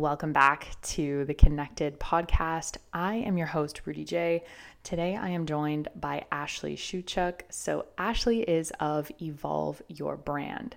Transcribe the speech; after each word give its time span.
Welcome 0.00 0.32
back 0.32 0.80
to 0.94 1.26
the 1.26 1.34
Connected 1.34 2.00
podcast. 2.00 2.78
I 2.90 3.16
am 3.16 3.36
your 3.36 3.48
host, 3.48 3.82
Rudy 3.84 4.02
J. 4.02 4.44
Today 4.82 5.14
I 5.14 5.28
am 5.28 5.44
joined 5.44 5.88
by 5.94 6.24
Ashley 6.32 6.74
Shuchuk. 6.74 7.42
So, 7.50 7.84
Ashley 7.98 8.40
is 8.40 8.72
of 8.80 9.12
Evolve 9.20 9.82
Your 9.88 10.16
Brand. 10.16 10.74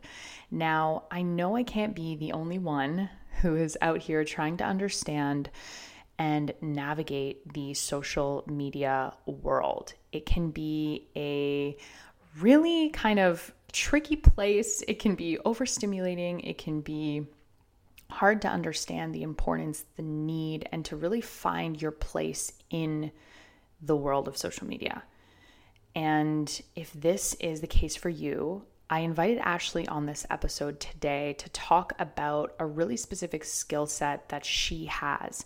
Now, 0.51 1.05
I 1.09 1.21
know 1.21 1.55
I 1.55 1.63
can't 1.63 1.95
be 1.95 2.17
the 2.17 2.33
only 2.33 2.59
one 2.59 3.09
who 3.39 3.55
is 3.55 3.77
out 3.81 3.99
here 3.99 4.25
trying 4.25 4.57
to 4.57 4.65
understand 4.65 5.49
and 6.19 6.53
navigate 6.59 7.53
the 7.53 7.73
social 7.75 8.43
media 8.45 9.13
world. 9.25 9.93
It 10.11 10.25
can 10.25 10.51
be 10.51 11.07
a 11.15 11.77
really 12.41 12.89
kind 12.89 13.19
of 13.19 13.53
tricky 13.71 14.17
place, 14.17 14.83
it 14.85 14.99
can 14.99 15.15
be 15.15 15.37
overstimulating, 15.45 16.41
it 16.43 16.57
can 16.57 16.81
be 16.81 17.25
hard 18.13 18.41
to 18.43 18.47
understand 18.47 19.13
the 19.13 19.23
importance, 19.23 19.85
the 19.95 20.03
need, 20.03 20.67
and 20.71 20.85
to 20.85 20.95
really 20.95 21.21
find 21.21 21.81
your 21.81 21.91
place 21.91 22.53
in 22.69 23.11
the 23.81 23.95
world 23.95 24.27
of 24.27 24.37
social 24.37 24.67
media. 24.67 25.03
And 25.95 26.61
if 26.75 26.93
this 26.93 27.33
is 27.35 27.61
the 27.61 27.67
case 27.67 27.95
for 27.95 28.09
you, 28.09 28.63
I 28.89 28.99
invited 28.99 29.39
Ashley 29.39 29.87
on 29.87 30.05
this 30.05 30.25
episode 30.29 30.79
today 30.79 31.33
to 31.39 31.49
talk 31.49 31.93
about 31.99 32.53
a 32.59 32.65
really 32.65 32.97
specific 32.97 33.43
skill 33.43 33.85
set 33.87 34.29
that 34.29 34.45
she 34.45 34.85
has. 34.85 35.45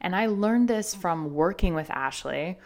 And 0.00 0.16
I 0.16 0.26
learned 0.26 0.68
this 0.68 0.94
from 0.94 1.34
working 1.34 1.74
with 1.74 1.90
Ashley. 1.90 2.58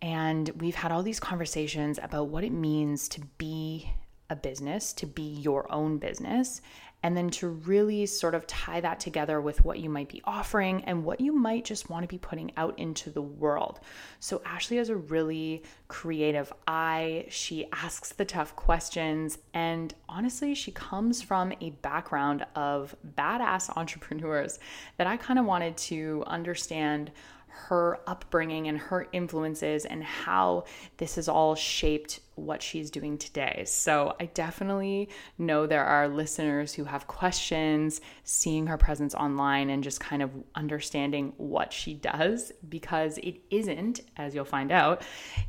And 0.00 0.48
we've 0.60 0.74
had 0.74 0.90
all 0.90 1.02
these 1.02 1.20
conversations 1.20 2.00
about 2.02 2.28
what 2.28 2.44
it 2.44 2.52
means 2.52 3.08
to 3.10 3.20
be 3.38 3.92
a 4.30 4.36
business, 4.36 4.92
to 4.94 5.06
be 5.06 5.22
your 5.22 5.70
own 5.70 5.98
business, 5.98 6.60
and 7.02 7.16
then 7.16 7.30
to 7.30 7.48
really 7.48 8.06
sort 8.06 8.34
of 8.34 8.46
tie 8.46 8.80
that 8.80 9.00
together 9.00 9.40
with 9.40 9.64
what 9.64 9.78
you 9.78 9.90
might 9.90 10.08
be 10.08 10.22
offering 10.24 10.84
and 10.84 11.04
what 11.04 11.20
you 11.20 11.32
might 11.32 11.64
just 11.64 11.90
want 11.90 12.04
to 12.04 12.08
be 12.08 12.18
putting 12.18 12.52
out 12.56 12.78
into 12.78 13.10
the 13.10 13.22
world. 13.22 13.80
So, 14.20 14.40
Ashley 14.44 14.76
has 14.76 14.88
a 14.88 14.96
really 14.96 15.62
creative 15.88 16.52
eye. 16.66 17.26
She 17.28 17.66
asks 17.72 18.12
the 18.12 18.24
tough 18.24 18.54
questions, 18.56 19.38
and 19.54 19.94
honestly, 20.08 20.54
she 20.54 20.70
comes 20.70 21.22
from 21.22 21.52
a 21.60 21.70
background 21.70 22.46
of 22.54 22.94
badass 23.16 23.76
entrepreneurs 23.76 24.58
that 24.96 25.06
I 25.06 25.16
kind 25.16 25.38
of 25.38 25.44
wanted 25.44 25.76
to 25.78 26.24
understand 26.26 27.10
her 27.52 28.00
upbringing 28.06 28.66
and 28.68 28.78
her 28.78 29.06
influences 29.12 29.84
and 29.84 30.02
how 30.02 30.64
this 30.96 31.16
has 31.16 31.28
all 31.28 31.54
shaped 31.54 32.20
what 32.34 32.62
she's 32.62 32.90
doing 32.90 33.18
today. 33.18 33.62
So 33.66 34.16
I 34.18 34.24
definitely 34.26 35.10
know 35.36 35.66
there 35.66 35.84
are 35.84 36.08
listeners 36.08 36.72
who 36.72 36.84
have 36.84 37.06
questions 37.06 38.00
seeing 38.24 38.66
her 38.68 38.78
presence 38.78 39.14
online 39.14 39.68
and 39.68 39.84
just 39.84 40.00
kind 40.00 40.22
of 40.22 40.30
understanding 40.54 41.34
what 41.36 41.74
she 41.74 41.92
does 41.92 42.52
because 42.68 43.18
it 43.18 43.36
isn't, 43.50 44.00
as 44.16 44.34
you'll 44.34 44.46
find 44.46 44.72
out, 44.72 45.02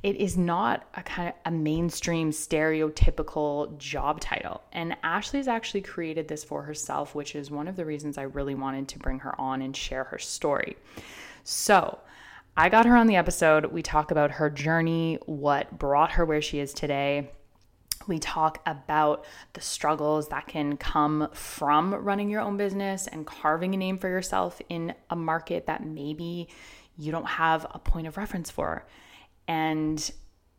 it 0.04 0.18
is 0.18 0.38
not 0.38 0.88
a 0.96 1.04
kind 1.04 1.30
of 1.30 1.36
a 1.46 1.52
mainstream 1.52 2.32
stereotypical 2.32 3.78
job 3.78 4.20
title. 4.20 4.62
And 4.74 4.98
Ashley's 5.04 5.48
actually 5.48 5.82
created 5.82 6.28
this 6.28 6.44
for 6.44 6.64
herself, 6.64 7.16
which 7.16 7.34
is 7.36 7.50
one 7.50 7.70
of 7.70 7.78
the 7.78 7.86
reasons 7.86 8.18
I 8.18 8.24
really 8.24 8.56
wanted 8.56 8.90
to 8.90 9.00
bring 9.00 9.20
her 9.20 9.40
on 9.40 9.62
and 9.62 9.76
share 9.76 10.04
her 10.06 10.20
story. 10.20 10.76
So, 11.44 12.00
I 12.56 12.70
got 12.70 12.86
her 12.86 12.96
on 12.96 13.08
the 13.08 13.16
episode. 13.16 13.66
We 13.66 13.82
talk 13.82 14.12
about 14.12 14.32
her 14.32 14.50
journey, 14.50 15.18
what 15.26 15.78
brought 15.78 16.12
her 16.14 16.26
where 16.26 16.42
she 16.42 16.60
is 16.60 16.74
today. 16.74 17.32
We 18.08 18.20
talk 18.20 18.62
about 18.66 19.26
the 19.54 19.62
struggles 19.62 20.28
that 20.30 20.48
can 20.48 20.78
come 20.78 21.30
from 21.34 21.96
running 21.96 22.30
your 22.30 22.42
own 22.42 22.58
business 22.58 23.08
and 23.08 23.26
carving 23.26 23.74
a 23.74 23.78
name 23.78 23.98
for 23.98 24.08
yourself 24.08 24.62
in 24.70 24.94
a 25.10 25.16
market 25.16 25.66
that 25.68 25.86
maybe 25.86 26.50
you 26.98 27.12
don't 27.12 27.28
have 27.28 27.66
a 27.72 27.80
point 27.80 28.08
of 28.08 28.18
reference 28.18 28.52
for. 28.52 28.86
And 29.48 30.12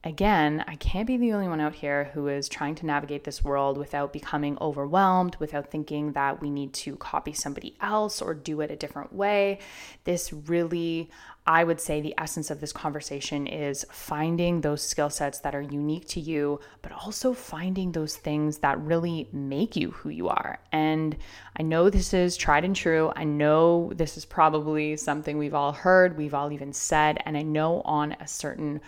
again, 0.04 0.62
I 0.68 0.76
can't 0.76 1.06
be 1.06 1.16
the 1.16 1.32
only 1.32 1.48
one 1.48 1.60
out 1.60 1.74
here 1.74 2.10
who 2.12 2.28
is 2.28 2.48
trying 2.48 2.74
to 2.76 2.86
navigate 2.86 3.24
this 3.24 3.42
world 3.42 3.78
without 3.78 4.12
becoming 4.12 4.58
overwhelmed, 4.60 5.36
without 5.40 5.70
thinking 5.70 6.12
that 6.12 6.42
we 6.42 6.50
need 6.50 6.74
to 6.74 6.96
copy 6.96 7.32
somebody 7.32 7.74
else 7.80 8.20
or 8.20 8.34
do 8.34 8.60
it 8.60 8.70
a 8.70 8.76
different 8.76 9.14
way. 9.14 9.58
This 10.04 10.30
really, 10.30 11.08
I 11.46 11.64
would 11.64 11.80
say, 11.80 12.02
the 12.02 12.14
essence 12.18 12.50
of 12.50 12.60
this 12.60 12.72
conversation 12.72 13.46
is 13.46 13.86
finding 13.90 14.60
those 14.60 14.82
skill 14.82 15.08
sets 15.08 15.40
that 15.40 15.54
are 15.54 15.62
unique 15.62 16.06
to 16.08 16.20
you, 16.20 16.60
but 16.82 16.92
also 16.92 17.32
finding 17.32 17.92
those 17.92 18.14
things 18.14 18.58
that 18.58 18.78
really 18.80 19.28
make 19.32 19.74
you 19.74 19.92
who 19.92 20.10
you 20.10 20.28
are. 20.28 20.60
And 20.70 21.16
I 21.56 21.62
know 21.62 21.88
this 21.88 22.12
is 22.12 22.36
tried 22.36 22.66
and 22.66 22.76
true. 22.76 23.10
I 23.16 23.24
know 23.24 23.90
this 23.94 24.18
is 24.18 24.26
probably 24.26 24.98
something 24.98 25.38
we've 25.38 25.54
all 25.54 25.72
heard, 25.72 26.18
we've 26.18 26.34
all 26.34 26.52
even 26.52 26.74
said, 26.74 27.22
and 27.24 27.38
I 27.38 27.42
know 27.42 27.80
on 27.86 28.12
a 28.20 28.28
certain 28.28 28.82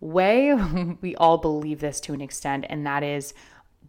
way, 0.00 0.54
we 1.00 1.14
all 1.16 1.38
believe 1.38 1.80
this 1.80 2.00
to 2.00 2.12
an 2.12 2.20
extent, 2.20 2.66
and 2.68 2.86
that 2.86 3.02
is 3.02 3.34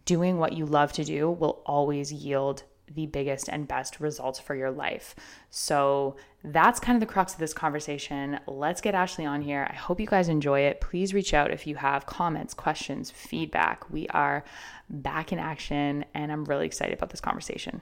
doing 0.04 0.38
what 0.38 0.52
you 0.52 0.66
love 0.66 0.92
to 0.92 1.04
do 1.04 1.30
will 1.30 1.62
always 1.66 2.12
yield 2.12 2.64
the 2.92 3.06
biggest 3.06 3.48
and 3.48 3.68
best 3.68 4.00
results 4.00 4.38
for 4.40 4.54
your 4.54 4.70
life. 4.70 5.14
So 5.50 6.16
that's 6.42 6.80
kind 6.80 6.96
of 6.96 7.00
the 7.00 7.12
crux 7.12 7.32
of 7.32 7.38
this 7.38 7.52
conversation. 7.52 8.40
Let's 8.46 8.80
get 8.80 8.94
Ashley 8.94 9.24
on 9.24 9.42
here. 9.42 9.66
I 9.70 9.74
hope 9.74 10.00
you 10.00 10.06
guys 10.06 10.28
enjoy 10.28 10.60
it. 10.60 10.80
Please 10.80 11.14
reach 11.14 11.32
out 11.32 11.52
if 11.52 11.66
you 11.66 11.76
have 11.76 12.06
comments, 12.06 12.54
questions, 12.54 13.10
feedback. 13.10 13.88
We 13.90 14.08
are 14.08 14.44
back 14.88 15.32
in 15.32 15.38
action, 15.38 16.04
and 16.14 16.32
I'm 16.32 16.44
really 16.44 16.66
excited 16.66 16.94
about 16.94 17.10
this 17.10 17.20
conversation. 17.20 17.80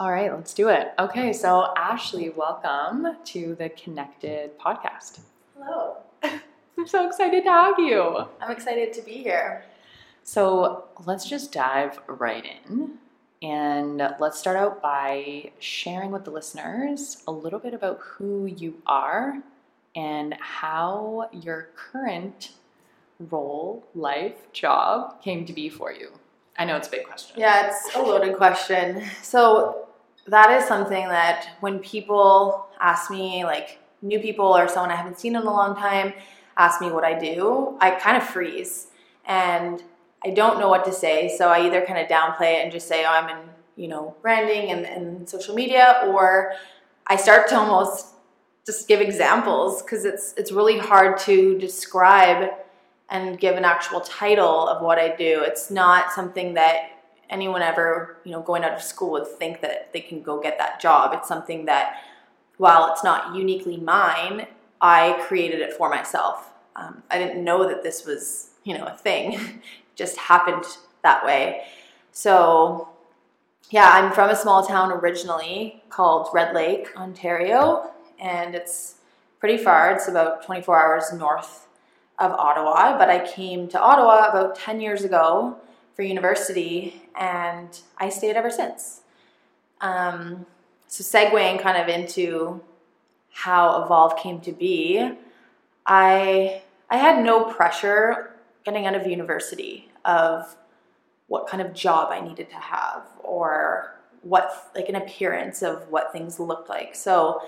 All 0.00 0.10
right, 0.10 0.34
let's 0.34 0.54
do 0.54 0.68
it. 0.68 0.92
Okay, 0.98 1.32
so 1.32 1.72
Ashley, 1.76 2.30
welcome 2.30 3.16
to 3.26 3.54
the 3.54 3.68
Connected 3.68 4.58
podcast. 4.58 5.20
Hello. 5.56 5.98
I'm 6.80 6.86
so 6.86 7.06
excited 7.06 7.44
to 7.44 7.50
have 7.50 7.78
you. 7.78 8.24
I'm 8.40 8.50
excited 8.50 8.94
to 8.94 9.02
be 9.02 9.12
here. 9.12 9.66
So 10.22 10.84
let's 11.04 11.28
just 11.28 11.52
dive 11.52 12.00
right 12.06 12.42
in. 12.42 12.92
And 13.42 13.98
let's 14.18 14.38
start 14.38 14.56
out 14.56 14.80
by 14.80 15.50
sharing 15.58 16.10
with 16.10 16.24
the 16.24 16.30
listeners 16.30 17.22
a 17.28 17.32
little 17.32 17.58
bit 17.58 17.74
about 17.74 17.98
who 18.00 18.46
you 18.46 18.80
are 18.86 19.42
and 19.94 20.34
how 20.40 21.28
your 21.34 21.68
current 21.76 22.52
role, 23.18 23.84
life, 23.94 24.50
job 24.54 25.20
came 25.22 25.44
to 25.44 25.52
be 25.52 25.68
for 25.68 25.92
you. 25.92 26.08
I 26.58 26.64
know 26.64 26.76
it's 26.76 26.88
a 26.88 26.92
big 26.92 27.04
question. 27.04 27.38
Yeah, 27.38 27.66
it's 27.66 27.94
a 27.94 28.00
loaded 28.00 28.38
question. 28.38 29.02
So, 29.20 29.86
that 30.28 30.50
is 30.50 30.66
something 30.66 31.08
that 31.08 31.56
when 31.60 31.80
people 31.80 32.68
ask 32.80 33.10
me, 33.10 33.44
like 33.44 33.80
new 34.00 34.18
people 34.18 34.46
or 34.46 34.66
someone 34.66 34.90
I 34.90 34.96
haven't 34.96 35.18
seen 35.18 35.36
in 35.36 35.42
a 35.42 35.44
long 35.44 35.76
time, 35.76 36.14
ask 36.60 36.80
me 36.80 36.90
what 36.90 37.04
I 37.04 37.18
do, 37.18 37.76
I 37.80 37.92
kind 37.92 38.16
of 38.18 38.22
freeze 38.22 38.88
and 39.24 39.82
I 40.22 40.30
don't 40.30 40.60
know 40.60 40.68
what 40.68 40.84
to 40.84 40.92
say. 40.92 41.34
So 41.38 41.48
I 41.48 41.66
either 41.66 41.84
kind 41.86 41.98
of 41.98 42.06
downplay 42.06 42.58
it 42.58 42.64
and 42.64 42.70
just 42.70 42.86
say, 42.86 43.04
oh, 43.04 43.08
I'm 43.08 43.30
in, 43.30 43.48
you 43.76 43.88
know, 43.88 44.14
branding 44.20 44.70
and, 44.70 44.84
and 44.84 45.28
social 45.28 45.54
media, 45.54 46.02
or 46.08 46.52
I 47.06 47.16
start 47.16 47.48
to 47.48 47.56
almost 47.56 48.08
just 48.66 48.86
give 48.86 49.00
examples 49.00 49.82
because 49.82 50.04
it's 50.04 50.34
it's 50.36 50.52
really 50.52 50.78
hard 50.78 51.18
to 51.20 51.58
describe 51.58 52.50
and 53.08 53.40
give 53.40 53.56
an 53.56 53.64
actual 53.64 54.00
title 54.00 54.68
of 54.68 54.82
what 54.82 54.98
I 54.98 55.16
do. 55.16 55.42
It's 55.42 55.70
not 55.70 56.12
something 56.12 56.54
that 56.54 56.90
anyone 57.30 57.62
ever, 57.62 58.18
you 58.24 58.32
know, 58.32 58.42
going 58.42 58.64
out 58.64 58.72
of 58.72 58.82
school 58.82 59.12
would 59.12 59.26
think 59.26 59.62
that 59.62 59.92
they 59.94 60.00
can 60.00 60.22
go 60.22 60.40
get 60.40 60.58
that 60.58 60.78
job. 60.80 61.14
It's 61.14 61.26
something 61.26 61.64
that 61.64 62.02
while 62.58 62.92
it's 62.92 63.02
not 63.02 63.34
uniquely 63.34 63.78
mine, 63.78 64.46
I 64.80 65.16
created 65.26 65.60
it 65.60 65.72
for 65.72 65.88
myself 65.88 66.49
um, 66.76 67.02
I 67.10 67.18
didn't 67.18 67.42
know 67.44 67.68
that 67.68 67.82
this 67.82 68.04
was, 68.04 68.50
you 68.64 68.76
know, 68.76 68.86
a 68.86 68.94
thing. 68.94 69.62
just 69.96 70.16
happened 70.16 70.64
that 71.02 71.24
way. 71.24 71.64
So, 72.12 72.88
yeah, 73.70 73.90
I'm 73.92 74.12
from 74.12 74.30
a 74.30 74.36
small 74.36 74.66
town 74.66 74.90
originally 74.90 75.82
called 75.90 76.28
Red 76.32 76.54
Lake, 76.54 76.88
Ontario, 76.96 77.90
and 78.18 78.54
it's 78.54 78.96
pretty 79.38 79.62
far. 79.62 79.92
It's 79.92 80.08
about 80.08 80.44
24 80.44 80.82
hours 80.82 81.12
north 81.12 81.66
of 82.18 82.32
Ottawa, 82.32 82.98
but 82.98 83.08
I 83.08 83.26
came 83.26 83.68
to 83.68 83.80
Ottawa 83.80 84.28
about 84.28 84.54
10 84.56 84.80
years 84.80 85.04
ago 85.04 85.56
for 85.94 86.02
university, 86.02 87.02
and 87.18 87.78
I 87.98 88.08
stayed 88.08 88.36
ever 88.36 88.50
since. 88.50 89.02
Um, 89.80 90.46
so, 90.86 91.04
segueing 91.04 91.60
kind 91.60 91.80
of 91.80 91.88
into 91.88 92.60
how 93.32 93.82
Evolve 93.82 94.16
came 94.16 94.40
to 94.40 94.52
be, 94.52 95.12
I 95.90 96.62
I 96.88 96.96
had 96.98 97.22
no 97.22 97.44
pressure 97.44 98.30
getting 98.64 98.86
out 98.86 98.94
of 98.94 99.06
university 99.06 99.90
of 100.04 100.56
what 101.26 101.48
kind 101.48 101.60
of 101.60 101.74
job 101.74 102.10
I 102.10 102.20
needed 102.20 102.48
to 102.50 102.56
have 102.56 103.02
or 103.22 103.96
what 104.22 104.70
like 104.74 104.88
an 104.88 104.94
appearance 104.94 105.62
of 105.62 105.88
what 105.88 106.12
things 106.12 106.38
looked 106.38 106.68
like. 106.68 106.94
So 106.94 107.42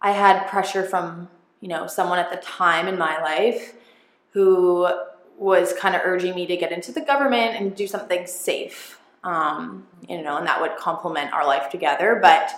I 0.00 0.12
had 0.12 0.46
pressure 0.48 0.82
from, 0.82 1.28
you 1.60 1.68
know, 1.68 1.86
someone 1.86 2.18
at 2.18 2.30
the 2.30 2.38
time 2.38 2.88
in 2.88 2.98
my 2.98 3.20
life 3.20 3.74
who 4.32 4.88
was 5.36 5.74
kind 5.74 5.94
of 5.94 6.02
urging 6.04 6.34
me 6.34 6.46
to 6.46 6.56
get 6.56 6.72
into 6.72 6.90
the 6.90 7.00
government 7.00 7.56
and 7.56 7.76
do 7.76 7.86
something 7.86 8.26
safe. 8.26 8.98
Um, 9.24 9.86
you 10.08 10.22
know, 10.22 10.38
and 10.38 10.46
that 10.46 10.60
would 10.60 10.76
complement 10.76 11.32
our 11.34 11.46
life 11.46 11.70
together. 11.70 12.18
But 12.22 12.50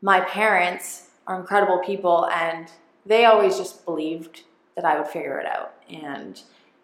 my 0.00 0.20
parents 0.20 1.08
are 1.26 1.40
incredible 1.40 1.78
people 1.78 2.28
and 2.28 2.70
they 3.04 3.24
always 3.24 3.56
just 3.56 3.84
believed 3.84 4.42
that 4.76 4.84
I 4.84 4.98
would 4.98 5.08
figure 5.08 5.38
it 5.38 5.46
out. 5.46 5.74
And 5.90 6.40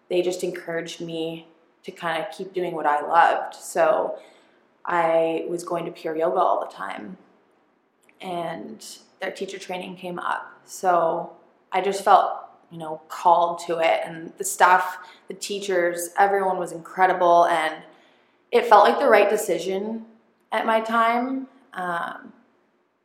they 0.08 0.22
just 0.22 0.42
encouraged 0.44 1.00
me 1.00 1.46
to 1.84 1.92
kind 1.92 2.22
of 2.22 2.30
keep 2.30 2.52
doing 2.52 2.74
what 2.74 2.86
I 2.86 3.00
loved. 3.00 3.54
So 3.54 4.18
I 4.84 5.44
was 5.48 5.64
going 5.64 5.84
to 5.86 5.90
pure 5.90 6.16
yoga 6.16 6.38
all 6.38 6.60
the 6.60 6.72
time. 6.72 7.16
And 8.20 8.84
their 9.20 9.30
teacher 9.30 9.58
training 9.58 9.96
came 9.96 10.18
up. 10.18 10.60
So 10.64 11.32
I 11.72 11.80
just 11.80 12.04
felt, 12.04 12.32
you 12.70 12.78
know, 12.78 13.00
called 13.08 13.60
to 13.66 13.78
it. 13.78 14.00
And 14.04 14.32
the 14.38 14.44
staff, 14.44 14.98
the 15.28 15.34
teachers, 15.34 16.10
everyone 16.18 16.58
was 16.58 16.72
incredible. 16.72 17.46
And 17.46 17.76
it 18.50 18.66
felt 18.66 18.84
like 18.84 18.98
the 18.98 19.08
right 19.08 19.30
decision 19.30 20.06
at 20.52 20.66
my 20.66 20.80
time. 20.80 21.46
Um, 21.74 22.32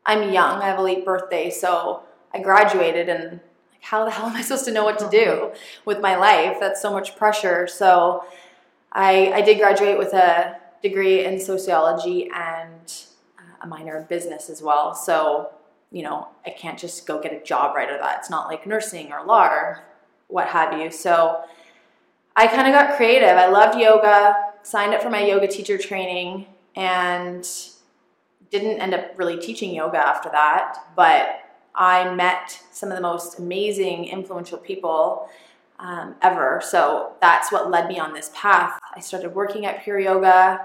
I'm 0.05 0.33
young, 0.33 0.61
I 0.61 0.67
have 0.67 0.79
a 0.79 0.81
late 0.81 1.05
birthday, 1.05 1.49
so 1.49 2.03
I 2.33 2.39
graduated 2.39 3.09
and 3.09 3.31
like, 3.71 3.81
how 3.81 4.05
the 4.05 4.11
hell 4.11 4.27
am 4.27 4.35
I 4.35 4.41
supposed 4.41 4.65
to 4.65 4.71
know 4.71 4.83
what 4.83 4.99
to 4.99 5.09
do 5.09 5.31
uh-huh. 5.31 5.55
with 5.85 6.01
my 6.01 6.15
life? 6.15 6.57
That's 6.59 6.81
so 6.81 6.91
much 6.91 7.15
pressure. 7.15 7.67
So 7.67 8.23
I, 8.91 9.31
I 9.33 9.41
did 9.41 9.59
graduate 9.59 9.97
with 9.97 10.13
a 10.13 10.57
degree 10.81 11.25
in 11.25 11.39
sociology 11.39 12.29
and 12.33 12.93
a 13.61 13.67
minor 13.67 13.97
in 13.97 14.05
business 14.05 14.49
as 14.49 14.61
well. 14.61 14.93
So, 14.93 15.51
you 15.91 16.03
know, 16.03 16.27
I 16.45 16.49
can't 16.49 16.77
just 16.77 17.07
go 17.07 17.21
get 17.21 17.33
a 17.33 17.43
job 17.43 17.75
right 17.75 17.89
of 17.89 17.99
that. 17.99 18.19
It's 18.19 18.29
not 18.29 18.47
like 18.47 18.67
nursing 18.67 19.11
or 19.11 19.25
law 19.25 19.47
or 19.47 19.83
what 20.27 20.47
have 20.47 20.77
you. 20.77 20.91
So 20.91 21.41
I 22.35 22.47
kind 22.47 22.67
of 22.67 22.73
got 22.73 22.97
creative. 22.97 23.29
I 23.29 23.47
loved 23.47 23.77
yoga, 23.79 24.35
signed 24.63 24.93
up 24.93 25.01
for 25.01 25.09
my 25.09 25.23
yoga 25.23 25.47
teacher 25.47 25.77
training, 25.77 26.47
and 26.75 27.47
didn't 28.49 28.79
end 28.79 28.93
up 28.93 29.17
really 29.17 29.39
teaching 29.39 29.73
yoga 29.73 29.97
after 29.97 30.29
that. 30.29 30.77
But 30.95 31.42
I 31.75 32.13
met 32.13 32.61
some 32.71 32.89
of 32.89 32.95
the 32.95 33.01
most 33.01 33.39
amazing, 33.39 34.05
influential 34.05 34.57
people 34.57 35.29
um, 35.79 36.15
ever. 36.21 36.61
So 36.63 37.13
that's 37.21 37.51
what 37.51 37.69
led 37.69 37.87
me 37.87 37.99
on 37.99 38.13
this 38.13 38.31
path. 38.33 38.79
I 38.95 38.99
started 38.99 39.33
working 39.33 39.65
at 39.65 39.83
Pure 39.83 39.99
Yoga. 39.99 40.61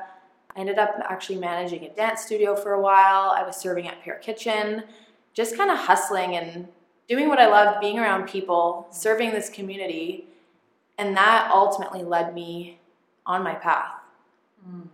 I 0.54 0.60
ended 0.60 0.78
up 0.78 0.94
actually 1.08 1.38
managing 1.38 1.84
a 1.84 1.90
dance 1.90 2.22
studio 2.22 2.54
for 2.54 2.72
a 2.72 2.80
while. 2.80 3.30
I 3.30 3.42
was 3.42 3.56
serving 3.56 3.88
at 3.88 4.02
Pure 4.02 4.16
Kitchen, 4.16 4.84
just 5.32 5.56
kind 5.56 5.70
of 5.70 5.78
hustling 5.78 6.36
and 6.36 6.68
doing 7.08 7.28
what 7.28 7.38
I 7.38 7.46
loved, 7.46 7.80
being 7.80 7.98
around 7.98 8.28
people, 8.28 8.86
serving 8.90 9.30
this 9.30 9.48
community. 9.48 10.26
And 10.98 11.16
that 11.16 11.50
ultimately 11.52 12.02
led 12.02 12.34
me 12.34 12.80
on 13.24 13.42
my 13.42 13.54
path. 13.54 13.92
Mm. 14.68 14.88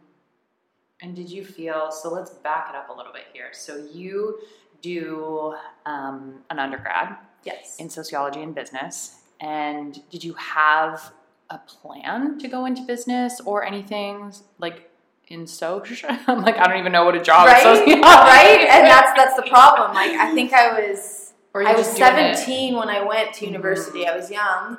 And 1.00 1.16
did 1.16 1.28
you 1.28 1.44
feel 1.44 1.90
so? 1.90 2.10
Let's 2.10 2.30
back 2.30 2.68
it 2.70 2.76
up 2.76 2.88
a 2.88 2.92
little 2.92 3.12
bit 3.12 3.24
here. 3.32 3.48
So 3.52 3.76
you 3.92 4.38
do 4.84 5.54
um, 5.86 6.40
an 6.50 6.58
undergrad, 6.58 7.16
yes, 7.42 7.76
in 7.78 7.88
sociology 7.88 8.42
and 8.42 8.54
business. 8.54 9.20
And 9.40 9.98
did 10.10 10.22
you 10.22 10.34
have 10.34 11.12
a 11.50 11.58
plan 11.58 12.38
to 12.38 12.48
go 12.48 12.66
into 12.66 12.82
business 12.82 13.40
or 13.44 13.64
anything 13.64 14.32
like 14.58 14.90
in 15.28 15.46
social? 15.46 16.10
I'm 16.26 16.42
like, 16.42 16.58
I 16.58 16.68
don't 16.68 16.78
even 16.78 16.92
know 16.92 17.06
what 17.06 17.16
a 17.16 17.22
job 17.22 17.46
right? 17.46 17.66
is. 17.66 17.80
right, 17.80 18.68
and 18.70 18.86
that's 18.86 19.12
that's 19.16 19.36
the 19.36 19.48
problem. 19.48 19.94
Like, 19.94 20.12
I 20.12 20.34
think 20.34 20.52
I 20.52 20.78
was 20.78 21.32
I 21.54 21.74
was 21.74 21.86
17 21.86 22.76
when 22.76 22.88
I 22.88 23.02
went 23.02 23.32
to 23.34 23.44
mm-hmm. 23.44 23.54
university. 23.54 24.00
Mm-hmm. 24.00 24.10
I 24.10 24.16
was 24.16 24.30
young, 24.30 24.78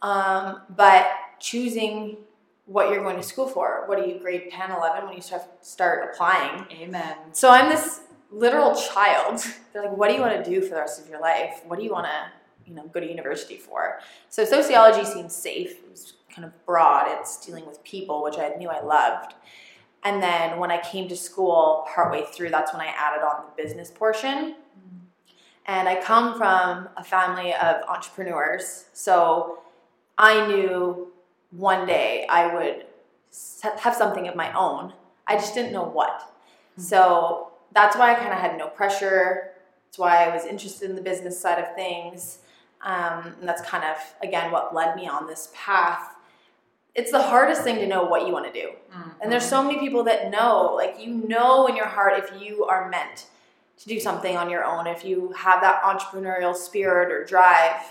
um, 0.00 0.62
but 0.74 1.10
choosing 1.40 2.16
what 2.64 2.90
you're 2.90 3.02
going 3.02 3.16
to 3.16 3.22
school 3.22 3.48
for. 3.48 3.84
What 3.86 3.98
are 3.98 4.06
you, 4.06 4.18
grade 4.18 4.50
10, 4.50 4.72
11, 4.72 5.04
when 5.04 5.14
you 5.14 5.22
start, 5.22 5.42
start 5.64 6.10
applying? 6.10 6.66
Amen. 6.72 7.16
So 7.32 7.48
I'm 7.50 7.68
this 7.68 8.00
literal 8.30 8.74
child. 8.74 9.44
They're 9.72 9.82
like, 9.82 9.96
what 9.96 10.08
do 10.08 10.14
you 10.14 10.20
want 10.20 10.42
to 10.44 10.50
do 10.50 10.60
for 10.60 10.70
the 10.70 10.80
rest 10.80 11.00
of 11.02 11.08
your 11.08 11.20
life? 11.20 11.60
What 11.66 11.78
do 11.78 11.84
you 11.84 11.92
want 11.92 12.06
to, 12.06 12.30
you 12.68 12.74
know, 12.74 12.86
go 12.88 13.00
to 13.00 13.08
university 13.08 13.56
for? 13.56 14.00
So 14.28 14.44
sociology 14.44 15.04
seems 15.04 15.34
safe. 15.34 15.72
It 15.72 15.90
was 15.90 16.14
kind 16.34 16.44
of 16.44 16.66
broad. 16.66 17.06
It's 17.18 17.44
dealing 17.44 17.66
with 17.66 17.82
people, 17.84 18.22
which 18.22 18.38
I 18.38 18.50
knew 18.56 18.68
I 18.68 18.82
loved. 18.82 19.34
And 20.04 20.22
then 20.22 20.58
when 20.58 20.70
I 20.70 20.80
came 20.80 21.08
to 21.08 21.16
school 21.16 21.86
partway 21.92 22.24
through, 22.32 22.50
that's 22.50 22.72
when 22.72 22.80
I 22.80 22.86
added 22.86 23.24
on 23.24 23.44
the 23.46 23.62
business 23.62 23.90
portion. 23.90 24.56
And 25.68 25.88
I 25.88 26.00
come 26.00 26.38
from 26.38 26.88
a 26.96 27.02
family 27.02 27.52
of 27.54 27.82
entrepreneurs. 27.88 28.84
So 28.92 29.58
I 30.16 30.46
knew 30.46 31.12
one 31.50 31.86
day 31.86 32.24
I 32.30 32.54
would 32.54 32.86
have 33.80 33.94
something 33.94 34.28
of 34.28 34.36
my 34.36 34.52
own. 34.52 34.92
I 35.26 35.34
just 35.34 35.54
didn't 35.54 35.72
know 35.72 35.84
what. 35.84 36.32
So 36.76 37.50
that's 37.72 37.96
why 37.96 38.12
I 38.12 38.14
kind 38.14 38.32
of 38.32 38.38
had 38.38 38.56
no 38.58 38.68
pressure. 38.68 39.52
That's 39.86 39.98
why 39.98 40.24
I 40.24 40.34
was 40.34 40.44
interested 40.44 40.88
in 40.90 40.96
the 40.96 41.02
business 41.02 41.38
side 41.38 41.58
of 41.58 41.74
things. 41.74 42.38
Um, 42.82 43.34
and 43.40 43.48
that's 43.48 43.62
kind 43.62 43.84
of, 43.84 43.96
again, 44.22 44.50
what 44.52 44.74
led 44.74 44.96
me 44.96 45.08
on 45.08 45.26
this 45.26 45.50
path. 45.54 46.14
It's 46.94 47.10
the 47.10 47.22
hardest 47.22 47.62
thing 47.62 47.76
to 47.76 47.86
know 47.86 48.04
what 48.04 48.26
you 48.26 48.32
want 48.32 48.52
to 48.52 48.52
do. 48.52 48.68
Mm-hmm. 48.68 49.10
And 49.22 49.32
there's 49.32 49.44
so 49.48 49.62
many 49.62 49.78
people 49.78 50.04
that 50.04 50.30
know, 50.30 50.72
like, 50.74 50.96
you 50.98 51.10
know 51.10 51.66
in 51.66 51.76
your 51.76 51.86
heart 51.86 52.14
if 52.16 52.40
you 52.40 52.64
are 52.64 52.88
meant 52.88 53.26
to 53.78 53.88
do 53.88 54.00
something 54.00 54.36
on 54.36 54.48
your 54.48 54.64
own, 54.64 54.86
if 54.86 55.04
you 55.04 55.32
have 55.32 55.60
that 55.60 55.82
entrepreneurial 55.82 56.54
spirit 56.54 57.12
or 57.12 57.24
drive 57.24 57.82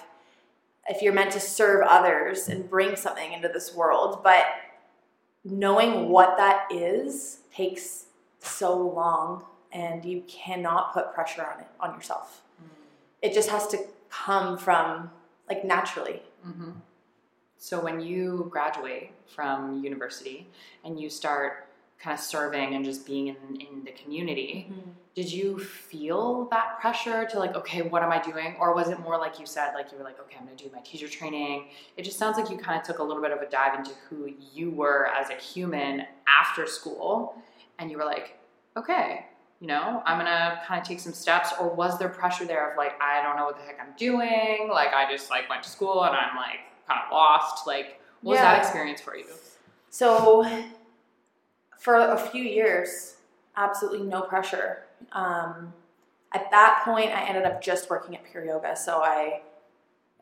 if 0.87 1.01
you're 1.01 1.13
meant 1.13 1.31
to 1.31 1.39
serve 1.39 1.85
others 1.87 2.47
and 2.47 2.69
bring 2.69 2.95
something 2.95 3.33
into 3.33 3.47
this 3.47 3.73
world. 3.73 4.21
But 4.23 4.45
knowing 5.43 6.09
what 6.09 6.37
that 6.37 6.67
is 6.71 7.39
takes 7.53 8.05
so 8.39 8.77
long 8.77 9.45
and 9.75 10.05
you 10.05 10.23
cannot 10.27 10.93
put 10.93 11.13
pressure 11.13 11.45
on 11.45 11.59
it 11.59 11.67
on 11.81 11.93
yourself. 11.93 12.41
Mm-hmm. 12.57 12.81
It 13.21 13.33
just 13.33 13.49
has 13.49 13.67
to 13.67 13.77
come 14.09 14.57
from 14.57 15.11
like 15.49 15.65
naturally. 15.65 16.21
Mm-hmm. 16.47 16.71
So 17.57 17.81
when 17.81 17.99
you 17.99 18.47
graduate 18.49 19.11
from 19.27 19.83
university 19.83 20.47
and 20.85 20.99
you 20.99 21.09
start 21.09 21.67
kind 21.99 22.17
of 22.17 22.23
serving 22.23 22.73
and 22.75 22.85
just 22.85 23.05
being 23.05 23.27
in, 23.27 23.35
in 23.59 23.83
the 23.83 23.91
community, 23.91 24.67
mm-hmm. 24.69 24.91
did 25.13 25.29
you 25.31 25.59
feel 25.59 26.45
that 26.51 26.79
pressure 26.79 27.25
to 27.25 27.39
like, 27.39 27.55
okay, 27.55 27.81
what 27.81 28.01
am 28.01 28.11
I 28.11 28.21
doing? 28.21 28.55
Or 28.59 28.73
was 28.73 28.87
it 28.89 28.99
more 28.99 29.17
like 29.17 29.39
you 29.39 29.45
said, 29.45 29.73
like 29.73 29.91
you 29.91 29.97
were 29.97 30.05
like, 30.05 30.19
okay, 30.21 30.37
I'm 30.39 30.45
gonna 30.45 30.55
do 30.55 30.69
my 30.73 30.81
teacher 30.81 31.09
training? 31.09 31.67
It 31.97 32.03
just 32.03 32.17
sounds 32.17 32.37
like 32.37 32.49
you 32.49 32.57
kind 32.57 32.79
of 32.79 32.87
took 32.87 32.99
a 32.99 33.03
little 33.03 33.21
bit 33.21 33.31
of 33.31 33.41
a 33.41 33.49
dive 33.49 33.77
into 33.77 33.91
who 34.09 34.31
you 34.53 34.71
were 34.71 35.07
as 35.07 35.29
a 35.29 35.35
human 35.35 36.05
after 36.27 36.65
school. 36.65 37.35
And 37.77 37.91
you 37.91 37.97
were 37.97 38.05
like, 38.05 38.37
okay, 38.77 39.25
you 39.65 39.71
know, 39.71 40.03
I'm 40.05 40.19
gonna 40.19 40.61
kind 40.67 40.79
of 40.79 40.87
take 40.87 40.99
some 40.99 41.11
steps. 41.11 41.51
Or 41.59 41.73
was 41.73 41.97
there 41.97 42.07
pressure 42.07 42.45
there 42.45 42.69
of 42.69 42.77
like, 42.77 43.01
I 43.01 43.23
don't 43.23 43.35
know 43.35 43.45
what 43.45 43.57
the 43.57 43.63
heck 43.63 43.79
I'm 43.81 43.95
doing? 43.97 44.69
Like, 44.71 44.93
I 44.93 45.11
just 45.11 45.31
like 45.31 45.49
went 45.49 45.63
to 45.63 45.69
school 45.69 46.03
and 46.03 46.15
I'm 46.15 46.35
like 46.35 46.59
kind 46.87 47.01
of 47.03 47.11
lost. 47.11 47.65
Like, 47.65 47.99
what 48.21 48.33
was 48.33 48.39
that 48.41 48.59
experience 48.59 49.01
for 49.01 49.15
you? 49.15 49.25
So 49.89 50.47
for 51.79 51.95
a 51.95 52.15
few 52.15 52.43
years, 52.43 53.15
absolutely 53.57 54.05
no 54.05 54.21
pressure. 54.21 54.83
Um, 55.13 55.73
at 56.31 56.51
that 56.51 56.83
point, 56.85 57.09
I 57.09 57.27
ended 57.27 57.45
up 57.45 57.59
just 57.59 57.89
working 57.89 58.15
at 58.15 58.23
Pure 58.23 58.45
Yoga. 58.45 58.75
So 58.75 59.01
I, 59.01 59.41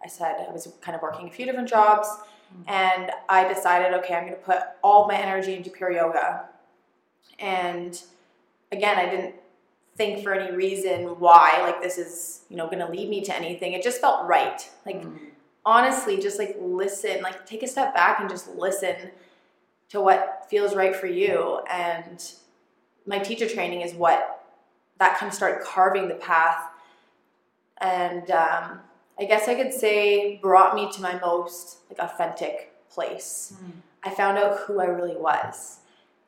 I 0.01 0.07
said 0.07 0.38
I 0.47 0.53
was 0.53 0.71
kind 0.79 0.95
of 0.95 1.01
working 1.01 1.27
a 1.27 1.31
few 1.31 1.45
different 1.45 1.67
jobs, 1.67 2.07
mm-hmm. 2.07 2.62
and 2.69 3.12
I 3.27 3.45
decided, 3.53 3.93
okay, 4.00 4.13
I'm 4.13 4.23
going 4.23 4.35
to 4.35 4.39
put 4.39 4.59
all 4.81 5.05
my 5.05 5.15
energy 5.15 5.53
into 5.53 5.69
Pure 5.69 5.91
Yoga. 5.91 6.45
And 7.39 8.01
again, 8.74 8.98
I 8.98 9.10
didn't 9.10 9.36
think 9.96 10.24
for 10.24 10.34
any 10.34 10.56
reason 10.56 11.20
why 11.20 11.60
like 11.62 11.82
this 11.82 11.98
is 12.00 12.42
you 12.50 12.58
know 12.58 12.65
going 12.65 12.80
to 12.80 12.89
lead 12.89 13.10
me 13.10 13.22
to 13.22 13.36
anything. 13.36 13.74
It 13.74 13.84
just 13.84 14.01
felt 14.01 14.27
right. 14.27 14.68
Like 14.86 15.01
mm-hmm. 15.01 15.25
honestly, 15.65 16.20
just 16.20 16.39
like 16.39 16.58
listen, 16.60 17.22
like 17.22 17.46
take 17.46 17.63
a 17.63 17.68
step 17.68 17.94
back 17.94 18.20
and 18.20 18.30
just 18.30 18.50
listen 18.50 19.12
to 19.89 20.01
what 20.01 20.48
feels 20.50 20.75
right 20.75 20.96
for 20.96 21.08
you. 21.08 21.62
And 21.72 22.24
my 23.06 23.20
teacher 23.20 23.48
training 23.48 23.82
is 23.82 23.94
what 23.94 24.44
that 25.00 25.18
kind 25.18 25.30
of 25.30 25.36
started 25.36 25.63
carving 25.63 26.08
the 26.08 26.15
path. 26.15 26.70
And 27.80 28.30
um, 28.32 28.80
I 29.20 29.25
guess 29.27 29.48
I 29.48 29.56
could 29.56 29.74
say 29.74 30.39
brought 30.42 30.74
me 30.75 30.92
to 30.94 31.01
my 31.01 31.20
most 31.20 31.80
like 31.89 32.00
authentic 32.00 32.74
place. 32.89 33.53
Mm. 33.63 33.72
I 34.03 34.10
found 34.10 34.38
out 34.38 34.60
who 34.62 34.80
I 34.80 34.86
really 34.86 35.15
was 35.15 35.80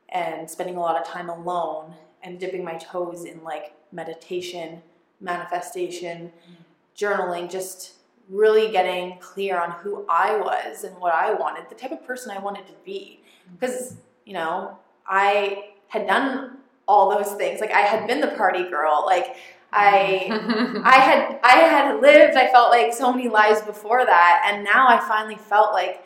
and 0.09 0.49
spending 0.49 0.75
a 0.75 0.79
lot 0.79 0.99
of 0.99 1.05
time 1.05 1.29
alone 1.29 1.93
and 2.25 2.39
dipping 2.39 2.63
my 2.63 2.75
toes 2.75 3.23
in 3.23 3.41
like 3.43 3.73
meditation, 3.91 4.81
manifestation, 5.21 6.31
mm. 6.49 6.55
journaling, 6.97 7.49
just 7.49 7.93
really 8.29 8.71
getting 8.71 9.17
clear 9.19 9.59
on 9.59 9.71
who 9.71 10.05
I 10.09 10.37
was 10.37 10.83
and 10.83 10.97
what 10.97 11.13
I 11.13 11.33
wanted, 11.33 11.69
the 11.69 11.75
type 11.75 11.91
of 11.91 12.05
person 12.05 12.35
I 12.35 12.39
wanted 12.39 12.65
to 12.67 12.73
be 12.83 13.21
because 13.59 13.97
you 14.25 14.33
know 14.33 14.77
I 15.07 15.71
had 15.87 16.07
done 16.07 16.57
all 16.87 17.09
those 17.09 17.33
things. 17.33 17.61
Like 17.61 17.71
I 17.71 17.81
had 17.81 18.07
been 18.07 18.21
the 18.21 18.29
party 18.29 18.69
girl. 18.69 19.03
Like 19.05 19.35
I 19.71 20.27
I 20.83 20.99
had 20.99 21.39
I 21.43 21.57
had 21.59 22.01
lived. 22.01 22.35
I 22.35 22.47
felt 22.51 22.71
like 22.71 22.93
so 22.93 23.11
many 23.11 23.29
lives 23.29 23.61
before 23.61 24.05
that, 24.05 24.51
and 24.51 24.63
now 24.63 24.87
I 24.87 24.99
finally 25.07 25.37
felt 25.37 25.73
like 25.73 26.03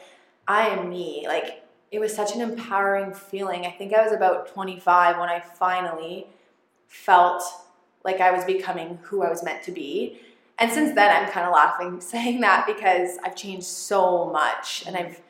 I 0.47 0.67
am 0.67 0.89
me. 0.89 1.25
Like 1.27 1.63
it 1.91 2.00
was 2.00 2.15
such 2.15 2.36
an 2.36 2.41
empowering 2.41 3.13
feeling. 3.13 3.65
I 3.65 3.72
think 3.72 3.93
I 3.93 4.03
was 4.03 4.12
about 4.12 4.48
25 4.53 5.17
when 5.17 5.29
I 5.29 5.39
finally 5.39 6.27
felt 6.88 7.43
like 8.03 8.22
I 8.22 8.31
was 8.31 8.46
becoming 8.46 9.00
who 9.03 9.24
I 9.24 9.29
was 9.29 9.43
meant 9.43 9.63
to 9.63 9.72
be. 9.72 10.19
And 10.60 10.72
since 10.72 10.93
then, 10.93 11.10
I'm 11.15 11.31
kind 11.31 11.46
of 11.48 11.53
laughing 11.53 12.01
saying 12.01 12.41
that 12.41 12.67
because 12.67 13.17
I've 13.24 13.36
changed 13.36 13.65
so 13.65 14.29
much 14.29 14.84
and 14.86 14.96
I've 14.96 15.22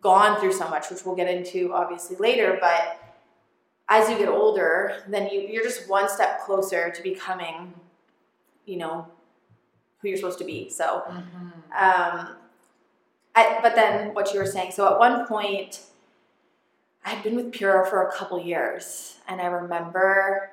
gone 0.00 0.38
through 0.40 0.52
so 0.52 0.68
much, 0.68 0.90
which 0.90 1.04
we'll 1.04 1.14
get 1.16 1.28
into 1.28 1.72
obviously 1.72 2.16
later. 2.16 2.58
But 2.60 3.00
as 3.88 4.10
you 4.10 4.18
get 4.18 4.28
older, 4.28 5.02
then 5.08 5.28
you, 5.28 5.40
you're 5.40 5.62
just 5.62 5.88
one 5.88 6.08
step 6.08 6.40
closer 6.44 6.90
to 6.90 7.02
becoming, 7.02 7.72
you 8.66 8.76
know, 8.76 9.06
who 10.00 10.08
you're 10.08 10.16
supposed 10.16 10.38
to 10.38 10.44
be. 10.44 10.68
So, 10.68 11.02
um, 11.78 12.36
I, 13.38 13.60
but 13.62 13.76
then 13.76 14.14
what 14.14 14.34
you 14.34 14.40
were 14.40 14.46
saying, 14.46 14.72
so 14.72 14.92
at 14.92 14.98
one 14.98 15.26
point, 15.26 15.82
I 17.04 17.10
had 17.10 17.22
been 17.22 17.36
with 17.36 17.52
Pure 17.52 17.86
for 17.86 18.02
a 18.02 18.12
couple 18.12 18.40
years, 18.44 19.18
and 19.28 19.40
I 19.40 19.46
remember 19.46 20.50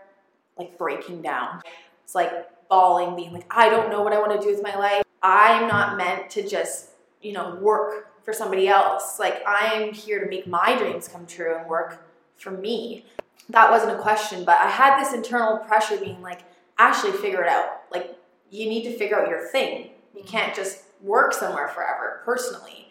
like 0.57 0.77
breaking 0.77 1.23
down. 1.23 1.61
It's 2.03 2.13
like 2.13 2.31
bawling, 2.69 3.15
being 3.15 3.33
like, 3.33 3.45
I 3.49 3.69
don't 3.69 3.89
know 3.89 4.01
what 4.03 4.13
I 4.13 4.19
want 4.19 4.39
to 4.39 4.45
do 4.45 4.53
with 4.53 4.61
my 4.61 4.75
life. 4.75 5.03
I'm 5.23 5.67
not 5.67 5.97
meant 5.97 6.29
to 6.31 6.47
just, 6.47 6.89
you 7.21 7.33
know, 7.33 7.55
work 7.55 8.23
for 8.23 8.33
somebody 8.33 8.67
else. 8.67 9.19
Like, 9.19 9.41
I'm 9.47 9.91
here 9.91 10.23
to 10.23 10.29
make 10.29 10.45
my 10.45 10.77
dreams 10.77 11.07
come 11.07 11.25
true 11.25 11.55
and 11.57 11.67
work 11.67 12.07
for 12.37 12.51
me. 12.51 13.05
That 13.49 13.71
wasn't 13.71 13.93
a 13.93 14.01
question, 14.01 14.45
but 14.45 14.59
I 14.59 14.69
had 14.69 14.99
this 14.99 15.13
internal 15.13 15.57
pressure 15.57 15.97
being 15.97 16.21
like, 16.21 16.41
Ashley, 16.77 17.11
figure 17.11 17.41
it 17.41 17.49
out. 17.49 17.81
Like, 17.91 18.15
you 18.51 18.69
need 18.69 18.83
to 18.83 18.95
figure 18.95 19.19
out 19.19 19.29
your 19.29 19.47
thing. 19.47 19.89
You 20.15 20.23
can't 20.23 20.55
just 20.55 20.84
work 21.01 21.33
somewhere 21.33 21.67
forever 21.67 22.21
personally. 22.25 22.87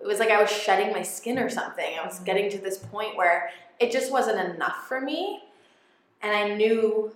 It 0.00 0.06
was 0.06 0.18
like 0.18 0.30
I 0.30 0.40
was 0.40 0.50
shedding 0.50 0.92
my 0.92 1.02
skin 1.02 1.38
or 1.38 1.48
something. 1.48 1.98
I 1.98 2.04
was 2.04 2.18
getting 2.20 2.50
to 2.50 2.58
this 2.58 2.78
point 2.78 3.16
where 3.16 3.50
it 3.80 3.90
just 3.90 4.12
wasn't 4.12 4.54
enough 4.54 4.86
for 4.86 5.00
me. 5.00 5.42
And 6.22 6.32
I 6.36 6.54
knew 6.54 7.12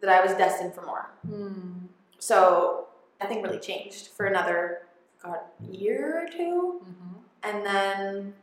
that 0.00 0.10
I 0.10 0.22
was 0.24 0.32
destined 0.36 0.74
for 0.74 0.82
more. 0.82 1.10
Mm. 1.28 1.88
So 2.18 2.88
nothing 3.20 3.42
really 3.42 3.58
changed 3.60 4.08
for 4.08 4.26
another 4.26 4.82
God 5.22 5.40
year 5.60 6.24
or 6.24 6.28
2 6.28 6.82
Mhm. 6.84 7.14
and 7.42 7.64
then 7.66 8.34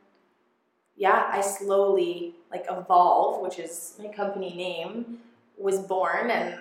yeah, 0.96 1.30
I 1.32 1.42
slowly 1.42 2.36
like 2.52 2.66
evolve, 2.70 3.42
which 3.42 3.58
is 3.60 3.96
my 4.00 4.08
company 4.10 4.54
name, 4.56 5.20
was 5.58 5.80
born, 5.80 6.30
and 6.30 6.60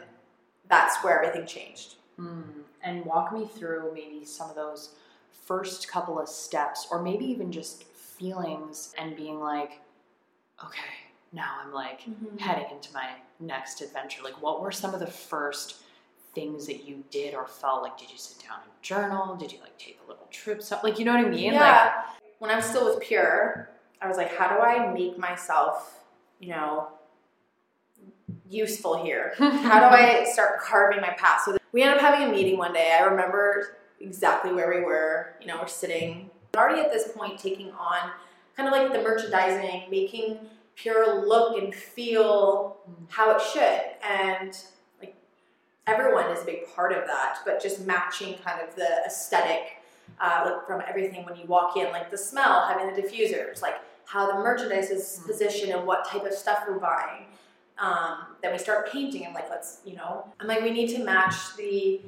that's 0.68 1.02
where 1.04 1.20
everything 1.22 1.46
changed. 1.46 1.96
Mm. 2.18 2.59
And 2.82 3.04
walk 3.04 3.32
me 3.32 3.46
through 3.46 3.92
maybe 3.94 4.24
some 4.24 4.48
of 4.48 4.56
those 4.56 4.94
first 5.44 5.88
couple 5.88 6.18
of 6.18 6.28
steps, 6.28 6.88
or 6.90 7.02
maybe 7.02 7.24
even 7.26 7.52
just 7.52 7.84
feelings 7.84 8.94
and 8.98 9.16
being 9.16 9.40
like, 9.40 9.80
okay, 10.64 10.80
now 11.32 11.56
I'm 11.62 11.72
like 11.72 12.02
mm-hmm. 12.02 12.36
heading 12.38 12.66
into 12.70 12.92
my 12.92 13.10
next 13.38 13.80
adventure. 13.80 14.22
Like, 14.22 14.40
what 14.42 14.60
were 14.60 14.72
some 14.72 14.94
of 14.94 15.00
the 15.00 15.06
first 15.06 15.82
things 16.34 16.66
that 16.66 16.84
you 16.84 17.04
did 17.10 17.34
or 17.34 17.46
felt? 17.46 17.82
Like, 17.82 17.98
did 17.98 18.10
you 18.10 18.18
sit 18.18 18.42
down 18.42 18.58
and 18.62 18.72
journal? 18.82 19.36
Did 19.36 19.52
you 19.52 19.60
like 19.60 19.76
take 19.78 19.98
a 20.04 20.08
little 20.08 20.26
trip? 20.30 20.62
So, 20.62 20.78
like, 20.82 20.98
you 20.98 21.04
know 21.04 21.14
what 21.14 21.26
I 21.26 21.28
mean? 21.28 21.52
Yeah. 21.52 22.02
when 22.38 22.50
I 22.50 22.56
was 22.56 22.64
still 22.64 22.84
with 22.84 23.00
Pure, 23.02 23.70
I 24.00 24.08
was 24.08 24.16
like, 24.16 24.34
how 24.34 24.48
do 24.48 24.60
I 24.62 24.92
make 24.92 25.18
myself, 25.18 26.00
you 26.38 26.50
know, 26.50 26.88
useful 28.60 29.02
here? 29.02 29.34
How 29.38 29.80
do 29.88 29.94
I 29.94 30.24
start 30.32 30.60
carving 30.60 31.00
my 31.00 31.10
path? 31.10 31.42
So 31.44 31.56
we 31.72 31.82
ended 31.82 31.98
up 31.98 32.02
having 32.04 32.28
a 32.28 32.30
meeting 32.30 32.58
one 32.58 32.72
day. 32.72 32.96
I 32.98 33.04
remember 33.04 33.76
exactly 34.00 34.52
where 34.52 34.68
we 34.68 34.80
were. 34.84 35.34
You 35.40 35.46
know, 35.46 35.58
we're 35.60 35.68
sitting 35.68 36.30
already 36.56 36.80
at 36.80 36.92
this 36.92 37.12
point, 37.12 37.38
taking 37.38 37.70
on 37.72 38.10
kind 38.56 38.68
of 38.68 38.72
like 38.72 38.92
the 38.92 39.00
merchandising, 39.02 39.84
making 39.90 40.38
Pure 40.76 41.26
look 41.26 41.60
and 41.62 41.74
feel 41.74 42.78
how 43.08 43.36
it 43.36 43.42
should, 43.42 43.80
and 44.02 44.56
like 44.98 45.14
everyone 45.86 46.30
is 46.30 46.40
a 46.42 46.44
big 46.46 46.66
part 46.74 46.92
of 46.92 47.06
that. 47.06 47.38
But 47.44 47.60
just 47.62 47.84
matching 47.86 48.38
kind 48.38 48.66
of 48.66 48.74
the 48.76 48.88
aesthetic, 49.04 49.82
uh, 50.20 50.42
like 50.46 50.66
from 50.66 50.82
everything 50.88 51.26
when 51.26 51.36
you 51.36 51.44
walk 51.46 51.76
in, 51.76 51.90
like 51.92 52.10
the 52.10 52.16
smell, 52.16 52.66
having 52.66 52.94
the 52.94 53.02
diffusers, 53.02 53.60
like 53.60 53.74
how 54.06 54.26
the 54.26 54.34
merchandise 54.42 54.90
is 54.90 55.20
Mm. 55.22 55.26
positioned 55.26 55.72
and 55.72 55.86
what 55.86 56.06
type 56.06 56.24
of 56.24 56.32
stuff 56.32 56.64
we're 56.66 56.78
buying. 56.78 57.26
Um, 57.80 58.36
then 58.42 58.52
we 58.52 58.58
start 58.58 58.92
painting. 58.92 59.26
I'm 59.26 59.32
like, 59.34 59.48
let's, 59.48 59.80
you 59.84 59.96
know, 59.96 60.26
I'm 60.38 60.46
like, 60.46 60.62
we 60.62 60.70
need 60.70 60.88
to 60.96 61.02
match 61.02 61.56
the 61.56 62.02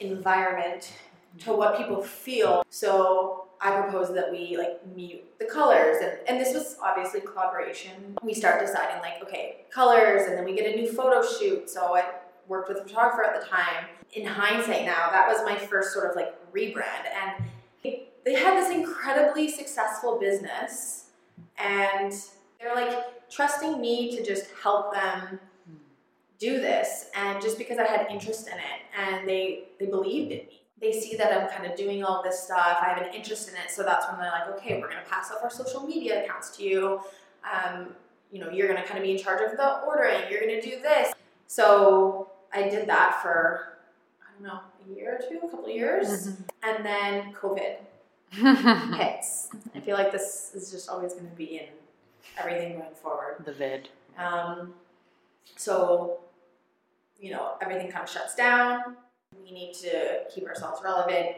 environment 0.00 0.92
to 1.40 1.52
what 1.52 1.76
people 1.76 2.02
feel. 2.02 2.64
So 2.70 3.48
I 3.60 3.78
propose 3.78 4.14
that 4.14 4.32
we 4.32 4.56
like 4.56 4.80
mute 4.96 5.22
the 5.38 5.44
colors, 5.44 5.98
and, 6.02 6.18
and 6.26 6.40
this 6.40 6.54
was 6.54 6.76
obviously 6.82 7.20
collaboration. 7.20 8.16
We 8.22 8.32
start 8.32 8.60
deciding 8.60 9.00
like, 9.02 9.22
okay, 9.22 9.66
colors, 9.70 10.26
and 10.26 10.36
then 10.36 10.44
we 10.44 10.54
get 10.54 10.72
a 10.72 10.76
new 10.76 10.90
photo 10.90 11.22
shoot. 11.22 11.68
So 11.68 11.94
I 11.94 12.04
worked 12.48 12.68
with 12.68 12.78
a 12.78 12.82
photographer 12.82 13.22
at 13.22 13.40
the 13.40 13.46
time. 13.46 13.84
In 14.14 14.26
hindsight, 14.26 14.86
now 14.86 15.10
that 15.12 15.28
was 15.28 15.44
my 15.44 15.54
first 15.54 15.92
sort 15.92 16.10
of 16.10 16.16
like 16.16 16.34
rebrand, 16.52 17.04
and 17.14 17.44
they 17.82 18.34
had 18.34 18.56
this 18.56 18.70
incredibly 18.70 19.48
successful 19.48 20.18
business, 20.18 21.10
and 21.56 22.12
they're 22.58 22.74
like 22.74 22.92
trusting 23.30 23.80
me 23.80 24.16
to 24.16 24.24
just 24.24 24.46
help 24.62 24.92
them 24.92 25.38
do 26.38 26.58
this 26.58 27.10
and 27.14 27.40
just 27.42 27.58
because 27.58 27.78
i 27.78 27.86
had 27.86 28.06
interest 28.10 28.46
in 28.48 28.54
it 28.54 28.80
and 28.98 29.28
they 29.28 29.64
they 29.78 29.86
believed 29.86 30.32
in 30.32 30.38
me. 30.38 30.62
They 30.80 30.92
see 30.92 31.14
that 31.16 31.30
i'm 31.32 31.48
kind 31.50 31.70
of 31.70 31.76
doing 31.76 32.02
all 32.02 32.22
this 32.22 32.42
stuff 32.42 32.78
i 32.80 32.88
have 32.88 33.02
an 33.02 33.12
interest 33.14 33.48
in 33.48 33.54
it 33.54 33.70
so 33.70 33.82
that's 33.82 34.06
when 34.08 34.18
they're 34.18 34.30
like 34.30 34.48
okay 34.56 34.80
we're 34.80 34.88
going 34.88 35.04
to 35.04 35.10
pass 35.10 35.30
off 35.30 35.42
our 35.42 35.50
social 35.50 35.86
media 35.86 36.24
accounts 36.24 36.56
to 36.56 36.62
you. 36.64 37.00
Um, 37.44 37.88
you 38.32 38.40
know 38.40 38.50
you're 38.50 38.68
going 38.68 38.80
to 38.80 38.86
kind 38.86 38.98
of 38.98 39.04
be 39.04 39.12
in 39.12 39.18
charge 39.18 39.42
of 39.50 39.56
the 39.56 39.80
ordering 39.86 40.20
you're 40.30 40.40
going 40.40 40.60
to 40.60 40.62
do 40.62 40.80
this. 40.80 41.12
So 41.46 42.30
i 42.54 42.62
did 42.68 42.88
that 42.88 43.20
for 43.22 43.78
i 44.26 44.32
don't 44.32 44.42
know 44.48 44.60
a 44.60 44.94
year 44.96 45.20
or 45.20 45.28
two 45.28 45.46
a 45.46 45.50
couple 45.50 45.66
of 45.66 45.74
years 45.74 46.28
and 46.62 46.84
then 46.84 47.34
covid 47.34 47.76
Mm-hmm. 48.32 48.92
hits. 49.00 49.48
I 49.74 49.80
feel 49.80 49.96
like 49.96 50.12
this 50.12 50.52
is 50.54 50.70
just 50.70 50.88
always 50.88 51.14
going 51.14 51.28
to 51.28 51.34
be 51.34 51.56
in 51.58 51.66
everything 52.38 52.78
going 52.78 52.94
forward 52.94 53.36
the 53.44 53.52
vid. 53.52 53.88
um, 54.18 54.74
so, 55.56 56.20
you 57.20 57.30
know, 57.30 57.54
everything 57.60 57.90
kind 57.90 58.04
of 58.04 58.10
shuts 58.10 58.34
down. 58.34 58.96
We 59.44 59.52
need 59.52 59.74
to 59.74 60.20
keep 60.32 60.46
ourselves 60.46 60.80
relevant, 60.82 61.36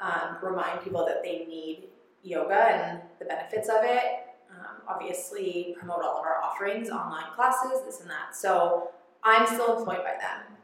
um, 0.00 0.36
remind 0.42 0.82
people 0.82 1.04
that 1.06 1.22
they 1.22 1.46
need 1.46 1.84
yoga 2.22 2.54
and 2.54 3.00
the 3.18 3.24
benefits 3.24 3.68
of 3.68 3.78
it. 3.82 4.26
Um, 4.50 4.82
obviously, 4.88 5.74
promote 5.78 6.02
all 6.02 6.18
of 6.18 6.24
our 6.24 6.42
offerings, 6.42 6.88
online 6.90 7.32
classes, 7.34 7.80
this 7.84 8.00
and 8.00 8.10
that. 8.10 8.34
So, 8.34 8.90
I'm 9.24 9.46
still 9.46 9.78
employed 9.78 10.04
by 10.04 10.16
them. 10.20 10.54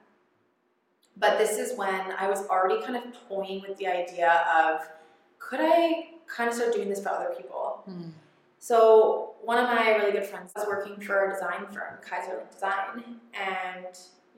But 1.17 1.38
this 1.38 1.59
is 1.59 1.76
when 1.76 2.12
I 2.19 2.29
was 2.29 2.47
already 2.49 2.83
kind 2.83 2.97
of 2.97 3.02
toying 3.29 3.62
with 3.67 3.76
the 3.79 3.87
idea 3.87 4.45
of 4.55 4.88
could 5.38 5.61
I 5.62 6.11
kind 6.26 6.49
of 6.49 6.55
start 6.55 6.73
doing 6.73 6.88
this 6.88 7.02
for 7.02 7.09
other 7.11 7.35
people? 7.37 7.83
Mm. 7.88 8.11
So 8.59 9.29
one 9.42 9.59
of 9.59 9.64
my 9.64 9.97
really 9.97 10.12
good 10.12 10.25
friends 10.25 10.52
was 10.54 10.66
working 10.66 11.00
for 11.00 11.28
a 11.28 11.32
design 11.32 11.66
firm, 11.73 11.99
Kaiserlink 12.06 12.52
Design, 12.52 13.20
and 13.35 13.87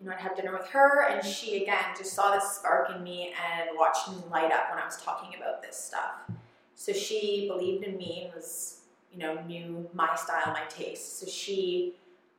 you 0.01 0.07
know 0.07 0.13
I'd 0.13 0.21
have 0.21 0.37
dinner 0.37 0.53
with 0.53 0.67
her, 0.69 1.09
and 1.09 1.25
she 1.25 1.63
again 1.63 1.85
just 1.97 2.13
saw 2.13 2.35
this 2.35 2.53
spark 2.53 2.91
in 2.95 3.03
me 3.03 3.33
and 3.51 3.71
watched 3.77 4.09
me 4.09 4.17
light 4.31 4.53
up 4.53 4.71
when 4.71 4.79
I 4.79 4.85
was 4.85 5.01
talking 5.03 5.39
about 5.41 5.63
this 5.63 5.77
stuff. 5.77 6.37
So 6.75 6.93
she 6.93 7.49
believed 7.49 7.85
in 7.85 7.97
me 7.97 8.23
and 8.25 8.35
was 8.35 8.81
you 9.13 9.19
know 9.19 9.41
knew 9.43 9.89
my 9.93 10.15
style, 10.15 10.53
my 10.53 10.65
taste. 10.69 11.21
So 11.21 11.27
she 11.27 11.95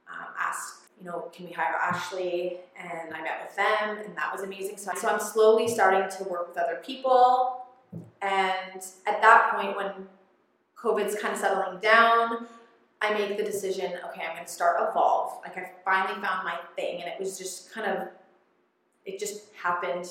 um, 0.08 0.27
asked, 0.39 0.84
you 1.00 1.05
know, 1.05 1.29
can 1.34 1.46
we 1.46 1.51
hire 1.51 1.75
Ashley? 1.75 2.58
And 2.77 3.13
I 3.13 3.22
met 3.22 3.41
with 3.46 3.55
them, 3.55 3.98
and 4.05 4.17
that 4.17 4.32
was 4.32 4.41
amazing. 4.41 4.77
So, 4.77 4.91
so 4.96 5.08
I'm 5.10 5.20
slowly 5.20 5.67
starting 5.67 6.10
to 6.17 6.29
work 6.29 6.50
with 6.50 6.58
other 6.58 6.82
people, 6.86 7.65
and 8.22 8.82
at 9.05 9.22
that 9.22 9.51
point 9.53 9.75
when 9.75 10.08
COVID's 10.84 11.16
kind 11.16 11.34
of 11.34 11.40
settling 11.40 11.80
down. 11.80 12.48
I 13.02 13.13
make 13.13 13.38
the 13.38 13.44
decision, 13.44 13.94
okay, 14.10 14.24
I'm 14.28 14.36
going 14.36 14.46
to 14.46 14.52
start 14.52 14.78
Evolve. 14.90 15.40
Like, 15.44 15.58
I 15.58 15.72
finally 15.84 16.13
found 16.22 16.46
my 16.46 16.58
thing, 16.75 17.02
and 17.02 17.10
it 17.12 17.20
was 17.20 17.38
just 17.38 17.72
kind 17.74 17.90
of, 17.92 18.08
it 19.06 19.20
just 19.20 19.46
happened 19.62 20.10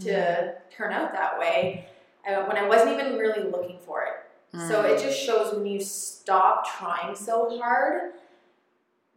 to 0.00 0.54
turn 0.76 0.92
out 0.92 1.12
that 1.12 1.38
way 1.38 1.86
uh, 2.28 2.44
when 2.44 2.56
I 2.56 2.66
wasn't 2.68 2.92
even 2.98 3.16
really 3.18 3.48
looking 3.48 3.78
for 3.80 4.02
it. 4.02 4.58
So 4.68 4.82
it 4.82 5.00
just 5.00 5.18
shows 5.18 5.52
when 5.52 5.66
you 5.66 5.80
stop 5.80 6.64
trying 6.78 7.16
so 7.16 7.58
hard, 7.60 8.12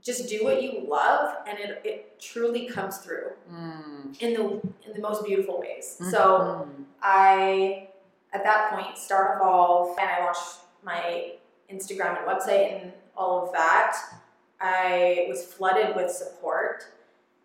just 0.01 0.27
do 0.29 0.43
what 0.43 0.63
you 0.63 0.83
love, 0.87 1.35
and 1.47 1.59
it, 1.59 1.81
it 1.85 2.19
truly 2.19 2.67
comes 2.67 2.97
through 2.97 3.31
Mm. 3.51 4.19
in 4.21 4.33
the 4.33 4.43
in 4.85 4.93
the 4.95 4.99
most 4.99 5.23
beautiful 5.25 5.59
ways. 5.59 5.97
So 6.11 6.65
Mhm. 6.67 6.85
I, 7.01 7.89
at 8.33 8.43
that 8.43 8.71
point, 8.71 8.97
start 8.97 9.37
Evolve 9.37 9.97
and 9.99 10.09
I 10.09 10.23
launched 10.25 10.57
my 10.87 11.33
Instagram 11.71 12.17
and 12.17 12.27
website 12.27 12.81
and 12.81 12.93
all 13.15 13.45
of 13.45 13.53
that. 13.53 13.95
I 14.59 15.25
was 15.29 15.45
flooded 15.45 15.95
with 15.95 16.09
support. 16.09 16.85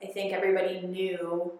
I 0.02 0.06
think 0.06 0.32
everybody 0.32 0.80
knew 0.80 1.52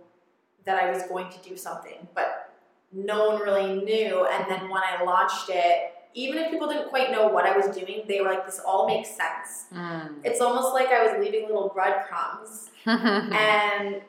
that 0.65 0.83
I 0.83 0.91
was 0.91 1.03
going 1.03 1.31
to 1.31 1.39
do 1.49 1.57
something, 1.57 2.09
but 2.15 2.55
no 2.93 3.29
one 3.29 3.43
really 3.43 3.85
knew. 3.85 4.27
And 4.27 4.51
then 4.51 4.71
when 4.71 4.83
I 4.83 5.03
launched 5.05 5.51
it, 5.51 5.93
even 6.15 6.39
if 6.39 6.51
people 6.51 6.69
didn't 6.69 6.89
quite 6.89 7.11
know 7.11 7.27
what 7.27 7.45
I 7.47 7.57
was 7.57 7.75
doing, 7.77 8.05
they 8.07 8.21
were 8.21 8.29
like, 8.29 8.47
this 8.47 8.61
all 8.65 8.87
makes 8.87 9.09
sense. 9.09 9.67
Mm. 9.75 10.17
It's 10.25 10.41
almost 10.41 10.73
like 10.75 10.89
I 10.89 11.03
was 11.05 11.25
leaving 11.25 11.47
little 11.47 11.71
breadcrumbs 11.75 12.71
and 12.87 14.03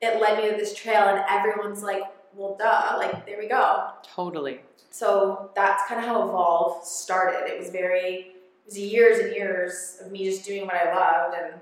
it 0.00 0.20
led 0.20 0.38
me 0.38 0.50
to 0.50 0.56
this 0.56 0.74
trail, 0.74 1.08
and 1.08 1.22
everyone's 1.28 1.82
like, 1.82 2.04
well, 2.34 2.56
duh, 2.58 2.96
like, 2.98 3.26
there 3.26 3.38
we 3.38 3.48
go. 3.48 3.90
Totally. 4.02 4.60
So 4.90 5.50
that's 5.54 5.86
kind 5.88 6.00
of 6.00 6.06
how 6.06 6.28
Evolve 6.28 6.84
started. 6.84 7.48
It 7.48 7.58
was 7.58 7.70
very, 7.70 8.14
it 8.14 8.34
was 8.66 8.78
years 8.78 9.18
and 9.20 9.34
years 9.34 9.98
of 10.00 10.10
me 10.10 10.24
just 10.24 10.44
doing 10.44 10.66
what 10.66 10.74
I 10.74 10.94
loved. 10.94 11.36
And 11.36 11.60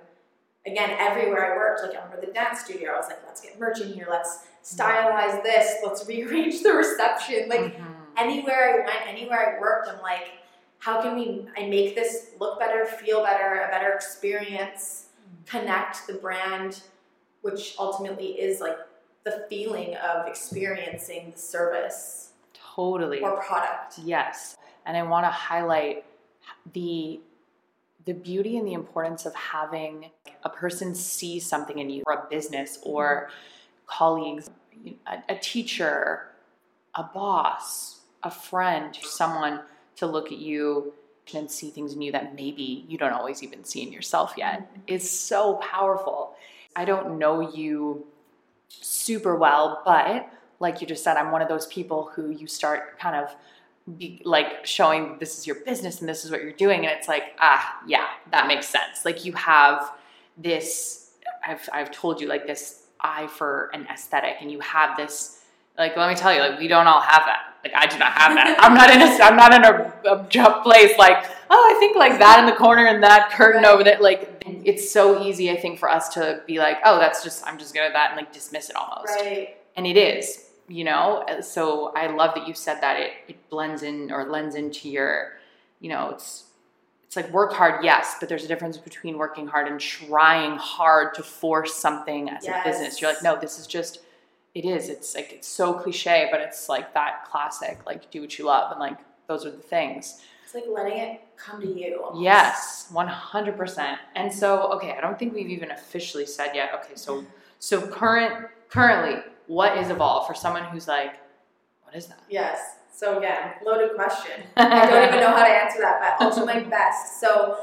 again, 0.67 0.97
everywhere 0.99 1.53
I 1.53 1.57
worked, 1.57 1.83
like 1.83 1.93
I 1.97 2.05
remember 2.05 2.27
the 2.27 2.33
dance 2.33 2.61
studio, 2.61 2.93
I 2.93 2.97
was 2.97 3.07
like, 3.07 3.19
let's 3.27 3.41
get 3.41 3.59
merch 3.59 3.81
in 3.81 3.93
here, 3.93 4.07
let's 4.11 4.47
stylize 4.65 5.43
this, 5.43 5.77
let's 5.85 6.07
rearrange 6.07 6.63
the 6.63 6.73
reception. 6.73 7.49
Like 7.49 7.77
Mhm. 7.77 7.85
anywhere 8.17 8.71
I 8.75 8.77
went, 8.87 9.07
anywhere 9.07 9.57
I 9.57 9.61
worked, 9.61 9.89
I'm 9.89 10.01
like, 10.03 10.29
how 10.79 11.01
can 11.03 11.17
we 11.17 11.47
I 11.57 11.67
make 11.67 11.95
this 11.95 12.31
look 12.39 12.59
better, 12.59 12.85
feel 12.87 13.23
better, 13.23 13.63
a 13.63 13.69
better 13.69 13.93
experience, 13.93 15.07
connect 15.47 16.07
the 16.07 16.15
brand, 16.15 16.83
which 17.43 17.75
ultimately 17.79 18.41
is 18.41 18.61
like 18.61 18.77
the 19.25 19.47
feeling 19.49 19.97
of 19.97 20.27
experiencing 20.27 21.33
the 21.33 21.39
service 21.39 22.33
totally. 22.55 23.21
or 23.21 23.43
product. 23.43 23.99
Yes. 24.05 24.57
And 24.87 24.97
I 24.97 25.03
want 25.03 25.25
to 25.25 25.31
highlight 25.31 26.05
the 26.73 27.21
the 28.05 28.15
beauty 28.15 28.57
and 28.57 28.67
the 28.67 28.73
importance 28.73 29.27
of 29.27 29.35
having 29.35 30.07
a 30.43 30.49
person 30.49 30.95
see 30.95 31.39
something 31.39 31.79
in 31.79 31.91
you 31.91 32.03
or 32.07 32.15
a 32.15 32.27
business 32.31 32.79
or 32.83 33.29
colleagues, 33.87 34.49
a, 35.07 35.19
a 35.29 35.37
teacher, 35.37 36.29
a 36.95 37.03
boss, 37.03 38.01
a 38.23 38.31
friend, 38.31 38.97
someone 39.03 39.61
to 39.97 40.07
look 40.07 40.33
at 40.33 40.39
you 40.39 40.95
and 41.35 41.51
see 41.51 41.69
things 41.69 41.93
in 41.93 42.01
you 42.01 42.11
that 42.13 42.35
maybe 42.35 42.87
you 42.89 42.97
don't 42.97 43.13
always 43.13 43.43
even 43.43 43.63
see 43.63 43.83
in 43.83 43.93
yourself 43.93 44.33
yet 44.39 44.63
mm-hmm. 44.63 44.81
is 44.87 45.11
so 45.11 45.57
powerful. 45.57 46.35
I 46.75 46.87
don't 46.87 47.19
know 47.19 47.53
you 47.53 48.07
super 48.69 49.37
well, 49.37 49.83
but 49.85 50.29
like 50.61 50.81
you 50.81 50.87
just 50.87 51.05
said, 51.05 51.17
I'm 51.17 51.31
one 51.31 51.43
of 51.43 51.49
those 51.49 51.67
people 51.67 52.11
who 52.15 52.31
you 52.31 52.47
start 52.47 52.99
kind 52.99 53.17
of 53.17 53.35
be, 53.97 54.21
like 54.25 54.67
showing 54.67 55.17
this 55.19 55.39
is 55.39 55.47
your 55.47 55.57
business 55.65 56.01
and 56.01 56.09
this 56.09 56.25
is 56.25 56.31
what 56.31 56.43
you're 56.43 56.53
doing, 56.53 56.87
and 56.87 56.97
it's 56.99 57.09
like, 57.09 57.37
ah, 57.41 57.81
yeah, 57.87 58.07
that 58.33 58.47
makes 58.47 58.69
sense. 58.69 59.05
Like 59.05 59.25
you 59.25 59.33
have 59.33 59.93
this, 60.37 61.13
I've 61.47 61.69
I've 61.73 61.91
told 61.91 62.21
you 62.21 62.29
like 62.29 62.47
this 62.47 62.87
eye 63.01 63.29
for 63.29 63.71
an 63.73 63.87
aesthetic, 63.93 64.37
and 64.41 64.51
you 64.51 64.61
have 64.61 64.97
this. 64.97 65.43
Like, 65.79 65.97
let 65.97 66.09
me 66.09 66.17
tell 66.17 66.35
you, 66.35 66.41
like 66.41 66.59
we 66.59 66.69
don't 66.69 66.87
all 66.87 67.01
have 67.01 67.25
that. 67.27 67.55
Like 67.65 67.73
I 67.75 67.87
do 67.87 67.99
not 67.99 68.13
have 68.13 68.35
that. 68.35 68.57
I'm 68.61 68.75
not 68.75 68.91
in 68.91 69.01
a, 69.01 69.25
I'm 69.25 69.37
not 69.37 69.55
in 69.55 69.65
a, 69.65 70.49
a 70.49 70.63
place 70.63 70.97
like, 70.99 71.25
oh, 71.51 71.75
I 71.75 71.79
think 71.79 71.97
like 71.97 72.19
that 72.19 72.41
in 72.41 72.47
the 72.47 72.53
corner 72.53 72.87
and 72.87 73.03
that 73.03 73.31
curtain 73.31 73.65
over 73.65 73.85
there. 73.85 73.99
Like 74.01 74.28
it's 74.47 74.91
so 74.91 75.23
easy, 75.23 75.51
I 75.51 75.57
think, 75.57 75.79
for 75.79 75.91
us 75.91 76.09
to 76.11 76.43
be 76.47 76.59
like, 76.59 76.79
oh, 76.85 76.99
that's 76.99 77.23
just 77.25 77.47
I'm 77.47 77.59
just 77.59 77.73
good 77.75 77.83
at 77.83 77.93
that 77.93 78.11
and 78.11 78.17
like 78.17 78.33
dismiss 78.33 78.71
it 78.71 78.77
almost. 78.77 79.09
Right. 79.09 79.57
and 79.77 79.87
it 79.87 79.97
is 79.97 80.45
you 80.71 80.85
know? 80.85 81.25
So 81.41 81.93
i 81.97 82.09
love 82.09 82.35
that 82.35 82.47
you 82.47 82.53
said 82.53 82.83
that. 82.83 83.01
It, 83.01 83.13
it 83.29 83.49
blends 83.49 83.83
in 83.83 84.13
or 84.13 84.25
lends 84.29 84.55
into 84.55 84.91
your 84.91 85.33
you 85.81 85.89
know 85.89 86.11
it's 86.11 86.45
it's 87.05 87.17
like 87.17 87.33
work 87.33 87.55
hard 87.55 87.83
yes 87.83 88.17
but 88.21 88.29
there's 88.29 88.45
a 88.45 88.49
difference 88.49 88.77
between 88.77 89.17
working 89.17 89.47
hard 89.47 89.67
and 89.67 89.81
trying 89.81 90.59
hard 90.59 91.15
to 91.15 91.23
force 91.23 91.75
something 91.75 92.29
as 92.29 92.45
Yes. 92.45 92.61
a 92.67 92.69
business. 92.69 93.01
You're 93.01 93.13
like 93.15 93.23
no 93.23 93.39
this 93.41 93.59
is 93.59 93.67
just 93.67 94.01
it 94.55 94.67
is. 94.67 94.91
It's 94.91 95.15
like 95.15 95.33
it's 95.33 95.49
so 95.49 95.73
cliche 95.73 96.29
but 96.31 96.41
it's 96.43 96.69
like 96.69 96.93
that 96.93 97.25
classic 97.31 97.79
like 97.87 98.11
do 98.11 98.21
what 98.21 98.39
you 98.39 98.45
love 98.45 98.71
and 98.73 98.79
like 98.81 98.99
those 99.29 99.47
are 99.47 99.51
the 99.51 99.59
things 99.59 100.21
It's 100.45 100.55
like 100.55 100.65
letting 100.69 100.99
it 100.99 101.21
come 101.37 101.61
to 101.61 101.67
you. 101.69 102.01
almost. 102.03 102.23
Yes, 102.23 102.89
one 102.91 103.07
hundred 103.07 103.57
percent. 103.57 103.99
And 104.17 104.33
so, 104.33 104.73
okay, 104.73 104.95
I 104.97 105.01
don't 105.01 105.19
think 105.19 105.35
we've 105.35 105.51
even 105.51 105.71
officially 105.71 106.27
said 106.27 106.53
yet. 106.55 106.71
Okay, 106.83 106.95
so 106.97 107.25
so 107.61 107.87
current 107.87 108.49
currently, 108.71 109.23
what 109.47 109.79
is 109.79 109.91
Evolve 109.91 110.27
for 110.27 110.35
someone 110.35 110.65
who's 110.65 110.89
like, 110.89 111.15
what 111.85 111.95
is 111.95 112.07
that? 112.07 112.21
Yes. 112.29 112.59
So 112.93 113.19
again, 113.19 113.53
loaded 113.65 113.95
question. 113.95 114.43
I 114.57 114.87
don't 114.91 115.09
even 115.09 115.21
know 115.21 115.31
how 115.31 115.45
to 115.45 115.51
answer 115.51 115.79
that, 115.81 116.17
but 116.19 116.25
I'll 116.27 116.35
do 116.35 116.45
my 116.45 116.61
best. 116.77 117.21
So 117.21 117.59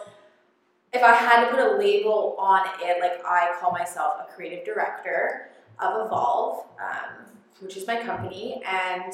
if 0.94 1.04
I 1.04 1.14
had 1.14 1.44
to 1.46 1.52
put 1.52 1.60
a 1.60 1.78
label 1.78 2.36
on 2.40 2.66
it, 2.82 3.02
like 3.02 3.24
I 3.26 3.54
call 3.60 3.72
myself 3.72 4.14
a 4.22 4.34
creative 4.34 4.64
director 4.64 5.50
of 5.80 6.06
Evolve, 6.06 6.66
um, 6.82 7.26
which 7.60 7.76
is 7.76 7.86
my 7.86 8.02
company, 8.02 8.64
and 8.66 9.12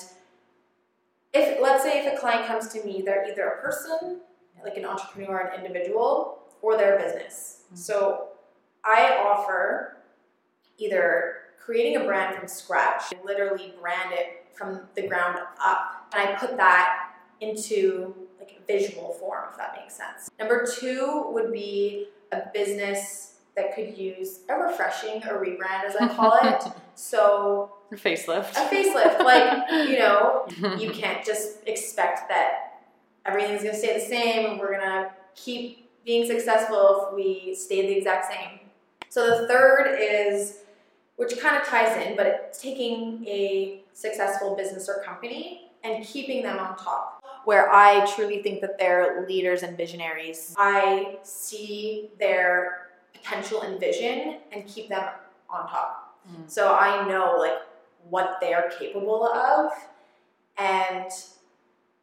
if 1.33 1.61
let's 1.61 1.83
say 1.83 2.05
if 2.05 2.13
a 2.13 2.17
client 2.17 2.45
comes 2.47 2.67
to 2.69 2.83
me, 2.83 3.01
they're 3.01 3.25
either 3.29 3.47
a 3.47 3.61
person, 3.61 4.21
like 4.63 4.77
an 4.77 4.85
entrepreneur, 4.85 5.39
an 5.39 5.65
individual, 5.65 6.39
or 6.61 6.77
they're 6.77 6.97
a 6.97 7.01
business. 7.01 7.63
Mhm. 7.73 7.77
So 7.77 8.27
I 8.83 9.17
offer 9.17 9.97
either 10.77 11.37
creating 11.59 12.01
a 12.01 12.05
brand 12.05 12.35
from 12.35 12.47
scratch, 12.47 13.13
literally 13.23 13.73
brand 13.79 14.13
it 14.13 14.45
from 14.53 14.87
the 14.95 15.07
ground 15.07 15.39
up, 15.63 16.07
and 16.13 16.29
I 16.29 16.35
put 16.35 16.57
that 16.57 17.13
into 17.39 18.27
like 18.39 18.57
a 18.59 18.61
visual 18.65 19.13
form, 19.13 19.45
if 19.51 19.57
that 19.57 19.75
makes 19.79 19.95
sense. 19.95 20.29
Number 20.39 20.65
two 20.65 21.27
would 21.29 21.51
be 21.51 22.09
a 22.31 22.43
business 22.53 23.39
that 23.55 23.75
could 23.75 23.97
use 23.97 24.39
a 24.49 24.55
refreshing, 24.55 25.21
a 25.23 25.27
rebrand, 25.27 25.83
as 25.85 25.95
I 25.95 26.07
call 26.07 26.37
it. 26.41 26.63
so 26.95 27.71
Facelift. 27.91 28.51
a 28.51 28.69
facelift, 28.69 29.19
like 29.23 29.69
you 29.89 29.99
know, 29.99 30.47
you 30.79 30.91
can't 30.91 31.25
just 31.25 31.57
expect 31.67 32.29
that 32.29 32.79
everything's 33.25 33.63
gonna 33.63 33.75
stay 33.75 33.99
the 33.99 34.05
same 34.05 34.45
and 34.45 34.59
we're 34.59 34.79
gonna 34.79 35.11
keep 35.35 35.89
being 36.05 36.25
successful 36.25 37.07
if 37.07 37.15
we 37.15 37.55
stay 37.55 37.85
the 37.87 37.97
exact 37.97 38.31
same. 38.31 38.59
So 39.09 39.41
the 39.41 39.47
third 39.47 39.97
is, 39.99 40.59
which 41.17 41.37
kind 41.39 41.57
of 41.57 41.67
ties 41.67 41.95
in, 42.05 42.15
but 42.15 42.25
it's 42.25 42.61
taking 42.61 43.25
a 43.27 43.81
successful 43.93 44.55
business 44.55 44.89
or 44.89 45.03
company 45.03 45.71
and 45.83 46.03
keeping 46.05 46.43
them 46.43 46.59
on 46.59 46.77
top. 46.77 47.23
Where 47.45 47.71
I 47.73 48.05
truly 48.15 48.41
think 48.41 48.61
that 48.61 48.77
they're 48.77 49.25
leaders 49.27 49.63
and 49.63 49.75
visionaries. 49.75 50.55
I 50.57 51.17
see 51.23 52.11
their 52.19 52.89
potential 53.13 53.63
and 53.63 53.79
vision 53.79 54.37
and 54.51 54.65
keep 54.67 54.89
them 54.89 55.03
on 55.49 55.67
top. 55.67 56.19
Mm. 56.29 56.49
So 56.49 56.73
I 56.73 57.07
know 57.07 57.35
like 57.37 57.57
what 58.09 58.37
they're 58.41 58.71
capable 58.77 59.25
of 59.25 59.71
and 60.57 61.09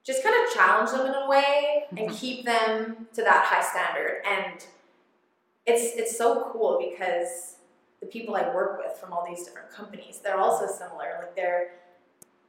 just 0.04 0.22
kind 0.22 0.34
of 0.46 0.54
challenge 0.54 0.90
them 0.90 1.06
in 1.06 1.14
a 1.14 1.28
way 1.28 1.86
and 1.90 2.08
Mhm. 2.08 2.18
keep 2.18 2.44
them 2.44 3.08
to 3.12 3.22
that 3.22 3.44
high 3.44 3.62
standard. 3.62 4.22
And 4.24 4.64
it's 5.66 5.96
it's 5.96 6.16
so 6.16 6.50
cool 6.50 6.78
because 6.78 7.56
the 8.00 8.06
people 8.06 8.34
I 8.34 8.54
work 8.54 8.78
with 8.78 8.96
from 8.96 9.12
all 9.12 9.26
these 9.26 9.44
different 9.44 9.70
companies, 9.70 10.20
they're 10.20 10.38
also 10.38 10.66
similar. 10.66 11.18
Like 11.20 11.34
they're 11.34 11.72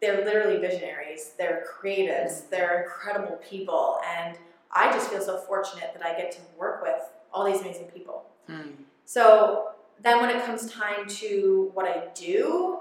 they're 0.01 0.23
literally 0.23 0.57
visionaries, 0.59 1.33
they're 1.37 1.65
creatives, 1.67 2.47
they're 2.49 2.83
incredible 2.83 3.35
people, 3.37 3.99
and 4.07 4.37
I 4.71 4.91
just 4.93 5.09
feel 5.09 5.21
so 5.21 5.37
fortunate 5.39 5.93
that 5.93 6.05
I 6.05 6.13
get 6.15 6.31
to 6.33 6.39
work 6.57 6.81
with 6.81 7.01
all 7.33 7.43
these 7.43 7.59
amazing 7.59 7.87
people. 7.91 8.23
Mm. 8.47 8.85
So 9.03 9.71
then 10.01 10.21
when 10.21 10.29
it 10.29 10.45
comes 10.45 10.71
time 10.71 11.05
to 11.07 11.71
what 11.73 11.85
I 11.85 12.07
do, 12.13 12.79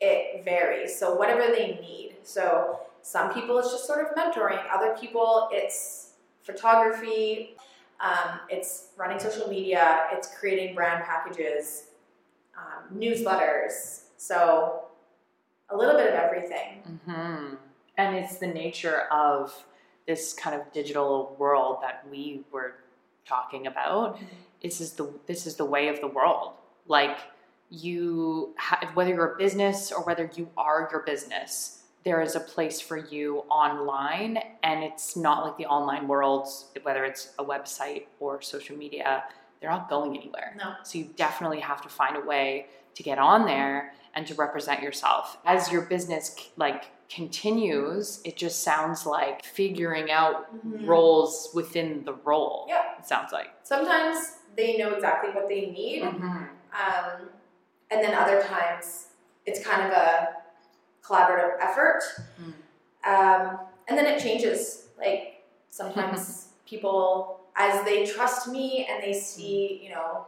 it 0.00 0.44
varies. 0.44 0.98
So 0.98 1.14
whatever 1.14 1.42
they 1.52 1.78
need. 1.80 2.16
So 2.22 2.80
some 3.02 3.32
people 3.32 3.58
it's 3.58 3.70
just 3.70 3.86
sort 3.86 4.00
of 4.04 4.16
mentoring. 4.16 4.62
Other 4.72 4.96
people 4.98 5.48
it's 5.52 6.12
photography. 6.42 7.56
Um, 8.00 8.40
it's 8.48 8.88
running 8.96 9.18
social 9.18 9.48
media. 9.48 10.04
It's 10.12 10.28
creating 10.38 10.74
brand 10.74 11.04
packages, 11.04 11.88
um, 12.56 12.98
newsletters. 12.98 14.04
So 14.16 14.84
a 15.68 15.76
little 15.76 15.96
bit 15.96 16.08
of 16.08 16.14
everything. 16.14 17.00
hmm 17.06 17.54
And 17.96 18.16
it's 18.16 18.38
the 18.38 18.46
nature 18.46 19.02
of 19.12 19.52
this 20.06 20.32
kind 20.32 20.58
of 20.58 20.72
digital 20.72 21.36
world 21.38 21.78
that 21.82 22.04
we 22.10 22.42
were 22.50 22.74
talking 23.26 23.66
about. 23.66 24.18
This 24.62 24.80
is 24.80 24.92
the 24.92 25.12
this 25.26 25.46
is 25.46 25.56
the 25.56 25.64
way 25.64 25.88
of 25.88 26.00
the 26.00 26.06
world. 26.08 26.54
Like 26.86 27.18
you, 27.70 28.54
ha- 28.58 28.90
whether 28.94 29.10
you're 29.14 29.34
a 29.34 29.38
business 29.38 29.92
or 29.92 30.02
whether 30.04 30.30
you 30.34 30.48
are 30.56 30.88
your 30.90 31.00
business, 31.02 31.82
there 32.04 32.20
is 32.22 32.34
a 32.34 32.40
place 32.40 32.80
for 32.80 32.96
you 32.96 33.38
online, 33.50 34.38
and 34.62 34.82
it's 34.82 35.16
not 35.16 35.44
like 35.44 35.56
the 35.58 35.66
online 35.66 36.08
world. 36.08 36.48
Whether 36.82 37.04
it's 37.04 37.32
a 37.38 37.44
website 37.44 38.04
or 38.20 38.40
social 38.42 38.76
media, 38.76 39.24
they're 39.60 39.70
not 39.70 39.90
going 39.90 40.16
anywhere. 40.16 40.54
No. 40.58 40.74
So 40.82 40.98
you 40.98 41.10
definitely 41.16 41.60
have 41.60 41.82
to 41.82 41.88
find 41.90 42.16
a 42.16 42.20
way 42.20 42.66
to 42.94 43.02
get 43.02 43.18
on 43.18 43.44
there 43.44 43.92
and 44.14 44.26
to 44.26 44.34
represent 44.34 44.82
yourself. 44.82 45.36
As 45.44 45.70
your 45.70 45.82
business 45.82 46.34
like 46.56 46.86
continues, 47.10 48.20
it 48.24 48.36
just 48.36 48.62
sounds 48.62 49.04
like 49.06 49.44
figuring 49.44 50.10
out 50.10 50.46
Mhm. 50.66 50.86
roles 50.86 51.50
within 51.54 52.04
the 52.04 52.14
role. 52.14 52.64
Yeah. 52.68 52.98
It 52.98 53.06
sounds 53.06 53.30
like. 53.32 53.48
Sometimes 53.62 54.38
they 54.56 54.78
know 54.78 54.94
exactly 54.94 55.30
what 55.30 55.48
they 55.48 55.66
need. 55.70 56.02
Um, 56.02 57.28
and 57.90 58.02
then 58.02 58.14
other 58.14 58.42
times 58.42 59.08
it's 59.46 59.64
kind 59.64 59.82
of 59.82 59.92
a 59.92 60.28
collaborative 61.04 61.56
effort. 61.60 62.02
Mm. 62.40 62.52
Um, 63.04 63.58
and 63.88 63.98
then 63.98 64.06
it 64.06 64.22
changes. 64.22 64.88
Like 64.98 65.44
sometimes 65.70 66.48
people, 66.66 67.40
as 67.56 67.84
they 67.84 68.06
trust 68.06 68.48
me 68.48 68.86
and 68.90 69.02
they 69.02 69.12
see, 69.12 69.80
you 69.82 69.90
know, 69.90 70.26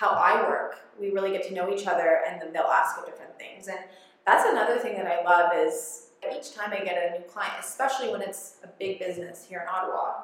how 0.00 0.10
I 0.10 0.48
work. 0.48 0.76
We 0.98 1.10
really 1.10 1.30
get 1.30 1.46
to 1.48 1.54
know 1.54 1.72
each 1.72 1.86
other, 1.86 2.20
and 2.26 2.40
then 2.40 2.52
they'll 2.52 2.62
ask 2.62 2.96
you 2.98 3.04
different 3.04 3.38
things. 3.38 3.68
And 3.68 3.78
that's 4.26 4.48
another 4.48 4.78
thing 4.78 4.94
that 4.96 5.06
I 5.06 5.22
love 5.22 5.52
is 5.54 6.08
each 6.34 6.54
time 6.54 6.72
I 6.72 6.82
get 6.82 6.96
a 6.96 7.18
new 7.18 7.24
client, 7.26 7.54
especially 7.60 8.10
when 8.10 8.22
it's 8.22 8.56
a 8.64 8.68
big 8.78 8.98
business 8.98 9.46
here 9.46 9.60
in 9.60 9.68
Ottawa, 9.68 10.22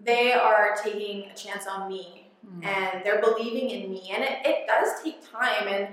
they 0.00 0.32
are 0.32 0.76
taking 0.82 1.30
a 1.30 1.34
chance 1.34 1.66
on 1.66 1.88
me 1.88 2.29
mm. 2.46 2.64
and 2.64 3.04
they're 3.04 3.20
believing 3.20 3.70
in 3.70 3.90
me. 3.90 4.10
And 4.14 4.22
it, 4.22 4.38
it 4.44 4.66
does 4.66 5.02
take 5.02 5.30
time 5.30 5.68
and 5.68 5.88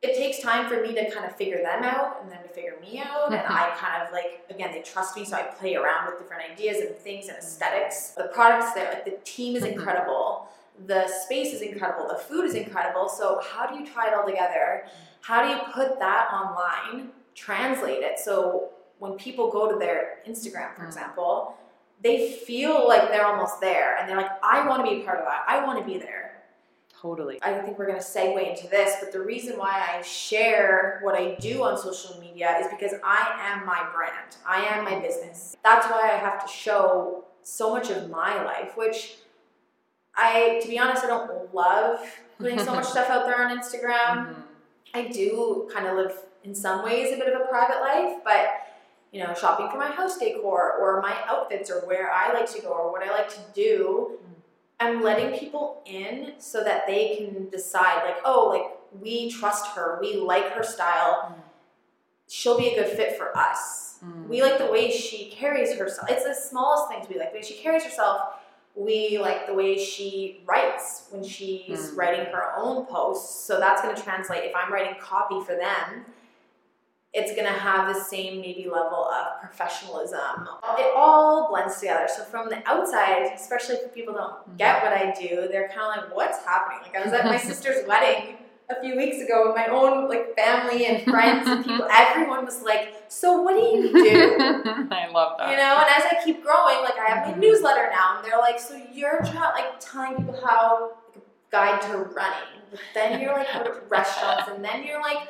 it 0.00 0.14
takes 0.16 0.40
time 0.40 0.68
for 0.68 0.80
me 0.80 0.94
to 0.94 1.10
kind 1.10 1.26
of 1.26 1.34
figure 1.34 1.58
them 1.58 1.82
out 1.82 2.18
and 2.22 2.30
then 2.30 2.40
to 2.42 2.48
figure 2.48 2.74
me 2.80 3.02
out. 3.04 3.32
and 3.32 3.40
I 3.40 3.74
kind 3.78 4.06
of 4.06 4.12
like, 4.12 4.44
again, 4.48 4.70
they 4.72 4.82
trust 4.82 5.16
me, 5.16 5.24
so 5.24 5.36
I 5.36 5.42
play 5.42 5.74
around 5.74 6.06
with 6.06 6.20
different 6.20 6.50
ideas 6.50 6.78
and 6.78 6.94
things 6.94 7.28
and 7.28 7.36
aesthetics. 7.36 8.10
The 8.10 8.30
products 8.32 8.74
there, 8.74 8.92
like 8.92 9.04
the 9.04 9.18
team 9.24 9.56
is 9.56 9.64
mm-hmm. 9.64 9.72
incredible. 9.72 10.48
The 10.86 11.08
space 11.08 11.52
is 11.52 11.62
incredible. 11.62 12.06
The 12.08 12.18
food 12.18 12.44
is 12.44 12.54
incredible. 12.54 13.08
So, 13.08 13.40
how 13.42 13.66
do 13.66 13.76
you 13.76 13.84
tie 13.84 14.08
it 14.08 14.14
all 14.14 14.24
together? 14.24 14.84
How 15.22 15.42
do 15.42 15.48
you 15.48 15.58
put 15.74 15.98
that 15.98 16.28
online, 16.32 17.08
translate 17.34 18.04
it? 18.04 18.20
So, 18.20 18.68
when 19.00 19.14
people 19.14 19.50
go 19.50 19.68
to 19.70 19.76
their 19.76 20.18
Instagram, 20.28 20.76
for 20.76 20.82
mm. 20.82 20.86
example, 20.86 21.56
they 22.02 22.32
feel 22.32 22.86
like 22.86 23.08
they're 23.08 23.26
almost 23.26 23.60
there 23.60 23.96
and 23.96 24.08
they're 24.08 24.16
like, 24.16 24.30
I 24.42 24.66
want 24.66 24.84
to 24.84 24.90
be 24.90 25.02
a 25.02 25.04
part 25.04 25.18
of 25.18 25.24
that. 25.24 25.44
I 25.48 25.64
want 25.64 25.78
to 25.78 25.84
be 25.84 25.98
there. 25.98 26.42
Totally. 27.00 27.38
I 27.42 27.58
think 27.58 27.78
we're 27.78 27.86
going 27.86 27.98
to 27.98 28.04
segue 28.04 28.50
into 28.50 28.68
this, 28.68 28.96
but 29.00 29.12
the 29.12 29.20
reason 29.20 29.56
why 29.56 29.86
I 29.96 30.02
share 30.02 30.98
what 31.02 31.14
I 31.14 31.36
do 31.36 31.62
on 31.62 31.78
social 31.78 32.20
media 32.20 32.58
is 32.60 32.66
because 32.68 32.92
I 33.04 33.36
am 33.40 33.64
my 33.64 33.88
brand. 33.94 34.36
I 34.44 34.64
am 34.64 34.84
my 34.84 34.98
business. 34.98 35.56
That's 35.62 35.86
why 35.86 36.10
I 36.12 36.16
have 36.16 36.44
to 36.44 36.52
show 36.52 37.24
so 37.42 37.72
much 37.72 37.90
of 37.90 38.10
my 38.10 38.42
life, 38.42 38.76
which 38.76 39.18
I, 40.16 40.58
to 40.60 40.68
be 40.68 40.78
honest, 40.78 41.04
I 41.04 41.06
don't 41.06 41.54
love 41.54 42.00
putting 42.38 42.58
so 42.58 42.74
much 42.74 42.84
stuff 42.88 43.08
out 43.10 43.26
there 43.26 43.46
on 43.46 43.56
Instagram. 43.56 44.26
Mm-hmm. 44.26 44.40
I 44.94 45.08
do 45.08 45.70
kind 45.72 45.86
of 45.86 45.96
live 45.96 46.18
in 46.42 46.54
some 46.54 46.84
ways 46.84 47.12
a 47.12 47.16
bit 47.16 47.32
of 47.32 47.40
a 47.40 47.44
private 47.44 47.80
life, 47.80 48.18
but 48.24 48.67
you 49.12 49.22
know, 49.22 49.34
shopping 49.34 49.70
for 49.70 49.78
my 49.78 49.88
house 49.88 50.18
decor 50.18 50.74
or 50.80 51.00
my 51.00 51.16
outfits 51.26 51.70
or 51.70 51.80
where 51.86 52.10
I 52.12 52.32
like 52.32 52.50
to 52.52 52.62
go 52.62 52.70
or 52.70 52.92
what 52.92 53.02
I 53.02 53.10
like 53.10 53.28
to 53.30 53.40
do. 53.54 54.18
I'm 54.80 55.02
letting 55.02 55.38
people 55.38 55.82
in 55.86 56.34
so 56.38 56.62
that 56.62 56.86
they 56.86 57.16
can 57.16 57.48
decide, 57.48 58.04
like, 58.04 58.18
oh, 58.24 58.48
like 58.48 59.02
we 59.02 59.30
trust 59.30 59.68
her, 59.74 59.98
we 60.00 60.16
like 60.16 60.52
her 60.52 60.62
style, 60.62 61.36
she'll 62.28 62.58
be 62.58 62.68
a 62.68 62.74
good 62.74 62.96
fit 62.96 63.16
for 63.16 63.36
us. 63.36 63.98
Mm. 64.04 64.28
We 64.28 64.42
like 64.42 64.58
the 64.58 64.70
way 64.70 64.90
she 64.90 65.30
carries 65.30 65.76
herself. 65.76 66.08
It's 66.10 66.24
the 66.24 66.34
smallest 66.34 66.88
things 66.88 67.08
we 67.08 67.18
like. 67.18 67.32
The 67.32 67.38
way 67.38 67.42
she 67.42 67.54
carries 67.54 67.82
herself. 67.82 68.20
We 68.76 69.18
like 69.18 69.48
the 69.48 69.54
way 69.54 69.76
she 69.76 70.42
writes 70.46 71.08
when 71.10 71.24
she's 71.24 71.90
mm. 71.90 71.96
writing 71.96 72.26
her 72.26 72.52
own 72.56 72.86
posts. 72.86 73.44
So 73.44 73.58
that's 73.58 73.82
going 73.82 73.96
to 73.96 74.00
translate. 74.00 74.44
If 74.44 74.54
I'm 74.54 74.72
writing 74.72 74.94
copy 75.00 75.40
for 75.44 75.56
them, 75.56 76.04
it's 77.14 77.32
going 77.32 77.46
to 77.46 77.58
have 77.58 77.92
the 77.92 77.98
same 77.98 78.40
maybe 78.40 78.68
level 78.70 79.08
of 79.08 79.40
professionalism. 79.40 80.46
It 80.78 80.92
all 80.94 81.48
blends 81.48 81.80
together. 81.80 82.06
So 82.06 82.22
from 82.24 82.50
the 82.50 82.62
outside, 82.68 83.32
especially 83.34 83.76
if 83.76 83.94
people 83.94 84.14
don't 84.14 84.32
mm-hmm. 84.32 84.56
get 84.56 84.82
what 84.82 84.92
I 84.92 85.14
do, 85.18 85.48
they're 85.50 85.68
kind 85.68 85.98
of 85.98 86.04
like, 86.04 86.16
"What's 86.16 86.44
happening?" 86.44 86.80
Like 86.82 86.96
I 86.96 87.04
was 87.04 87.12
at 87.12 87.24
my 87.24 87.38
sister's 87.50 87.86
wedding 87.86 88.36
a 88.70 88.78
few 88.82 88.96
weeks 88.96 89.22
ago 89.22 89.46
with 89.46 89.56
my 89.56 89.66
own 89.68 90.06
like 90.08 90.36
family 90.36 90.84
and 90.84 91.02
friends 91.04 91.48
and 91.48 91.64
people. 91.64 91.88
Everyone 91.90 92.44
was 92.44 92.62
like, 92.62 92.94
"So 93.08 93.40
what 93.40 93.54
do 93.54 93.62
you 93.62 93.90
do?" 93.90 94.36
I 94.90 95.08
love 95.10 95.38
that. 95.38 95.50
You 95.50 95.56
know, 95.56 95.78
and 95.78 95.88
as 95.88 96.04
I 96.10 96.22
keep 96.22 96.42
growing, 96.42 96.82
like 96.82 96.98
I 96.98 97.08
have 97.08 97.26
my 97.26 97.32
mm-hmm. 97.32 97.40
newsletter 97.40 97.88
now, 97.90 98.18
and 98.18 98.24
they're 98.26 98.38
like, 98.38 98.60
"So 98.60 98.80
you're 98.92 99.20
trying 99.20 99.54
like 99.54 99.80
telling 99.80 100.16
people 100.16 100.38
how 100.44 100.92
like, 101.14 101.24
guide 101.50 101.80
to 101.82 101.96
running, 101.98 102.60
but 102.70 102.80
then 102.92 103.18
you're 103.18 103.32
like 103.32 103.90
restaurants, 103.90 104.50
and 104.54 104.62
then 104.62 104.84
you're 104.84 105.00
like." 105.00 105.20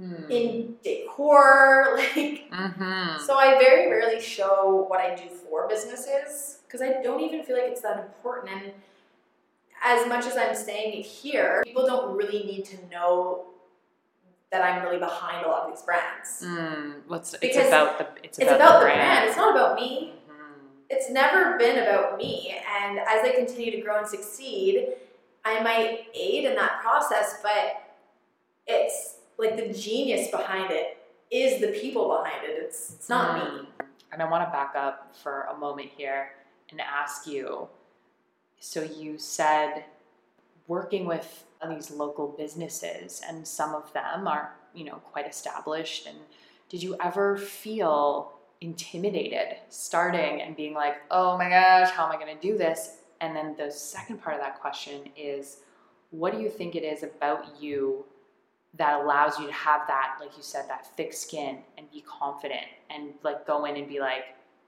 Mm. 0.00 0.30
in 0.30 0.76
decor. 0.82 1.98
Like, 2.16 2.50
mm-hmm. 2.50 3.24
so 3.24 3.36
I 3.36 3.58
very 3.58 3.90
rarely 3.90 4.20
show 4.20 4.86
what 4.88 5.00
I 5.00 5.14
do 5.14 5.28
for 5.28 5.68
businesses 5.68 6.60
because 6.66 6.80
I 6.80 7.02
don't 7.02 7.20
even 7.20 7.42
feel 7.42 7.56
like 7.56 7.70
it's 7.70 7.82
that 7.82 7.98
important. 7.98 8.52
And 8.52 8.72
as 9.84 10.08
much 10.08 10.26
as 10.26 10.36
I'm 10.36 10.54
saying 10.54 11.00
it 11.00 11.06
here, 11.06 11.62
people 11.64 11.86
don't 11.86 12.16
really 12.16 12.44
need 12.44 12.64
to 12.66 12.76
know 12.90 13.46
that 14.50 14.62
I'm 14.62 14.82
really 14.82 14.98
behind 14.98 15.44
a 15.44 15.48
lot 15.48 15.64
of 15.64 15.74
these 15.74 15.82
brands. 15.82 16.42
Mm, 16.44 17.02
what's 17.08 17.32
because 17.32 17.56
it's 17.56 17.68
about 17.68 17.98
the 17.98 18.06
it's, 18.22 18.38
it's 18.38 18.48
about, 18.48 18.56
about, 18.56 18.78
the, 18.80 18.84
brand. 18.86 19.00
brand. 19.00 19.28
It's 19.28 19.36
not 19.36 19.54
about 19.54 19.76
me. 19.76 20.14
Mm-hmm. 20.30 20.60
It's 20.90 21.10
never 21.10 21.58
been 21.58 21.78
about 21.82 22.16
me. 22.16 22.56
And 22.80 22.98
as 22.98 23.24
I 23.24 23.32
continue 23.36 23.72
to 23.72 23.80
grow 23.80 23.98
and 23.98 24.06
succeed, 24.06 24.88
I 25.44 25.62
might 25.62 26.06
aid 26.14 26.44
in 26.44 26.54
that 26.56 26.80
process, 26.80 27.40
but 27.42 27.82
it's 28.66 29.15
like 29.38 29.56
the 29.56 29.72
genius 29.72 30.30
behind 30.30 30.70
it 30.70 30.98
is 31.30 31.60
the 31.60 31.68
people 31.68 32.08
behind 32.08 32.44
it. 32.44 32.62
It's 32.62 32.94
it's 32.94 33.08
not 33.08 33.40
mm. 33.40 33.62
me. 33.62 33.68
And 34.12 34.22
I 34.22 34.30
want 34.30 34.46
to 34.46 34.50
back 34.50 34.74
up 34.76 35.14
for 35.16 35.42
a 35.54 35.56
moment 35.56 35.90
here 35.96 36.30
and 36.70 36.80
ask 36.80 37.26
you. 37.26 37.68
So 38.58 38.82
you 38.82 39.18
said 39.18 39.84
working 40.66 41.06
with 41.06 41.44
these 41.68 41.90
local 41.90 42.28
businesses, 42.28 43.22
and 43.26 43.46
some 43.46 43.74
of 43.74 43.92
them 43.92 44.26
are 44.26 44.54
you 44.74 44.84
know 44.84 44.96
quite 44.96 45.28
established. 45.28 46.06
And 46.06 46.18
did 46.68 46.82
you 46.82 46.96
ever 47.00 47.36
feel 47.36 48.32
intimidated 48.60 49.58
starting 49.68 50.40
and 50.40 50.56
being 50.56 50.74
like, 50.74 50.96
oh 51.10 51.36
my 51.36 51.48
gosh, 51.48 51.90
how 51.90 52.06
am 52.06 52.12
I 52.12 52.16
going 52.16 52.34
to 52.34 52.40
do 52.40 52.56
this? 52.56 52.98
And 53.20 53.36
then 53.36 53.54
the 53.56 53.70
second 53.70 54.22
part 54.22 54.36
of 54.36 54.42
that 54.42 54.60
question 54.60 55.02
is, 55.16 55.58
what 56.10 56.32
do 56.32 56.40
you 56.40 56.48
think 56.48 56.74
it 56.74 56.82
is 56.82 57.02
about 57.02 57.60
you 57.60 58.04
that 58.78 59.00
allows 59.00 59.38
you 59.38 59.46
to 59.46 59.52
have 59.52 59.86
that, 59.86 60.16
like 60.20 60.36
you 60.36 60.42
said, 60.42 60.68
that 60.68 60.86
thick 60.96 61.12
skin 61.12 61.58
and 61.78 61.90
be 61.90 62.02
confident 62.02 62.66
and 62.90 63.10
like 63.22 63.46
go 63.46 63.64
in 63.64 63.76
and 63.76 63.88
be 63.88 64.00
like, 64.00 64.24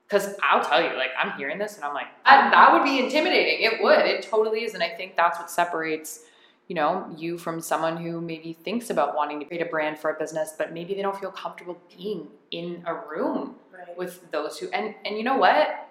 because 0.08 0.34
I'll 0.42 0.64
tell 0.64 0.82
you, 0.82 0.96
like 0.96 1.10
I'm 1.18 1.36
hearing 1.36 1.58
this 1.58 1.76
and 1.76 1.84
I'm 1.84 1.92
like, 1.92 2.06
that, 2.24 2.50
that 2.50 2.72
would 2.72 2.84
be 2.84 2.98
intimidating. 2.98 3.62
It 3.62 3.82
would. 3.82 4.06
It 4.06 4.22
totally 4.22 4.64
is. 4.64 4.74
And 4.74 4.82
I 4.82 4.88
think 4.88 5.16
that's 5.16 5.38
what 5.38 5.50
separates, 5.50 6.20
you 6.66 6.74
know, 6.74 7.12
you 7.16 7.36
from 7.36 7.60
someone 7.60 7.98
who 7.98 8.20
maybe 8.20 8.54
thinks 8.54 8.88
about 8.88 9.14
wanting 9.14 9.38
to 9.40 9.44
create 9.44 9.60
a 9.60 9.68
brand 9.68 9.98
for 9.98 10.10
a 10.10 10.18
business, 10.18 10.54
but 10.56 10.72
maybe 10.72 10.94
they 10.94 11.02
don't 11.02 11.18
feel 11.18 11.30
comfortable 11.30 11.78
being 11.94 12.28
in 12.50 12.82
a 12.86 12.94
room 12.94 13.56
right. 13.72 13.96
with 13.98 14.30
those 14.30 14.58
who. 14.58 14.68
And 14.70 14.94
and 15.04 15.18
you 15.18 15.24
know 15.24 15.36
what? 15.36 15.84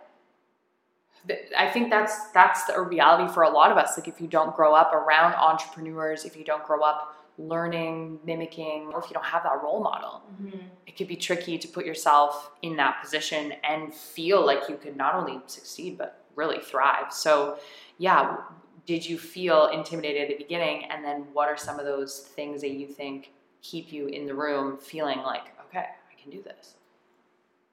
I 1.57 1.69
think 1.69 1.89
that's 1.89 2.29
that's 2.31 2.69
a 2.69 2.81
reality 2.81 3.31
for 3.31 3.43
a 3.43 3.49
lot 3.49 3.71
of 3.71 3.77
us. 3.77 3.97
Like 3.97 4.07
if 4.07 4.19
you 4.19 4.27
don't 4.27 4.55
grow 4.55 4.73
up 4.73 4.93
around 4.93 5.33
entrepreneurs, 5.33 6.25
if 6.25 6.35
you 6.35 6.43
don't 6.43 6.65
grow 6.65 6.81
up 6.81 7.15
learning, 7.37 8.19
mimicking, 8.25 8.89
or 8.91 8.99
if 8.99 9.09
you 9.09 9.13
don't 9.13 9.25
have 9.25 9.43
that 9.43 9.61
role 9.63 9.81
model, 9.81 10.21
mm-hmm. 10.41 10.57
it 10.87 10.97
could 10.97 11.07
be 11.07 11.15
tricky 11.15 11.57
to 11.57 11.67
put 11.67 11.85
yourself 11.85 12.51
in 12.61 12.75
that 12.77 13.01
position 13.01 13.53
and 13.63 13.93
feel 13.93 14.45
like 14.45 14.67
you 14.67 14.75
could 14.75 14.97
not 14.97 15.15
only 15.15 15.39
succeed 15.45 15.97
but 15.97 16.23
really 16.35 16.59
thrive. 16.59 17.13
So, 17.13 17.59
yeah, 17.97 18.37
did 18.85 19.07
you 19.07 19.17
feel 19.17 19.67
intimidated 19.67 20.23
at 20.23 20.27
the 20.29 20.43
beginning? 20.43 20.85
And 20.89 21.03
then 21.03 21.25
what 21.33 21.47
are 21.47 21.57
some 21.57 21.79
of 21.79 21.85
those 21.85 22.19
things 22.19 22.61
that 22.61 22.71
you 22.71 22.87
think 22.87 23.31
keep 23.61 23.91
you 23.91 24.07
in 24.07 24.25
the 24.25 24.33
room 24.33 24.77
feeling 24.77 25.19
like, 25.19 25.53
okay, 25.67 25.85
I 25.85 26.21
can 26.21 26.31
do 26.31 26.41
this? 26.41 26.75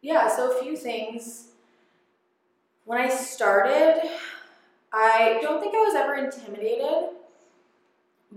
Yeah, 0.02 0.28
so 0.28 0.58
a 0.58 0.62
few 0.62 0.76
things. 0.76 1.48
When 2.84 3.00
I 3.00 3.08
started, 3.08 4.02
I 4.92 5.38
don't 5.40 5.60
think 5.60 5.74
I 5.74 5.78
was 5.78 5.94
ever 5.94 6.14
intimidated, 6.16 7.16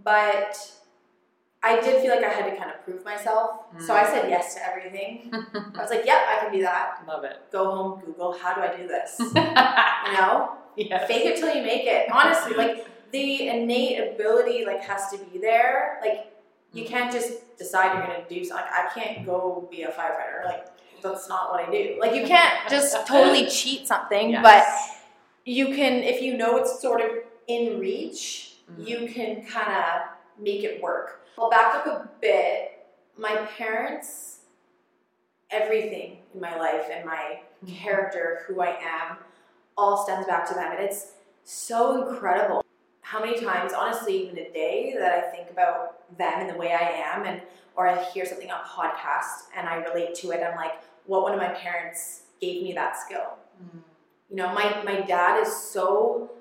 but 0.03 0.71
I 1.67 1.81
did 1.81 2.01
feel 2.01 2.15
like 2.15 2.23
I 2.23 2.29
had 2.29 2.49
to 2.49 2.55
kind 2.55 2.71
of 2.71 2.83
prove 2.85 3.03
myself. 3.03 3.73
Mm. 3.75 3.81
So 3.85 3.93
I 3.93 4.05
said 4.05 4.25
mm. 4.25 4.29
yes 4.29 4.55
to 4.55 4.65
everything. 4.65 5.29
I 5.33 5.81
was 5.81 5.89
like, 5.89 6.05
yep, 6.05 6.19
I 6.27 6.39
can 6.39 6.53
do 6.53 6.61
that. 6.61 7.03
Love 7.07 7.23
it. 7.25 7.37
Go 7.51 7.71
home, 7.71 8.01
Google, 8.05 8.37
how 8.37 8.53
do 8.53 8.61
I 8.61 8.75
do 8.75 8.87
this? 8.87 9.15
you 9.19 9.33
know? 9.33 10.53
Yes. 10.77 11.07
Fake 11.07 11.25
it 11.25 11.37
till 11.37 11.53
you 11.53 11.63
make 11.63 11.85
it. 11.85 12.09
Honestly, 12.11 12.55
like 12.55 12.87
the 13.11 13.47
innate 13.47 14.13
ability 14.13 14.63
like 14.65 14.81
has 14.81 15.09
to 15.11 15.17
be 15.17 15.39
there. 15.39 15.99
Like 16.01 16.31
you 16.71 16.83
mm. 16.83 16.87
can't 16.87 17.11
just 17.11 17.57
decide 17.57 17.93
you're 17.93 18.03
gonna 18.03 18.29
do 18.29 18.45
something. 18.45 18.65
Like, 18.65 18.73
I 18.73 18.93
can't 18.93 19.25
go 19.25 19.67
be 19.71 19.83
a 19.83 19.91
firefighter. 19.91 20.45
Like 20.45 20.67
that's 21.01 21.27
not 21.27 21.51
what 21.51 21.67
I 21.67 21.71
do. 21.71 21.97
Like 21.99 22.15
you 22.15 22.25
can't 22.27 22.69
just 22.69 23.07
totally 23.07 23.47
cheat 23.47 23.87
something, 23.87 24.31
yes. 24.31 24.43
but 24.43 24.65
you 25.45 25.67
can 25.67 26.03
if 26.03 26.21
you 26.21 26.37
know 26.37 26.57
it's 26.57 26.79
sort 26.81 27.01
of 27.01 27.09
in 27.47 27.79
reach, 27.79 28.57
mm-hmm. 28.71 28.83
you 28.83 29.07
can 29.07 29.45
kind 29.45 29.71
of 29.71 30.01
make 30.39 30.63
it 30.63 30.81
work. 30.81 31.26
I'll 31.37 31.49
back 31.49 31.75
up 31.75 31.85
a 31.85 32.09
bit. 32.19 32.71
My 33.17 33.35
parents, 33.57 34.39
everything 35.51 36.17
in 36.33 36.41
my 36.41 36.57
life 36.57 36.85
and 36.91 37.05
my 37.05 37.39
mm-hmm. 37.63 37.75
character, 37.75 38.43
who 38.47 38.61
I 38.61 38.77
am, 38.81 39.17
all 39.77 40.03
stems 40.03 40.25
back 40.25 40.47
to 40.49 40.53
them. 40.53 40.71
And 40.71 40.83
it's 40.83 41.13
so 41.43 42.09
incredible 42.09 42.63
how 43.01 43.23
many 43.23 43.39
times, 43.39 43.71
honestly, 43.71 44.23
even 44.23 44.37
a 44.37 44.51
day, 44.51 44.95
that 44.97 45.13
I 45.13 45.21
think 45.31 45.49
about 45.49 46.17
them 46.17 46.41
and 46.41 46.49
the 46.49 46.57
way 46.57 46.73
I 46.73 46.89
am, 46.89 47.25
and 47.25 47.41
or 47.75 47.87
I 47.87 48.03
hear 48.03 48.25
something 48.25 48.51
on 48.51 48.59
podcast 48.65 49.45
and 49.55 49.67
I 49.67 49.75
relate 49.75 50.15
to 50.15 50.31
it. 50.31 50.43
I'm 50.43 50.55
like, 50.57 50.73
what 51.05 51.21
one 51.21 51.33
of 51.33 51.39
my 51.39 51.49
parents 51.49 52.23
gave 52.41 52.63
me 52.63 52.73
that 52.73 52.97
skill. 52.97 53.37
Mm. 53.63 53.79
You 54.29 54.35
know, 54.35 54.53
my 54.53 54.83
my 54.83 55.01
dad 55.01 55.41
is 55.41 55.55
so 55.55 56.31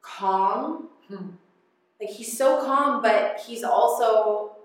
calm. 0.00 0.88
Mm 1.10 1.32
like 2.00 2.10
he's 2.10 2.36
so 2.36 2.64
calm, 2.64 3.02
but 3.02 3.40
he's 3.40 3.64
also 3.64 4.56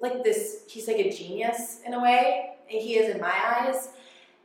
like 0.00 0.22
this. 0.24 0.64
He's 0.68 0.86
like 0.88 0.98
a 0.98 1.10
genius 1.10 1.80
in 1.86 1.94
a 1.94 2.02
way. 2.02 2.50
And 2.70 2.80
he 2.80 2.96
is 2.96 3.14
in 3.14 3.20
my 3.20 3.30
eyes, 3.30 3.90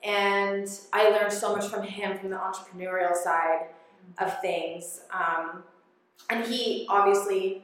and 0.04 0.70
I 0.92 1.10
learned 1.10 1.32
so 1.32 1.56
much 1.56 1.68
from 1.68 1.84
him 1.84 2.18
from 2.18 2.30
the 2.30 2.36
entrepreneurial 2.36 3.16
side 3.16 3.68
of 4.18 4.42
things. 4.42 5.00
Um, 5.10 5.64
and 6.30 6.46
he 6.46 6.86
obviously 6.90 7.64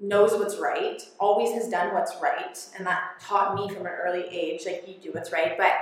knows 0.00 0.32
what's 0.32 0.56
right, 0.56 1.02
always 1.20 1.52
has 1.52 1.68
done 1.68 1.92
what's 1.92 2.16
right, 2.22 2.58
and 2.76 2.86
that 2.86 3.20
taught 3.20 3.54
me 3.54 3.68
from 3.68 3.84
an 3.84 3.92
early 3.92 4.24
age, 4.30 4.62
like 4.64 4.84
you 4.88 4.94
do 4.94 5.12
what's 5.12 5.30
right. 5.30 5.58
But 5.58 5.74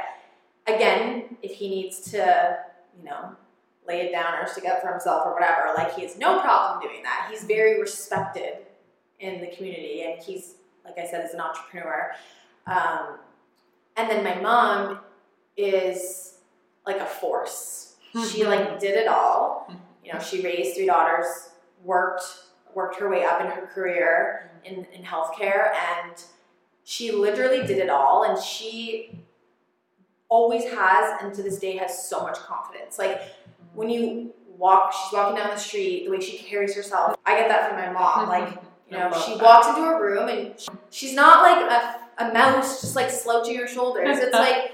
again, 0.66 1.36
if 1.40 1.52
he 1.52 1.68
needs 1.68 2.00
to, 2.10 2.58
you 2.98 3.04
know, 3.04 3.36
lay 3.86 4.02
it 4.02 4.12
down 4.12 4.34
or 4.34 4.46
stick 4.46 4.64
up 4.64 4.80
for 4.80 4.90
himself 4.90 5.26
or 5.26 5.34
whatever, 5.34 5.72
like 5.76 5.94
he 5.94 6.02
has 6.02 6.16
no 6.16 6.40
problem 6.40 6.80
doing 6.80 7.02
that. 7.02 7.28
He's 7.30 7.44
very 7.44 7.80
respected 7.80 8.58
in 9.20 9.40
the 9.40 9.48
community, 9.48 10.02
and 10.02 10.22
he's, 10.22 10.54
like 10.84 10.98
I 10.98 11.08
said, 11.08 11.24
is 11.24 11.34
an 11.34 11.40
entrepreneur. 11.40 12.12
Um, 12.66 13.18
and 13.96 14.10
then 14.10 14.24
my 14.24 14.40
mom 14.40 15.00
is 15.56 16.38
like 16.86 16.98
a 16.98 17.06
force. 17.06 17.96
She 18.30 18.44
like 18.46 18.78
did 18.78 18.96
it 18.96 19.08
all. 19.08 19.72
You 20.04 20.12
know, 20.12 20.18
she 20.18 20.42
raised 20.42 20.74
three 20.74 20.86
daughters, 20.86 21.50
worked 21.84 22.24
worked 22.74 22.98
her 22.98 23.08
way 23.08 23.24
up 23.24 23.40
in 23.40 23.46
her 23.48 23.66
career 23.66 24.50
in, 24.64 24.86
in 24.92 25.02
healthcare 25.02 25.72
and 25.74 26.22
she 26.84 27.12
literally 27.12 27.66
did 27.66 27.78
it 27.78 27.90
all 27.90 28.24
and 28.24 28.42
she 28.42 29.18
always 30.28 30.64
has 30.64 31.22
and 31.22 31.34
to 31.34 31.42
this 31.42 31.58
day 31.58 31.76
has 31.76 32.08
so 32.08 32.22
much 32.22 32.38
confidence 32.38 32.98
like 32.98 33.20
when 33.74 33.88
you 33.88 34.32
walk 34.56 34.92
she's 34.92 35.12
walking 35.12 35.36
down 35.36 35.50
the 35.50 35.56
street 35.56 36.04
the 36.04 36.10
way 36.10 36.20
she 36.20 36.38
carries 36.38 36.74
herself 36.74 37.16
i 37.26 37.36
get 37.36 37.48
that 37.48 37.68
from 37.68 37.78
my 37.78 37.90
mom 37.90 38.28
like 38.36 38.62
you 38.90 38.96
know 38.96 39.10
she 39.24 39.34
walks 39.36 39.66
into 39.68 39.80
a 39.80 40.00
room 40.00 40.28
and 40.28 40.54
she's 40.90 41.14
not 41.14 41.42
like 41.42 41.70
a, 41.70 42.24
a 42.24 42.32
mouse 42.32 42.80
just 42.80 42.94
like 42.94 43.10
slouching 43.10 43.56
her 43.56 43.66
shoulders 43.66 44.18
it's 44.18 44.32
like 44.32 44.72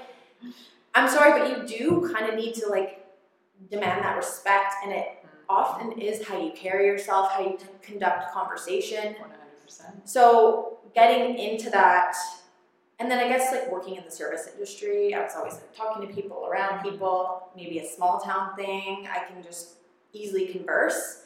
i'm 0.95 1.09
sorry 1.09 1.39
but 1.39 1.51
you 1.51 1.79
do 1.79 2.13
kind 2.13 2.29
of 2.29 2.35
need 2.35 2.55
to 2.55 2.69
like 2.69 3.07
demand 3.71 4.03
that 4.03 4.17
respect 4.17 4.75
and 4.85 4.93
it 4.93 5.19
often 5.49 5.93
is 5.99 6.27
how 6.27 6.41
you 6.41 6.53
carry 6.53 6.87
yourself, 6.87 7.33
how 7.33 7.41
you 7.41 7.57
t- 7.57 7.65
conduct 7.83 8.33
conversation. 8.33 9.17
100%. 9.67 9.93
So 10.05 10.79
getting 10.95 11.39
into 11.39 11.71
that, 11.71 12.15
and 12.99 13.11
then 13.11 13.19
I 13.19 13.29
guess 13.29 13.53
like 13.53 13.71
working 13.71 13.97
in 13.97 14.05
the 14.05 14.11
service 14.11 14.49
industry, 14.53 15.15
I 15.15 15.23
was 15.23 15.33
always 15.37 15.55
like, 15.55 15.77
talking 15.77 16.07
to 16.07 16.15
people, 16.15 16.47
around 16.51 16.83
people, 16.83 17.49
maybe 17.57 17.79
a 17.79 17.87
small 17.87 18.21
town 18.21 18.57
thing, 18.57 19.09
I 19.11 19.25
can 19.31 19.43
just 19.43 19.75
easily 20.13 20.47
converse. 20.47 21.23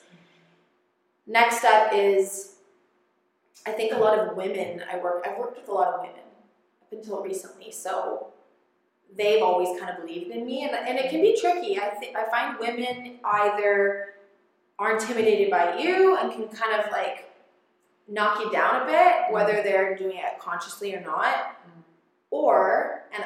Next 1.27 1.65
up 1.65 1.93
is, 1.93 2.57
I 3.67 3.73
think 3.73 3.93
a 3.93 3.97
lot 3.97 4.19
of 4.19 4.37
women 4.37 4.83
I 4.93 4.99
work, 4.99 5.25
I've 5.27 5.39
worked 5.39 5.59
with 5.59 5.69
a 5.69 5.73
lot 5.73 5.95
of 5.95 6.01
women 6.01 6.17
up 6.83 6.93
until 6.93 7.23
recently, 7.23 7.71
so 7.71 8.33
they've 9.17 9.43
always 9.43 9.79
kind 9.79 9.91
of 9.91 10.07
believed 10.07 10.31
in 10.31 10.45
me 10.45 10.65
and, 10.65 10.75
and 10.75 10.99
it 10.99 11.11
can 11.11 11.21
be 11.21 11.37
tricky 11.39 11.79
i 11.79 11.89
think 11.89 12.17
i 12.17 12.25
find 12.31 12.59
women 12.59 13.19
either 13.25 14.15
are 14.79 14.97
intimidated 14.97 15.51
by 15.51 15.79
you 15.79 16.17
and 16.17 16.33
can 16.33 16.49
kind 16.49 16.81
of 16.81 16.91
like 16.91 17.31
knock 18.09 18.41
you 18.41 18.51
down 18.51 18.83
a 18.83 18.87
bit 18.87 19.33
whether 19.33 19.63
they're 19.63 19.97
doing 19.97 20.17
it 20.17 20.39
consciously 20.39 20.95
or 20.95 21.01
not 21.01 21.57
or 22.33 23.05
and 23.15 23.25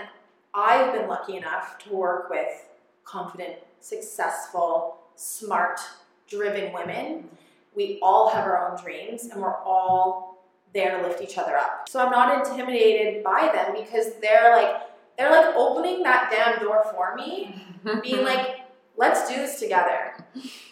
i've 0.52 0.92
been 0.92 1.08
lucky 1.08 1.36
enough 1.36 1.78
to 1.78 1.94
work 1.94 2.28
with 2.28 2.66
confident 3.04 3.54
successful 3.80 4.98
smart 5.14 5.80
driven 6.28 6.72
women. 6.72 7.28
We 7.74 7.98
all 8.02 8.30
have 8.30 8.44
our 8.44 8.70
own 8.70 8.82
dreams 8.82 9.24
and 9.26 9.40
we're 9.40 9.56
all 9.62 10.44
there 10.74 11.00
to 11.00 11.06
lift 11.06 11.22
each 11.22 11.38
other 11.38 11.56
up. 11.56 11.88
So 11.88 12.00
i'm 12.00 12.10
not 12.10 12.46
intimidated 12.46 13.22
by 13.24 13.50
them 13.54 13.74
because 13.74 14.14
they're 14.20 14.54
like 14.56 14.82
they're 15.16 15.30
like 15.30 15.54
opening 15.56 16.02
that 16.02 16.30
damn 16.30 16.62
door 16.62 16.84
for 16.92 17.14
me, 17.16 17.64
being 18.02 18.24
like, 18.24 18.55
let's 18.96 19.28
do 19.28 19.36
this 19.36 19.58
together. 19.58 20.24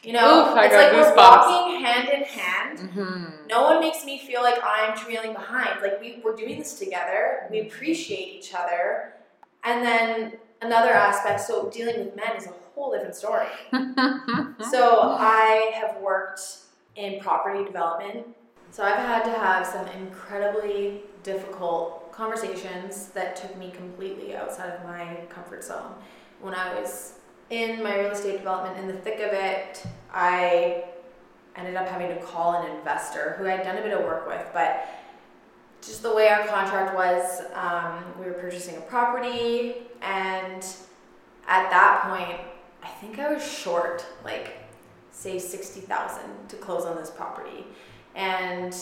You 0.02 0.12
know, 0.12 0.50
Oof, 0.50 0.58
it's 0.58 0.74
like 0.74 0.92
we're 0.92 1.14
walking 1.14 1.80
hand 1.82 2.08
in 2.08 2.22
hand. 2.24 2.78
Mm-hmm. 2.78 3.46
No 3.48 3.62
one 3.62 3.80
makes 3.80 4.04
me 4.04 4.18
feel 4.18 4.42
like 4.42 4.58
I'm 4.62 4.96
trailing 4.96 5.32
behind. 5.32 5.80
Like 5.82 6.00
we, 6.00 6.20
we're 6.24 6.36
doing 6.36 6.58
this 6.58 6.78
together. 6.78 7.46
We 7.50 7.60
appreciate 7.60 8.34
each 8.34 8.54
other. 8.54 9.14
And 9.64 9.84
then 9.84 10.32
another 10.60 10.90
aspect, 10.90 11.40
so 11.40 11.70
dealing 11.70 11.98
with 12.04 12.16
men 12.16 12.36
is 12.36 12.46
a 12.46 12.52
whole 12.74 12.92
different 12.92 13.14
story. 13.14 13.46
so 14.70 15.00
I 15.00 15.72
have 15.74 16.00
worked 16.02 16.40
in 16.96 17.20
property 17.20 17.64
development. 17.64 18.26
So 18.70 18.82
I've 18.82 18.96
had 18.96 19.24
to 19.24 19.30
have 19.30 19.66
some 19.66 19.86
incredibly 19.88 21.02
difficult 21.22 22.12
conversations 22.12 23.08
that 23.08 23.36
took 23.36 23.56
me 23.56 23.70
completely 23.70 24.36
outside 24.36 24.70
of 24.70 24.84
my 24.84 25.20
comfort 25.28 25.64
zone. 25.64 25.94
When 26.40 26.54
I 26.54 26.78
was 26.78 27.14
in 27.50 27.82
my 27.82 27.98
real 27.98 28.10
estate 28.10 28.38
development, 28.38 28.78
in 28.78 28.86
the 28.86 28.94
thick 28.94 29.20
of 29.20 29.32
it, 29.32 29.84
I 30.12 30.84
ended 31.56 31.76
up 31.76 31.88
having 31.88 32.08
to 32.08 32.20
call 32.22 32.62
an 32.62 32.76
investor 32.76 33.36
who 33.38 33.46
I'd 33.46 33.62
done 33.62 33.78
a 33.78 33.82
bit 33.82 33.92
of 33.92 34.04
work 34.04 34.26
with, 34.26 34.44
but 34.52 34.88
just 35.80 36.02
the 36.02 36.14
way 36.14 36.28
our 36.28 36.46
contract 36.46 36.94
was, 36.94 37.42
um, 37.54 38.02
we 38.18 38.26
were 38.26 38.32
purchasing 38.32 38.76
a 38.76 38.80
property, 38.80 39.74
and 40.00 40.64
at 41.46 41.70
that 41.70 42.04
point, 42.08 42.40
I 42.82 42.88
think 43.00 43.18
I 43.18 43.32
was 43.32 43.46
short, 43.46 44.04
like, 44.24 44.52
say, 45.10 45.38
60000 45.38 46.48
to 46.48 46.56
close 46.56 46.84
on 46.84 46.96
this 46.96 47.10
property. 47.10 47.66
And 48.14 48.74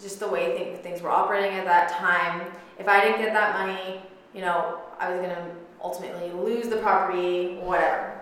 just 0.00 0.20
the 0.20 0.28
way 0.28 0.76
things 0.82 1.00
were 1.00 1.10
operating 1.10 1.56
at 1.56 1.64
that 1.64 1.90
time. 1.90 2.50
If 2.78 2.88
I 2.88 3.00
didn't 3.00 3.20
get 3.20 3.32
that 3.32 3.66
money, 3.66 4.02
you 4.34 4.40
know, 4.40 4.80
I 4.98 5.10
was 5.10 5.20
to 5.34 5.50
ultimately 5.84 6.32
lose 6.32 6.68
the 6.68 6.78
property, 6.78 7.58
whatever. 7.58 8.20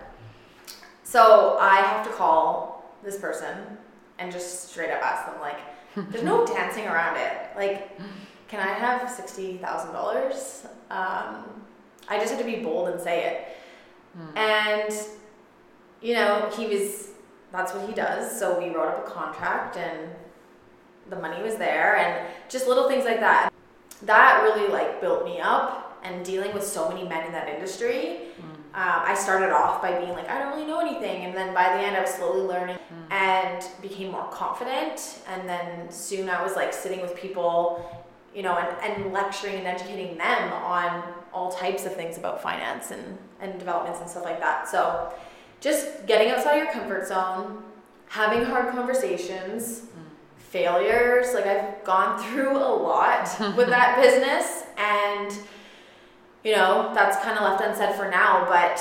So 1.03 1.57
I 1.59 1.77
have 1.77 2.05
to 2.05 2.11
call 2.11 2.93
this 3.03 3.17
person 3.17 3.55
and 4.19 4.31
just 4.31 4.69
straight 4.69 4.91
up 4.91 5.01
ask 5.01 5.31
them, 5.31 5.39
like, 5.39 5.59
there's 6.11 6.23
no 6.23 6.45
dancing 6.53 6.85
around 6.85 7.17
it. 7.17 7.37
Like, 7.55 7.97
can 8.49 8.59
I 8.59 8.73
have 8.73 9.09
$60,000? 9.09 10.65
Um, 10.91 11.45
I 12.09 12.19
just 12.19 12.33
had 12.33 12.39
to 12.39 12.45
be 12.45 12.61
bold 12.61 12.89
and 12.89 12.99
say 12.99 13.25
it. 13.25 13.47
Mm. 14.19 14.37
And, 14.37 14.93
you 16.01 16.15
know, 16.15 16.51
he 16.55 16.67
was, 16.67 17.09
that's 17.51 17.73
what 17.73 17.87
he 17.87 17.95
does. 17.95 18.37
So 18.37 18.59
we 18.59 18.69
wrote 18.69 18.89
up 18.89 19.07
a 19.07 19.09
contract 19.09 19.77
and 19.77 20.09
the 21.09 21.15
money 21.15 21.41
was 21.41 21.55
there 21.55 21.95
and 21.95 22.27
just 22.49 22.67
little 22.67 22.87
things 22.89 23.05
like 23.05 23.19
that. 23.21 23.51
That 24.03 24.41
really 24.43 24.71
like 24.71 24.99
built 24.99 25.25
me 25.25 25.39
up 25.39 25.92
and 26.03 26.23
dealing 26.25 26.53
with 26.53 26.65
so 26.65 26.89
many 26.89 27.07
men 27.07 27.25
in 27.25 27.31
that 27.31 27.47
industry. 27.47 28.19
Mm. 28.39 28.53
Um, 28.75 29.01
I 29.05 29.13
started 29.13 29.51
off 29.51 29.81
by 29.81 29.99
being 29.99 30.13
like, 30.13 30.29
I 30.29 30.39
don't 30.39 30.53
really 30.53 30.65
know 30.65 30.79
anything. 30.79 31.25
And 31.25 31.35
then 31.35 31.53
by 31.53 31.63
the 31.63 31.83
end, 31.83 31.95
I 31.95 32.01
was 32.01 32.09
slowly 32.09 32.41
learning 32.41 32.77
mm. 32.77 33.11
and 33.13 33.63
became 33.81 34.11
more 34.11 34.27
confident. 34.31 35.19
And 35.27 35.47
then 35.47 35.91
soon 35.91 36.29
I 36.29 36.41
was 36.41 36.55
like 36.55 36.73
sitting 36.73 37.01
with 37.01 37.15
people, 37.15 38.05
you 38.33 38.41
know, 38.41 38.57
and, 38.57 38.93
and 38.93 39.13
lecturing 39.13 39.55
and 39.55 39.67
educating 39.67 40.17
them 40.17 40.53
on 40.53 41.03
all 41.31 41.51
types 41.51 41.85
of 41.85 41.93
things 41.95 42.17
about 42.17 42.41
finance 42.41 42.91
and, 42.91 43.17
and 43.41 43.59
developments 43.59 43.99
and 43.99 44.09
stuff 44.09 44.23
like 44.23 44.39
that. 44.39 44.67
So 44.67 45.13
just 45.59 46.05
getting 46.07 46.31
outside 46.31 46.57
your 46.57 46.71
comfort 46.71 47.07
zone, 47.07 47.63
having 48.07 48.43
hard 48.43 48.73
conversations, 48.73 49.83
failures. 50.53 51.33
Like 51.33 51.47
I've 51.47 51.83
gone 51.83 52.21
through 52.21 52.57
a 52.57 52.73
lot 52.75 53.27
with 53.57 53.69
that 53.69 53.97
business 54.01 54.63
and 54.77 55.31
you 56.43 56.55
know, 56.55 56.91
that's 56.93 57.23
kind 57.23 57.37
of 57.37 57.43
left 57.43 57.63
unsaid 57.63 57.95
for 57.95 58.09
now, 58.09 58.45
but 58.47 58.79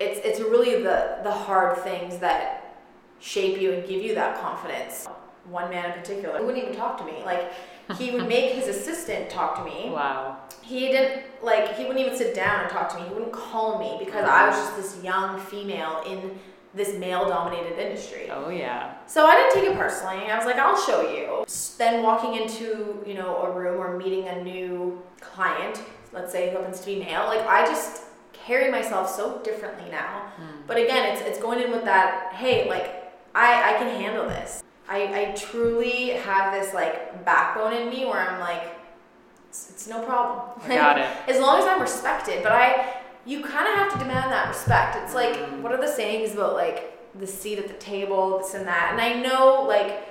it's 0.00 0.18
it's 0.24 0.40
really 0.40 0.82
the 0.82 1.18
the 1.22 1.30
hard 1.30 1.78
things 1.78 2.18
that 2.18 2.76
shape 3.20 3.60
you 3.60 3.72
and 3.72 3.86
give 3.86 4.02
you 4.02 4.14
that 4.14 4.40
confidence. 4.40 5.06
One 5.44 5.70
man 5.70 5.92
in 5.92 5.98
particular 5.98 6.38
he 6.38 6.44
wouldn't 6.44 6.64
even 6.64 6.76
talk 6.76 6.98
to 6.98 7.04
me. 7.04 7.22
Like 7.24 7.52
he 7.98 8.10
would 8.12 8.26
make 8.36 8.54
his 8.54 8.68
assistant 8.68 9.30
talk 9.30 9.56
to 9.56 9.64
me. 9.64 9.90
Wow. 9.90 10.38
He 10.62 10.80
didn't 10.88 11.24
like 11.42 11.76
he 11.76 11.84
wouldn't 11.84 12.04
even 12.04 12.16
sit 12.16 12.34
down 12.34 12.62
and 12.62 12.70
talk 12.70 12.88
to 12.90 12.98
me. 12.98 13.08
He 13.08 13.14
wouldn't 13.14 13.32
call 13.32 13.78
me 13.78 14.04
because 14.04 14.24
I 14.24 14.48
was 14.48 14.56
just 14.56 14.76
this 14.76 15.04
young 15.04 15.38
female 15.38 16.02
in 16.06 16.38
this 16.72 16.94
male 16.94 17.28
dominated 17.28 17.78
industry. 17.78 18.30
Oh 18.30 18.48
yeah. 18.48 18.94
So 19.06 19.26
I 19.26 19.36
didn't 19.36 19.52
take 19.54 19.72
it 19.72 19.76
personally. 19.76 20.30
I 20.30 20.36
was 20.36 20.46
like, 20.46 20.56
I'll 20.56 20.80
show 20.80 21.02
you. 21.10 21.44
Then 21.78 22.02
walking 22.02 22.40
into, 22.40 23.02
you 23.06 23.14
know, 23.14 23.42
a 23.42 23.50
room 23.50 23.80
or 23.80 23.96
meeting 23.98 24.28
a 24.28 24.42
new 24.42 25.02
client, 25.20 25.82
let's 26.12 26.32
say 26.32 26.50
who 26.50 26.56
happens 26.58 26.80
to 26.80 26.86
be 26.86 26.98
male, 26.98 27.26
like 27.26 27.46
I 27.46 27.64
just 27.64 28.04
carry 28.32 28.70
myself 28.70 29.10
so 29.10 29.38
differently 29.38 29.90
now. 29.90 30.32
Mm. 30.40 30.66
But 30.66 30.76
again, 30.76 31.12
it's 31.12 31.22
it's 31.22 31.38
going 31.38 31.60
in 31.60 31.70
with 31.70 31.84
that, 31.84 32.32
hey, 32.34 32.68
like 32.68 33.12
I 33.34 33.74
I 33.74 33.78
can 33.78 34.00
handle 34.00 34.26
this. 34.28 34.62
I, 34.88 35.02
I 35.20 35.32
truly 35.36 36.10
have 36.10 36.52
this 36.52 36.74
like 36.74 37.24
backbone 37.24 37.72
in 37.74 37.90
me 37.90 38.04
where 38.04 38.28
I'm 38.28 38.40
like, 38.40 38.74
it's, 39.48 39.70
it's 39.70 39.88
no 39.88 40.02
problem. 40.02 40.60
I 40.64 40.74
got 40.74 40.98
it. 40.98 41.06
as 41.28 41.40
long 41.40 41.60
as 41.60 41.64
I'm 41.64 41.80
respected. 41.80 42.42
But 42.42 42.52
I 42.52 42.96
you 43.24 43.42
kind 43.42 43.68
of 43.68 43.74
have 43.74 43.92
to 43.92 43.98
demand 43.98 44.32
that 44.32 44.48
respect. 44.48 44.96
It's 44.96 45.14
like, 45.14 45.36
what 45.62 45.72
are 45.72 45.80
the 45.80 45.92
sayings 45.92 46.32
about 46.32 46.54
like 46.54 46.98
the 47.14 47.26
seat 47.26 47.58
at 47.58 47.68
the 47.68 47.74
table, 47.74 48.38
this 48.38 48.54
and 48.54 48.66
that. 48.66 48.90
And 48.92 49.00
I 49.00 49.20
know 49.20 49.64
like 49.68 50.08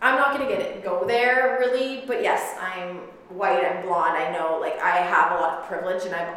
I'm 0.00 0.16
not 0.16 0.32
gonna 0.36 0.48
get 0.48 0.60
it 0.60 0.84
go 0.84 1.04
there 1.06 1.58
really, 1.60 2.04
but 2.06 2.22
yes, 2.22 2.56
I'm 2.60 3.00
white, 3.30 3.64
I'm 3.64 3.82
blonde. 3.86 4.16
I 4.16 4.32
know 4.32 4.58
like 4.60 4.78
I 4.80 4.96
have 4.98 5.32
a 5.32 5.34
lot 5.42 5.60
of 5.60 5.66
privilege, 5.66 6.04
and 6.04 6.14
I've 6.14 6.34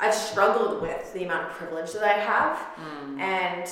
I've 0.00 0.14
struggled 0.14 0.80
with 0.82 1.12
the 1.12 1.24
amount 1.24 1.48
of 1.50 1.52
privilege 1.52 1.92
that 1.92 2.02
I 2.04 2.12
have, 2.18 2.56
Mm. 2.80 3.20
and 3.20 3.70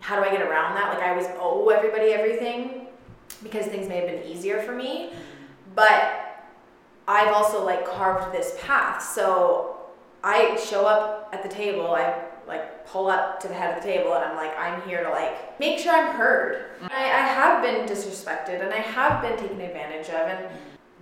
how 0.00 0.16
do 0.16 0.28
I 0.28 0.30
get 0.30 0.42
around 0.42 0.74
that? 0.74 0.92
Like 0.94 1.02
I 1.02 1.10
always 1.10 1.26
owe 1.38 1.68
everybody 1.70 2.12
everything 2.12 2.86
because 3.42 3.66
things 3.66 3.88
may 3.88 3.96
have 3.96 4.06
been 4.08 4.22
easier 4.24 4.60
for 4.62 4.72
me, 4.72 5.12
but 5.74 6.20
I've 7.08 7.32
also 7.34 7.64
like 7.64 7.86
carved 7.86 8.34
this 8.34 8.56
path. 8.62 9.02
So 9.02 9.76
I 10.22 10.56
show 10.56 10.86
up 10.86 11.28
at 11.32 11.42
the 11.42 11.48
table, 11.48 11.94
I 11.94 12.20
like 12.46 12.86
pull 12.86 13.08
up 13.08 13.40
to 13.40 13.48
the 13.48 13.54
head 13.54 13.76
of 13.76 13.82
the 13.82 13.88
table 13.90 14.12
and 14.14 14.24
I'm 14.24 14.36
like, 14.36 14.56
I'm 14.58 14.80
here 14.88 15.02
to 15.02 15.10
like 15.10 15.58
make 15.58 15.78
sure 15.78 15.92
I'm 15.92 16.14
heard. 16.14 16.66
I, 16.90 17.04
I 17.04 17.20
have 17.38 17.62
been 17.62 17.86
disrespected 17.88 18.62
and 18.62 18.72
I 18.72 18.78
have 18.80 19.22
been 19.22 19.36
taken 19.38 19.60
advantage 19.60 20.08
of 20.08 20.14
and 20.28 20.46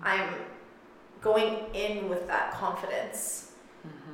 I'm 0.03 0.29
going 1.23 1.67
in 1.73 2.09
with 2.09 2.27
that 2.27 2.53
confidence. 2.53 3.53
Mm-hmm. 3.87 4.13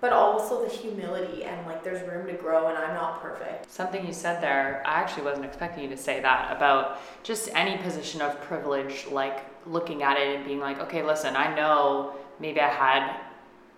But 0.00 0.12
also 0.12 0.64
the 0.64 0.70
humility 0.70 1.44
and 1.44 1.64
like 1.66 1.84
there's 1.84 2.06
room 2.08 2.26
to 2.26 2.32
grow 2.32 2.68
and 2.68 2.78
I'm 2.78 2.94
not 2.94 3.22
perfect. 3.22 3.70
Something 3.70 4.06
you 4.06 4.12
said 4.12 4.42
there, 4.42 4.82
I 4.84 4.94
actually 4.94 5.24
wasn't 5.24 5.44
expecting 5.44 5.84
you 5.84 5.90
to 5.90 5.96
say 5.96 6.20
that 6.20 6.56
about 6.56 7.00
just 7.22 7.50
any 7.54 7.76
position 7.82 8.20
of 8.20 8.40
privilege, 8.40 9.06
like 9.10 9.44
looking 9.66 10.02
at 10.02 10.16
it 10.16 10.36
and 10.36 10.44
being 10.44 10.58
like, 10.58 10.80
okay, 10.80 11.04
listen, 11.04 11.36
I 11.36 11.54
know 11.54 12.14
maybe 12.40 12.60
I 12.60 12.68
had 12.68 13.20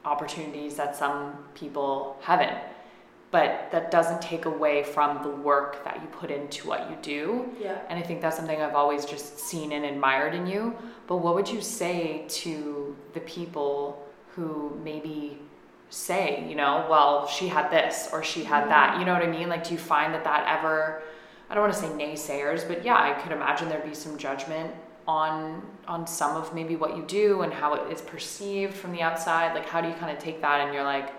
opportunities 0.04 0.76
that 0.76 0.96
some 0.96 1.36
people 1.54 2.16
haven't, 2.22 2.56
but 3.35 3.68
that 3.73 3.90
doesn't 3.90 4.23
take 4.23 4.44
away 4.44 4.85
from 4.85 5.20
the 5.25 5.29
work 5.29 5.83
that 5.85 6.01
you 6.01 6.07
put 6.07 6.31
into 6.31 6.68
what 6.68 6.88
you 6.88 6.97
do. 7.03 7.51
Yeah. 7.61 7.81
And 7.88 7.99
I 7.99 8.03
think 8.03 8.20
that's 8.20 8.37
something 8.37 8.62
I've 8.62 8.77
always 8.77 9.05
just 9.05 9.40
seen 9.40 9.73
and 9.73 9.85
admired 9.85 10.37
in 10.37 10.47
you. 10.47 10.73
But 11.09 11.16
what 11.16 11.35
would 11.35 11.49
you 11.49 11.61
say 11.61 12.27
to 12.29 12.97
the 13.12 13.18
people 13.23 14.07
who 14.37 14.79
maybe 14.85 15.40
say, 15.90 16.47
you 16.49 16.55
know, 16.55 16.87
well, 16.88 17.27
she 17.27 17.49
had 17.49 17.73
this 17.73 18.09
or 18.12 18.23
she 18.23 18.44
had 18.44 18.68
that? 18.68 19.01
You 19.01 19.05
know 19.05 19.12
what 19.12 19.25
I 19.25 19.27
mean? 19.27 19.49
Like, 19.49 19.64
do 19.64 19.73
you 19.73 19.81
find 19.81 20.14
that 20.14 20.23
that 20.23 20.47
ever, 20.47 21.03
I 21.51 21.55
don't 21.55 21.64
want 21.64 21.75
to 21.75 21.81
say 21.81 21.88
naysayers, 21.88 22.68
but 22.68 22.85
yeah, 22.85 22.94
I 22.94 23.20
could 23.20 23.33
imagine 23.33 23.68
there'd 23.68 23.83
be 23.83 23.97
some 23.97 24.16
judgment 24.16 24.73
on 25.09 25.61
on 25.88 26.07
some 26.07 26.37
of 26.37 26.55
maybe 26.55 26.77
what 26.77 26.97
you 26.97 27.03
do 27.03 27.42
and 27.42 27.53
how 27.53 27.75
it 27.75 27.92
is 27.92 28.01
perceived 28.01 28.73
from 28.73 28.90
the 28.90 29.03
outside 29.03 29.53
like 29.53 29.66
how 29.66 29.79
do 29.79 29.87
you 29.87 29.92
kind 29.97 30.11
of 30.11 30.18
take 30.23 30.40
that 30.40 30.62
and 30.62 30.73
you're 30.73 30.83
like 30.83 31.11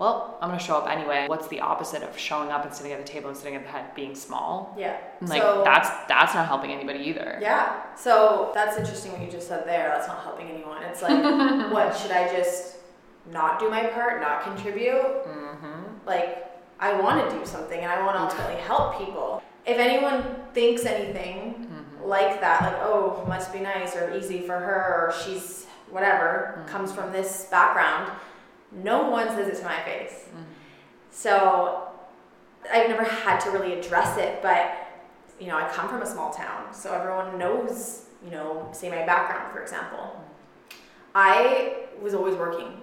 well 0.00 0.36
i'm 0.40 0.50
to 0.50 0.58
show 0.58 0.76
up 0.76 0.90
anyway 0.90 1.26
what's 1.28 1.46
the 1.48 1.60
opposite 1.60 2.02
of 2.02 2.18
showing 2.18 2.50
up 2.50 2.64
and 2.64 2.74
sitting 2.74 2.90
at 2.92 2.98
the 3.04 3.10
table 3.12 3.28
and 3.28 3.36
sitting 3.38 3.54
at 3.54 3.62
the 3.62 3.68
head 3.68 3.94
being 3.94 4.14
small 4.14 4.74
Yeah. 4.78 4.96
and, 5.20 5.28
like 5.28 5.42
so, 5.42 5.62
that's 5.64 5.88
that's 6.08 6.34
not 6.34 6.46
helping 6.48 6.72
anybody 6.72 7.00
either 7.10 7.38
Yeah. 7.40 7.82
So 7.96 8.50
that's 8.54 8.76
interesting 8.78 9.12
what 9.12 9.20
you 9.20 9.30
just 9.30 9.46
said 9.46 9.66
there. 9.66 9.92
That's 9.94 10.08
not 10.08 10.22
helping 10.22 10.48
anyone. 10.48 10.82
It's 10.84 11.02
like, 11.02 11.18
what 11.74 11.94
should 11.96 12.10
I 12.10 12.22
just 12.34 12.76
not 13.30 13.58
do 13.60 13.68
my 13.68 13.84
part, 13.84 14.22
not 14.22 14.42
contribute? 14.42 15.02
mm-hmm. 15.28 16.06
Like, 16.06 16.28
I 16.78 16.98
want 16.98 17.16
to 17.28 17.38
do 17.38 17.44
something 17.44 17.78
and 17.78 17.90
I 17.92 18.02
want 18.04 18.16
to 18.16 18.22
ultimately 18.22 18.60
help 18.62 18.98
people. 18.98 19.42
If 19.66 19.78
anyone 19.78 20.24
thinks 20.54 20.86
anything 20.86 21.68
like 22.02 22.40
that, 22.40 22.62
like, 22.62 22.78
oh, 22.82 23.22
must 23.28 23.52
be 23.52 23.60
nice 23.60 23.94
or 23.94 24.16
easy 24.16 24.40
for 24.40 24.58
her 24.58 25.08
or 25.08 25.14
she's 25.22 25.66
whatever, 25.90 26.64
comes 26.66 26.90
from 26.92 27.12
this 27.12 27.46
background, 27.50 28.10
no 28.72 29.10
one 29.10 29.28
says 29.28 29.48
it 29.48 29.58
to 29.60 29.64
my 29.64 29.80
face. 29.82 30.26
Mm. 30.34 30.44
So 31.10 31.88
I've 32.72 32.88
never 32.88 33.04
had 33.04 33.40
to 33.40 33.50
really 33.50 33.78
address 33.78 34.18
it, 34.18 34.42
but 34.42 34.72
you 35.38 35.46
know, 35.46 35.56
I 35.56 35.68
come 35.68 35.88
from 35.88 36.02
a 36.02 36.06
small 36.06 36.30
town, 36.30 36.72
so 36.72 36.92
everyone 36.92 37.38
knows, 37.38 38.04
you 38.22 38.30
know, 38.30 38.68
say 38.72 38.90
my 38.90 39.06
background, 39.06 39.52
for 39.52 39.62
example. 39.62 40.22
I 41.14 41.86
was 42.00 42.14
always 42.14 42.36
working, 42.36 42.80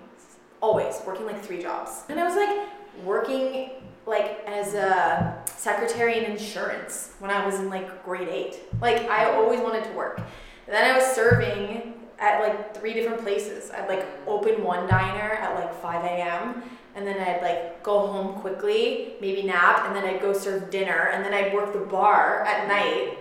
always 0.60 1.00
working 1.06 1.26
like 1.26 1.42
three 1.44 1.62
jobs. 1.62 2.04
And 2.10 2.20
I 2.20 2.26
was 2.26 2.36
like 2.36 2.68
working 3.06 3.70
like 4.08 4.44
as 4.48 4.74
a 4.74 5.44
secretary 5.46 6.18
in 6.18 6.32
insurance 6.32 7.14
when 7.20 7.30
I 7.30 7.46
was 7.46 7.60
in 7.60 7.70
like 7.70 8.04
grade 8.04 8.28
eight. 8.28 8.60
Like 8.82 9.08
I 9.10 9.34
always 9.36 9.60
wanted 9.60 9.84
to 9.86 9.92
work. 9.92 10.18
And 10.18 10.76
then 10.76 10.90
I 10.90 10.98
was 10.98 11.06
serving 11.06 11.94
at 12.20 12.42
like 12.42 12.76
three 12.76 12.94
different 12.94 13.22
places. 13.22 13.72
I'd 13.72 13.88
like 13.88 14.06
open 14.26 14.64
one 14.64 14.88
diner 14.88 15.34
at 15.34 15.56
like 15.56 15.74
5 15.82 16.04
a.m. 16.04 16.64
and 16.96 17.06
then 17.06 17.20
I'd 17.20 17.42
like 17.42 17.84
go 17.84 18.08
home 18.08 18.40
quickly, 18.42 19.14
maybe 19.22 19.44
nap, 19.44 19.86
and 19.86 19.96
then 19.96 20.04
I'd 20.04 20.22
go 20.22 20.34
serve 20.34 20.70
dinner, 20.70 21.12
and 21.14 21.24
then 21.24 21.34
I'd 21.34 21.54
work 21.54 21.74
the 21.74 21.80
bar 21.80 22.44
at 22.44 22.68
night. 22.68 23.18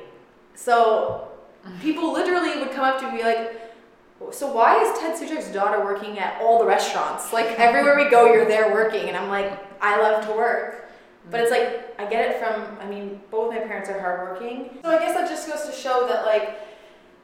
So 0.54 1.28
people 1.82 2.12
literally 2.12 2.58
would 2.58 2.72
come 2.72 2.84
up 2.84 2.98
to 3.00 3.12
me 3.12 3.22
like, 3.22 3.62
so 4.32 4.50
why 4.50 4.82
is 4.82 4.98
Ted 4.98 5.14
Suchek's 5.14 5.52
daughter 5.52 5.84
working 5.84 6.18
at 6.18 6.40
all 6.40 6.58
the 6.58 6.64
restaurants? 6.64 7.34
Like 7.34 7.58
everywhere 7.58 7.96
we 7.96 8.10
go, 8.10 8.32
you're 8.32 8.46
there 8.46 8.72
working, 8.72 9.08
and 9.08 9.16
I'm 9.16 9.28
like, 9.28 9.52
I 9.82 10.00
love 10.00 10.26
to 10.26 10.32
work. 10.32 10.88
But 11.30 11.40
it's 11.40 11.50
like 11.50 11.94
I 11.98 12.08
get 12.08 12.30
it 12.30 12.38
from. 12.38 12.78
I 12.80 12.88
mean, 12.88 13.20
both 13.30 13.52
my 13.52 13.58
parents 13.58 13.90
are 13.90 14.00
hardworking, 14.00 14.78
so 14.82 14.88
I 14.88 14.98
guess 14.98 15.12
that 15.14 15.28
just 15.28 15.46
goes 15.48 15.66
to 15.66 15.72
show 15.72 16.06
that 16.08 16.24
like, 16.24 16.60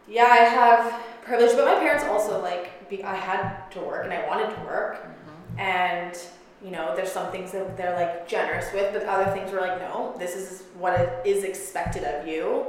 yeah, 0.06 0.24
I 0.24 0.36
have 0.38 1.02
privilege, 1.22 1.56
but 1.56 1.64
my 1.64 1.74
parents 1.74 2.04
also 2.04 2.40
like. 2.40 2.88
Be, 2.88 3.02
I 3.02 3.14
had 3.14 3.70
to 3.70 3.80
work, 3.80 4.04
and 4.04 4.12
I 4.12 4.26
wanted 4.26 4.54
to 4.54 4.60
work, 4.62 4.96
mm-hmm. 4.96 5.60
and 5.60 6.18
you 6.64 6.70
know, 6.70 6.94
there's 6.94 7.10
some 7.10 7.32
things 7.32 7.52
that 7.52 7.76
they're 7.76 7.96
like 7.96 8.28
generous 8.28 8.72
with, 8.72 8.92
but 8.92 9.02
other 9.04 9.30
things 9.32 9.50
were 9.50 9.60
like, 9.60 9.78
no, 9.80 10.14
this 10.18 10.36
is 10.36 10.62
what 10.78 10.98
it 10.98 11.26
is 11.26 11.42
expected 11.42 12.04
of 12.04 12.26
you. 12.26 12.66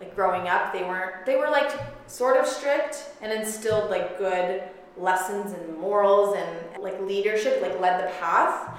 Like 0.00 0.14
growing 0.14 0.46
up 0.46 0.74
they 0.74 0.82
weren't 0.82 1.24
they 1.24 1.36
were 1.36 1.48
like 1.48 1.72
sort 2.06 2.36
of 2.36 2.46
strict 2.46 3.08
and 3.22 3.32
instilled 3.32 3.88
like 3.90 4.18
good 4.18 4.62
lessons 4.98 5.52
and 5.52 5.78
morals 5.78 6.36
and 6.36 6.82
like 6.82 7.00
leadership 7.00 7.62
like 7.62 7.80
led 7.80 8.02
the 8.02 8.12
path. 8.18 8.78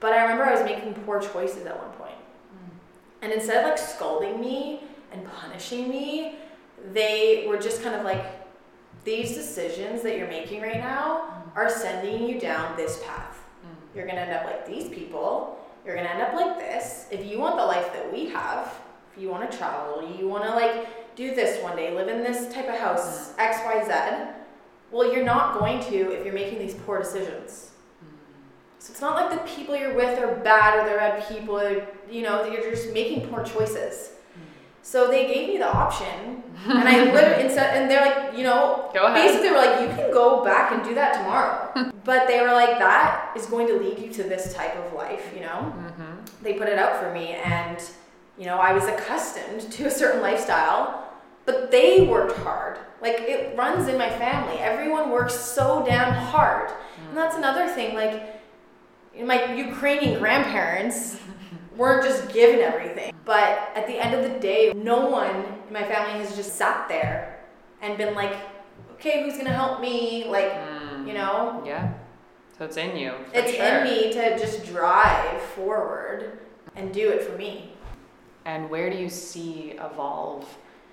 But 0.00 0.12
i 0.12 0.20
remember 0.20 0.44
i 0.44 0.52
was 0.52 0.62
making 0.62 0.92
poor 1.06 1.18
choices 1.18 1.64
at 1.64 1.78
one 1.78 1.90
point. 1.92 2.12
Mm. 2.12 2.72
And 3.22 3.32
instead 3.32 3.64
of 3.64 3.70
like 3.70 3.78
scolding 3.78 4.38
me 4.38 4.80
and 5.12 5.26
punishing 5.32 5.88
me 5.88 6.34
they 6.92 7.46
were 7.48 7.56
just 7.56 7.82
kind 7.82 7.94
of 7.94 8.04
like 8.04 8.39
these 9.04 9.34
decisions 9.34 10.02
that 10.02 10.16
you're 10.16 10.28
making 10.28 10.60
right 10.62 10.78
now 10.78 11.44
are 11.54 11.68
sending 11.70 12.28
you 12.28 12.38
down 12.40 12.76
this 12.76 13.02
path 13.04 13.38
mm. 13.64 13.96
you're 13.96 14.06
gonna 14.06 14.20
end 14.20 14.32
up 14.32 14.44
like 14.44 14.66
these 14.66 14.88
people 14.88 15.58
you're 15.84 15.96
gonna 15.96 16.08
end 16.08 16.22
up 16.22 16.34
like 16.34 16.58
this 16.58 17.06
if 17.10 17.24
you 17.24 17.38
want 17.38 17.56
the 17.56 17.64
life 17.64 17.92
that 17.92 18.12
we 18.12 18.26
have 18.26 18.72
if 19.12 19.20
you 19.20 19.28
want 19.28 19.50
to 19.50 19.56
travel, 19.56 20.08
you 20.18 20.28
want 20.28 20.44
to 20.44 20.50
like 20.50 21.16
do 21.16 21.34
this 21.34 21.62
one 21.62 21.76
day, 21.76 21.94
live 21.94 22.08
in 22.08 22.22
this 22.22 22.52
type 22.52 22.68
of 22.68 22.76
house, 22.76 23.30
mm. 23.30 23.34
X, 23.38 23.58
Y, 23.64 23.84
Z. 23.84 24.32
Well, 24.90 25.12
you're 25.12 25.24
not 25.24 25.58
going 25.58 25.80
to 25.84 26.12
if 26.12 26.24
you're 26.24 26.34
making 26.34 26.58
these 26.58 26.74
poor 26.74 26.98
decisions. 26.98 27.72
Mm. 28.04 28.08
So 28.78 28.92
it's 28.92 29.00
not 29.00 29.16
like 29.16 29.30
the 29.30 29.50
people 29.50 29.76
you're 29.76 29.94
with 29.94 30.18
are 30.18 30.36
bad 30.36 30.78
or 30.78 30.84
they're 30.88 30.98
bad 30.98 31.28
people. 31.28 31.58
Or, 31.58 31.86
you 32.10 32.22
know, 32.22 32.44
you're 32.44 32.70
just 32.70 32.92
making 32.92 33.28
poor 33.28 33.42
choices. 33.42 34.12
So 34.82 35.08
they 35.08 35.26
gave 35.26 35.48
me 35.48 35.58
the 35.58 35.70
option, 35.70 36.42
and 36.66 36.88
I 36.88 37.12
literally 37.12 37.44
instead, 37.46 37.76
and 37.76 37.90
they're 37.90 38.04
like, 38.04 38.36
you 38.36 38.44
know, 38.44 38.90
basically 38.92 39.48
they 39.48 39.50
were 39.50 39.58
like, 39.58 39.80
you 39.80 39.88
can 39.88 40.12
go 40.12 40.42
back 40.44 40.72
and 40.72 40.82
do 40.82 40.94
that 40.94 41.14
tomorrow. 41.14 41.92
but 42.04 42.26
they 42.26 42.40
were 42.40 42.52
like, 42.52 42.78
that 42.78 43.32
is 43.36 43.46
going 43.46 43.66
to 43.68 43.74
lead 43.74 43.98
you 43.98 44.10
to 44.12 44.22
this 44.22 44.54
type 44.54 44.74
of 44.76 44.92
life, 44.94 45.32
you 45.34 45.42
know. 45.42 45.72
Mm-hmm. 45.76 46.42
They 46.42 46.54
put 46.54 46.68
it 46.68 46.78
out 46.78 47.00
for 47.00 47.12
me, 47.12 47.28
and 47.28 47.78
you 48.38 48.46
know, 48.46 48.56
I 48.56 48.72
was 48.72 48.84
accustomed 48.84 49.70
to 49.72 49.84
a 49.84 49.90
certain 49.90 50.22
lifestyle, 50.22 51.08
but 51.44 51.70
they 51.70 52.06
worked 52.06 52.38
hard. 52.38 52.78
Like 53.02 53.16
it 53.20 53.56
runs 53.56 53.86
in 53.86 53.98
my 53.98 54.08
family. 54.08 54.58
Everyone 54.58 55.10
works 55.10 55.34
so 55.34 55.84
damn 55.86 56.12
hard. 56.12 56.70
And 57.08 57.16
that's 57.16 57.36
another 57.36 57.68
thing. 57.68 57.94
Like 57.94 58.40
my 59.18 59.52
Ukrainian 59.54 60.18
grandparents 60.18 61.20
weren't 61.76 62.04
just 62.04 62.32
given 62.32 62.60
everything. 62.60 63.14
But 63.24 63.70
at 63.74 63.86
the 63.86 63.94
end 63.94 64.14
of 64.14 64.30
the 64.30 64.38
day, 64.38 64.72
no 64.74 65.06
one 65.06 65.34
in 65.66 65.72
my 65.72 65.84
family 65.84 66.24
has 66.24 66.36
just 66.36 66.54
sat 66.54 66.88
there 66.88 67.40
and 67.80 67.96
been 67.96 68.14
like, 68.14 68.36
okay, 68.92 69.22
who's 69.22 69.36
gonna 69.36 69.50
help 69.50 69.80
me? 69.80 70.26
Like, 70.26 70.52
hmm. 70.52 71.06
you 71.06 71.14
know, 71.14 71.62
Yeah. 71.64 71.92
So 72.58 72.66
it's 72.66 72.76
in 72.76 72.94
you. 72.94 73.14
it's 73.32 73.54
sure. 73.54 73.64
in 73.64 73.84
me 73.84 74.12
to 74.12 74.38
just 74.38 74.66
drive 74.66 75.40
forward 75.40 76.40
and 76.76 76.92
do 76.92 77.08
it 77.08 77.22
for 77.22 77.36
me. 77.38 77.72
And 78.44 78.68
where 78.68 78.90
do 78.90 78.98
you 78.98 79.08
see 79.08 79.72
Evolve 79.80 80.46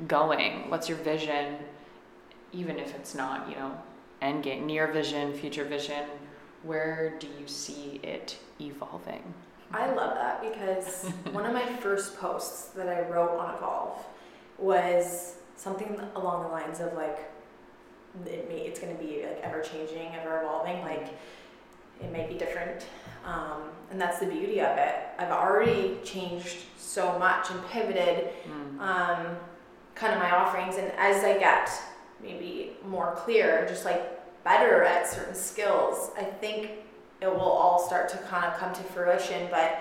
going? 0.08 0.70
What's 0.70 0.88
your 0.88 0.98
vision, 1.00 1.58
even 2.54 2.80
if 2.80 2.96
it's 2.96 3.14
not, 3.16 3.50
you 3.50 3.56
know, 3.56 3.72
end 4.22 4.44
game, 4.44 4.66
near 4.66 4.88
vision, 4.88 5.34
future 5.34 5.66
vision? 5.66 6.06
Where 6.64 7.18
do 7.20 7.28
you 7.40 7.48
see 7.48 8.00
it 8.02 8.38
evolving? 8.62 9.34
I 9.74 9.94
love 9.94 10.16
that 10.16 10.42
because 10.42 11.06
one 11.32 11.46
of 11.46 11.54
my 11.54 11.66
first 11.78 12.18
posts 12.18 12.68
that 12.70 12.88
I 12.88 13.02
wrote 13.10 13.38
on 13.38 13.56
Evolve 13.56 13.98
was 14.58 15.36
something 15.56 16.00
along 16.16 16.44
the 16.44 16.50
lines 16.50 16.80
of 16.80 16.94
like, 16.94 17.32
it 18.26 18.50
may, 18.50 18.62
it's 18.62 18.80
going 18.80 18.96
to 18.96 19.04
be 19.04 19.24
like 19.24 19.40
ever 19.44 19.62
changing, 19.62 20.16
ever 20.16 20.42
evolving. 20.42 20.82
Like, 20.82 21.10
it 22.02 22.12
may 22.12 22.28
be 22.28 22.36
different. 22.36 22.86
Um, 23.26 23.64
and 23.92 24.00
that's 24.00 24.20
the 24.20 24.26
beauty 24.26 24.62
of 24.62 24.78
it. 24.78 24.96
I've 25.18 25.32
already 25.32 25.98
changed 26.04 26.58
so 26.78 27.18
much 27.20 27.50
and 27.50 27.68
pivoted 27.70 28.30
mm. 28.48 28.80
um, 28.80 29.38
kind 29.96 30.14
of 30.14 30.20
my 30.20 30.32
offerings. 30.32 30.76
And 30.78 30.92
as 30.98 31.24
I 31.24 31.38
get 31.38 31.70
maybe 32.22 32.72
more 32.86 33.16
clear, 33.18 33.66
just 33.68 33.86
like 33.86 34.44
better 34.44 34.84
at 34.84 35.08
certain 35.08 35.36
skills, 35.36 36.12
I 36.18 36.24
think 36.24 36.72
it 37.22 37.28
will 37.28 37.40
all 37.40 37.80
start 37.80 38.10
to 38.10 38.18
kind 38.18 38.46
of 38.46 38.58
come 38.58 38.74
to 38.74 38.84
fruition. 38.84 39.48
But 39.50 39.80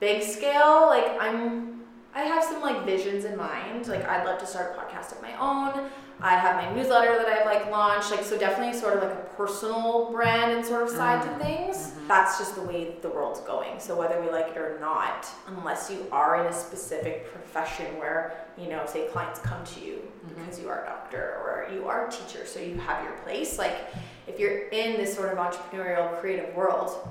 big 0.00 0.22
scale, 0.22 0.86
like 0.86 1.06
I'm, 1.20 1.73
I 2.14 2.22
have 2.22 2.44
some 2.44 2.62
like 2.62 2.84
visions 2.84 3.24
in 3.24 3.36
mind. 3.36 3.88
Like 3.88 4.06
I'd 4.06 4.24
love 4.24 4.38
to 4.38 4.46
start 4.46 4.76
a 4.76 4.80
podcast 4.80 5.12
of 5.12 5.20
my 5.20 5.36
own. 5.36 5.90
I 6.20 6.38
have 6.38 6.56
my 6.56 6.72
newsletter 6.72 7.18
that 7.18 7.26
I've 7.26 7.44
like 7.44 7.70
launched, 7.72 8.12
like 8.12 8.22
so 8.22 8.38
definitely 8.38 8.78
sort 8.78 8.94
of 8.96 9.02
like 9.02 9.12
a 9.12 9.34
personal 9.36 10.12
brand 10.12 10.52
and 10.52 10.64
sort 10.64 10.84
of 10.84 10.88
side 10.88 11.22
mm-hmm. 11.22 11.38
to 11.38 11.44
things. 11.44 11.76
Mm-hmm. 11.76 12.06
That's 12.08 12.38
just 12.38 12.54
the 12.54 12.62
way 12.62 12.94
the 13.02 13.08
world's 13.08 13.40
going. 13.40 13.80
So 13.80 13.98
whether 13.98 14.20
we 14.20 14.30
like 14.30 14.48
it 14.48 14.56
or 14.56 14.78
not, 14.80 15.26
unless 15.48 15.90
you 15.90 16.06
are 16.12 16.40
in 16.40 16.46
a 16.46 16.52
specific 16.52 17.30
profession 17.32 17.98
where, 17.98 18.46
you 18.56 18.68
know, 18.68 18.84
say 18.86 19.08
clients 19.08 19.40
come 19.40 19.64
to 19.64 19.80
you 19.80 19.96
mm-hmm. 19.96 20.40
because 20.40 20.60
you 20.60 20.68
are 20.68 20.84
a 20.84 20.86
doctor 20.86 21.40
or 21.42 21.68
you 21.74 21.88
are 21.88 22.06
a 22.06 22.10
teacher, 22.12 22.46
so 22.46 22.60
you 22.60 22.76
have 22.76 23.02
your 23.02 23.14
place. 23.24 23.58
Like 23.58 23.92
if 24.28 24.38
you're 24.38 24.68
in 24.68 24.96
this 24.96 25.16
sort 25.16 25.36
of 25.36 25.38
entrepreneurial 25.38 26.18
creative 26.20 26.54
world, 26.54 27.08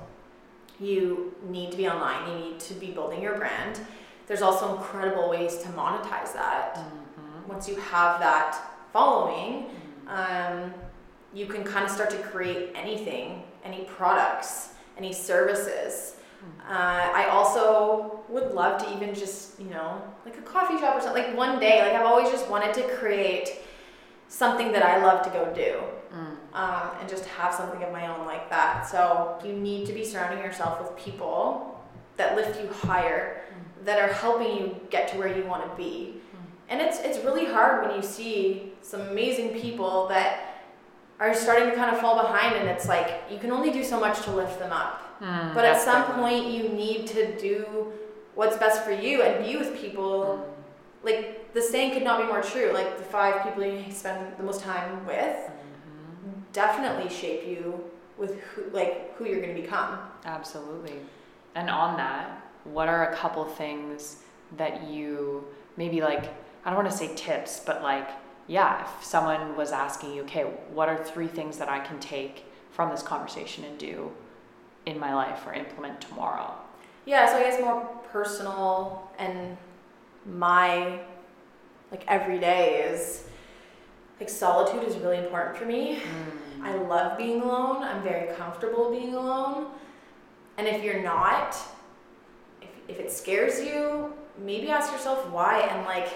you 0.80 1.34
need 1.46 1.70
to 1.72 1.76
be 1.76 1.88
online, 1.88 2.28
you 2.30 2.44
need 2.46 2.60
to 2.60 2.74
be 2.74 2.90
building 2.90 3.22
your 3.22 3.36
brand. 3.36 3.80
There's 4.26 4.42
also 4.42 4.76
incredible 4.76 5.28
ways 5.28 5.58
to 5.58 5.68
monetize 5.68 6.32
that. 6.32 6.76
Mm-hmm. 6.76 7.48
Once 7.48 7.68
you 7.68 7.76
have 7.76 8.20
that 8.20 8.58
following, 8.92 9.66
um, 10.06 10.72
you 11.32 11.46
can 11.46 11.64
kind 11.64 11.84
of 11.84 11.90
start 11.90 12.10
to 12.10 12.18
create 12.18 12.70
anything, 12.74 13.42
any 13.64 13.84
products, 13.84 14.70
any 14.96 15.12
services. 15.12 16.16
Uh, 16.68 17.10
I 17.14 17.28
also 17.30 18.20
would 18.28 18.52
love 18.52 18.82
to 18.84 18.94
even 18.94 19.14
just, 19.14 19.58
you 19.58 19.70
know, 19.70 20.00
like 20.24 20.36
a 20.36 20.42
coffee 20.42 20.78
shop 20.78 20.96
or 20.96 21.00
something. 21.00 21.24
Like 21.24 21.36
one 21.36 21.58
day, 21.58 21.82
like 21.82 21.92
I've 21.92 22.06
always 22.06 22.30
just 22.30 22.48
wanted 22.48 22.74
to 22.74 22.82
create 22.96 23.60
something 24.28 24.72
that 24.72 24.82
I 24.82 25.02
love 25.04 25.22
to 25.24 25.30
go 25.30 25.52
do. 25.54 25.80
Mm. 26.14 26.36
Um, 26.54 26.90
and 27.00 27.08
just 27.08 27.24
have 27.26 27.52
something 27.52 27.82
of 27.82 27.92
my 27.92 28.06
own 28.06 28.26
like 28.26 28.48
that. 28.48 28.86
So 28.86 29.38
you 29.44 29.52
need 29.52 29.86
to 29.86 29.92
be 29.92 30.04
surrounding 30.04 30.44
yourself 30.44 30.80
with 30.80 30.96
people 30.96 31.82
that 32.16 32.36
lift 32.36 32.60
you 32.60 32.68
higher, 32.68 33.42
mm. 33.50 33.63
That 33.84 34.00
are 34.00 34.12
helping 34.12 34.56
you 34.56 34.80
get 34.90 35.08
to 35.08 35.18
where 35.18 35.28
you 35.28 35.44
want 35.44 35.68
to 35.68 35.76
be. 35.76 36.14
And 36.68 36.80
it's 36.80 36.98
it's 37.00 37.18
really 37.24 37.44
hard 37.44 37.86
when 37.86 37.94
you 37.94 38.02
see 38.02 38.72
some 38.80 39.02
amazing 39.02 39.60
people 39.60 40.08
that 40.08 40.62
are 41.20 41.34
starting 41.34 41.68
to 41.70 41.76
kind 41.76 41.94
of 41.94 42.00
fall 42.00 42.20
behind 42.20 42.56
and 42.56 42.68
it's 42.68 42.88
like 42.88 43.22
you 43.30 43.38
can 43.38 43.50
only 43.52 43.70
do 43.70 43.84
so 43.84 44.00
much 44.00 44.22
to 44.22 44.30
lift 44.30 44.58
them 44.58 44.72
up. 44.72 45.20
Mm, 45.20 45.54
but 45.54 45.64
at 45.64 45.80
some 45.80 46.04
point 46.14 46.46
you 46.46 46.70
need 46.70 47.06
to 47.08 47.38
do 47.38 47.92
what's 48.34 48.56
best 48.56 48.82
for 48.82 48.92
you 48.92 49.22
and 49.22 49.44
be 49.44 49.56
with 49.56 49.78
people. 49.78 50.42
Mm. 50.42 51.04
like 51.04 51.52
the 51.52 51.62
saying 51.62 51.92
could 51.92 52.02
not 52.02 52.20
be 52.20 52.26
more 52.26 52.42
true 52.42 52.72
like 52.72 52.96
the 52.96 53.04
five 53.04 53.44
people 53.44 53.62
you 53.62 53.92
spend 53.92 54.36
the 54.38 54.42
most 54.42 54.60
time 54.60 55.06
with 55.06 55.36
mm-hmm. 55.36 56.30
definitely 56.52 57.08
shape 57.08 57.46
you 57.46 57.78
with 58.16 58.40
who 58.40 58.62
like 58.72 59.14
who 59.16 59.26
you're 59.26 59.40
going 59.40 59.54
to 59.54 59.60
become. 59.60 59.98
Absolutely. 60.24 60.96
And 61.54 61.68
on 61.70 61.96
that 61.96 62.44
what 62.64 62.88
are 62.88 63.10
a 63.10 63.16
couple 63.16 63.44
things 63.44 64.22
that 64.56 64.88
you 64.88 65.44
maybe 65.76 66.00
like 66.00 66.32
I 66.64 66.70
don't 66.70 66.76
want 66.76 66.90
to 66.90 66.96
say 66.96 67.14
tips, 67.14 67.60
but 67.64 67.82
like, 67.82 68.08
yeah, 68.46 68.84
if 68.84 69.04
someone 69.04 69.54
was 69.56 69.70
asking 69.70 70.14
you, 70.14 70.22
okay, 70.22 70.44
what 70.72 70.88
are 70.88 71.02
three 71.02 71.26
things 71.26 71.58
that 71.58 71.68
I 71.68 71.80
can 71.80 72.00
take 72.00 72.46
from 72.70 72.90
this 72.90 73.02
conversation 73.02 73.64
and 73.64 73.78
do 73.78 74.10
in 74.86 74.98
my 74.98 75.14
life 75.14 75.46
or 75.46 75.52
implement 75.52 76.00
tomorrow? 76.00 76.54
Yeah, 77.04 77.26
so 77.28 77.36
I 77.36 77.40
guess 77.40 77.60
more 77.60 77.84
personal 78.10 79.10
and 79.18 79.56
my 80.24 81.00
like 81.90 82.04
every 82.08 82.38
day 82.38 82.82
is 82.90 83.24
like 84.18 84.28
solitude 84.28 84.88
is 84.88 84.96
really 84.96 85.18
important 85.18 85.56
for 85.56 85.66
me. 85.66 85.96
Mm. 85.96 86.64
I 86.64 86.74
love 86.76 87.18
being 87.18 87.42
alone. 87.42 87.82
I'm 87.82 88.02
very 88.02 88.34
comfortable 88.34 88.90
being 88.90 89.14
alone. 89.14 89.66
And 90.56 90.66
if 90.66 90.82
you're 90.82 91.02
not, 91.02 91.56
if, 92.88 92.98
it 92.98 93.10
scares 93.10 93.60
you, 93.60 94.12
maybe 94.38 94.70
ask 94.70 94.92
yourself 94.92 95.28
why 95.30 95.60
and 95.60 95.84
like 95.86 96.08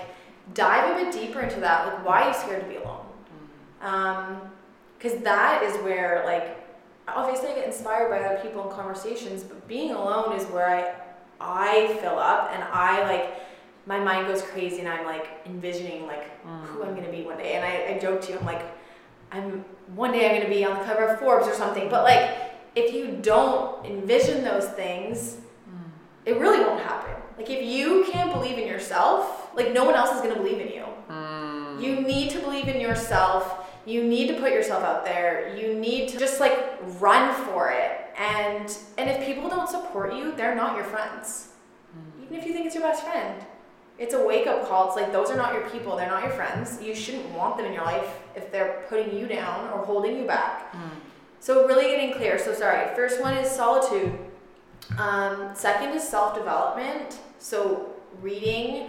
dive 0.54 0.96
a 0.96 1.04
bit 1.04 1.12
deeper 1.12 1.40
into 1.40 1.60
that. 1.60 1.86
Like, 1.86 2.06
why 2.06 2.22
are 2.22 2.28
you 2.28 2.34
scared 2.34 2.62
to 2.62 2.68
be 2.68 2.76
alone? 2.76 3.06
Because 3.78 5.12
mm-hmm. 5.12 5.18
um, 5.18 5.24
that 5.24 5.62
is 5.62 5.76
where, 5.82 6.22
like, 6.24 6.58
obviously 7.14 7.50
I 7.50 7.54
get 7.54 7.66
inspired 7.66 8.10
by 8.10 8.20
other 8.20 8.40
people 8.42 8.68
in 8.68 8.74
conversations, 8.74 9.42
but 9.42 9.66
being 9.68 9.92
alone 9.92 10.36
is 10.36 10.44
where 10.46 10.66
I 10.66 10.94
I 11.40 11.96
fill 12.00 12.18
up 12.18 12.50
and 12.52 12.62
I 12.64 13.04
like 13.04 13.34
my 13.86 13.98
mind 13.98 14.26
goes 14.26 14.42
crazy 14.42 14.80
and 14.80 14.88
I'm 14.88 15.06
like 15.06 15.28
envisioning 15.46 16.06
like 16.06 16.44
mm. 16.44 16.64
who 16.66 16.82
I'm 16.82 16.94
gonna 16.94 17.10
be 17.10 17.22
one 17.22 17.38
day. 17.38 17.54
And 17.54 17.64
I, 17.64 17.94
I 17.94 17.98
joke 17.98 18.20
to 18.22 18.32
you, 18.32 18.38
I'm 18.38 18.44
like, 18.44 18.62
I'm 19.30 19.64
one 19.94 20.12
day 20.12 20.28
I'm 20.28 20.40
gonna 20.40 20.52
be 20.52 20.64
on 20.64 20.78
the 20.78 20.84
cover 20.84 21.06
of 21.06 21.20
Forbes 21.20 21.46
or 21.46 21.54
something. 21.54 21.88
But 21.88 22.04
like 22.04 22.30
if 22.74 22.92
you 22.92 23.18
don't 23.22 23.84
envision 23.86 24.44
those 24.44 24.68
things, 24.68 25.38
mm. 25.68 25.90
it 26.26 26.38
really 26.38 26.60
won't 26.60 26.82
happen. 26.82 27.14
Like 27.48 27.58
if 27.60 27.66
you 27.66 28.06
can't 28.10 28.32
believe 28.32 28.58
in 28.58 28.68
yourself, 28.68 29.50
like 29.54 29.72
no 29.72 29.84
one 29.84 29.94
else 29.94 30.14
is 30.14 30.20
gonna 30.20 30.36
believe 30.36 30.60
in 30.60 30.68
you. 30.68 30.84
Mm. 31.08 31.82
You 31.82 32.00
need 32.00 32.30
to 32.30 32.40
believe 32.40 32.68
in 32.68 32.78
yourself. 32.80 33.66
You 33.86 34.04
need 34.04 34.28
to 34.28 34.34
put 34.34 34.52
yourself 34.52 34.84
out 34.84 35.04
there. 35.04 35.56
You 35.56 35.74
need 35.74 36.10
to 36.10 36.18
just 36.18 36.40
like 36.40 36.78
run 37.00 37.34
for 37.46 37.70
it. 37.70 38.00
And 38.18 38.76
and 38.98 39.08
if 39.08 39.24
people 39.24 39.48
don't 39.48 39.68
support 39.68 40.14
you, 40.14 40.34
they're 40.36 40.54
not 40.54 40.76
your 40.76 40.84
friends. 40.84 41.48
Mm. 41.96 42.24
Even 42.24 42.36
if 42.38 42.46
you 42.46 42.52
think 42.52 42.66
it's 42.66 42.74
your 42.74 42.84
best 42.84 43.02
friend. 43.04 43.42
It's 43.98 44.14
a 44.14 44.24
wake 44.24 44.46
up 44.46 44.68
call. 44.68 44.88
It's 44.88 44.96
like 44.96 45.10
those 45.10 45.30
are 45.30 45.36
not 45.36 45.54
your 45.54 45.68
people. 45.70 45.96
They're 45.96 46.10
not 46.10 46.22
your 46.22 46.32
friends. 46.32 46.80
You 46.82 46.94
shouldn't 46.94 47.30
want 47.30 47.56
them 47.56 47.64
in 47.66 47.72
your 47.72 47.84
life 47.84 48.18
if 48.36 48.52
they're 48.52 48.84
putting 48.88 49.16
you 49.16 49.26
down 49.26 49.70
or 49.70 49.84
holding 49.84 50.18
you 50.18 50.26
back. 50.26 50.72
Mm. 50.74 50.90
So 51.40 51.66
really 51.66 51.86
getting 51.86 52.12
clear. 52.12 52.38
So 52.38 52.52
sorry. 52.52 52.94
First 52.94 53.22
one 53.22 53.34
is 53.38 53.50
solitude. 53.50 54.12
Um, 54.98 55.50
second 55.54 55.94
is 55.96 56.06
self 56.06 56.34
development. 56.34 57.20
So, 57.38 57.94
reading, 58.20 58.88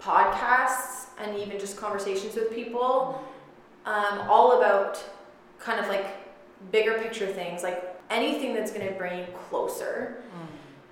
podcasts, 0.00 1.06
and 1.18 1.36
even 1.36 1.58
just 1.58 1.76
conversations 1.76 2.34
with 2.34 2.54
people, 2.54 3.22
um, 3.84 4.20
all 4.28 4.58
about 4.58 5.02
kind 5.58 5.80
of 5.80 5.88
like 5.88 6.06
bigger 6.70 6.94
picture 6.94 7.26
things, 7.26 7.62
like 7.62 7.98
anything 8.10 8.54
that's 8.54 8.70
going 8.70 8.86
to 8.86 8.94
bring 8.94 9.18
you 9.18 9.26
closer 9.48 10.22
mm. 10.28 10.46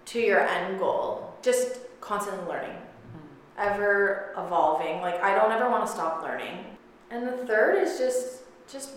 to 0.07 0.21
your 0.21 0.41
end 0.41 0.79
goal. 0.79 1.35
Just 1.43 1.79
constantly 2.01 2.45
learning, 2.49 2.71
mm. 2.71 3.21
ever 3.59 4.35
evolving. 4.37 5.01
Like, 5.01 5.23
I 5.23 5.35
don't 5.35 5.53
ever 5.53 5.71
want 5.71 5.87
to 5.87 5.93
stop 5.93 6.23
learning. 6.23 6.65
And 7.11 7.27
the 7.27 7.37
third 7.47 7.83
is 7.83 7.99
just 7.99 8.43
just 8.71 8.91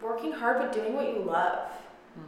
working 0.00 0.30
hard 0.30 0.58
but 0.58 0.72
doing 0.72 0.94
what 0.94 1.08
you 1.08 1.22
love. 1.22 1.70
Mm. 2.16 2.22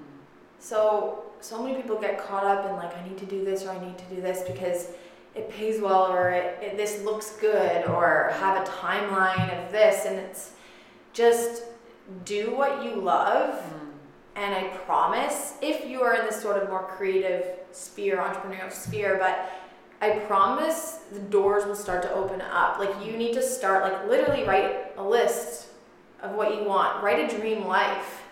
So 0.58 1.24
so 1.40 1.62
many 1.62 1.80
people 1.80 1.98
get 1.98 2.18
caught 2.18 2.44
up 2.44 2.68
in 2.68 2.76
like 2.76 2.96
I 2.96 3.06
need 3.06 3.18
to 3.18 3.26
do 3.26 3.44
this 3.44 3.64
or 3.64 3.70
I 3.70 3.84
need 3.84 3.96
to 3.98 4.04
do 4.14 4.20
this 4.20 4.42
because 4.48 4.88
it 5.34 5.50
pays 5.50 5.80
well 5.80 6.06
or 6.06 6.30
it, 6.30 6.58
it, 6.62 6.76
this 6.76 7.02
looks 7.02 7.36
good 7.36 7.86
or 7.86 8.32
have 8.38 8.66
a 8.66 8.70
timeline 8.70 9.64
of 9.64 9.72
this 9.72 10.06
and 10.06 10.16
it's 10.16 10.52
just 11.12 11.64
do 12.24 12.54
what 12.54 12.82
you 12.84 12.96
love. 12.96 13.54
Mm. 13.54 13.90
and 14.36 14.54
i 14.54 14.64
promise 14.86 15.54
if 15.62 15.86
you 15.88 16.02
are 16.02 16.14
in 16.14 16.24
this 16.24 16.40
sort 16.40 16.60
of 16.60 16.68
more 16.68 16.86
creative 16.96 17.44
sphere 17.72 18.16
entrepreneurial 18.16 18.72
sphere 18.72 19.16
but 19.18 19.50
i 20.00 20.18
promise 20.20 21.00
the 21.12 21.18
doors 21.18 21.64
will 21.66 21.74
start 21.74 22.02
to 22.02 22.12
open 22.12 22.40
up. 22.40 22.78
Like 22.78 23.04
you 23.04 23.16
need 23.16 23.34
to 23.34 23.42
start 23.42 23.82
like 23.82 24.08
literally 24.08 24.44
write 24.44 24.96
a 24.96 25.04
list 25.04 25.68
of 26.22 26.32
what 26.32 26.54
you 26.54 26.64
want. 26.64 27.02
Write 27.02 27.32
a 27.32 27.36
dream 27.36 27.66
life. 27.66 28.22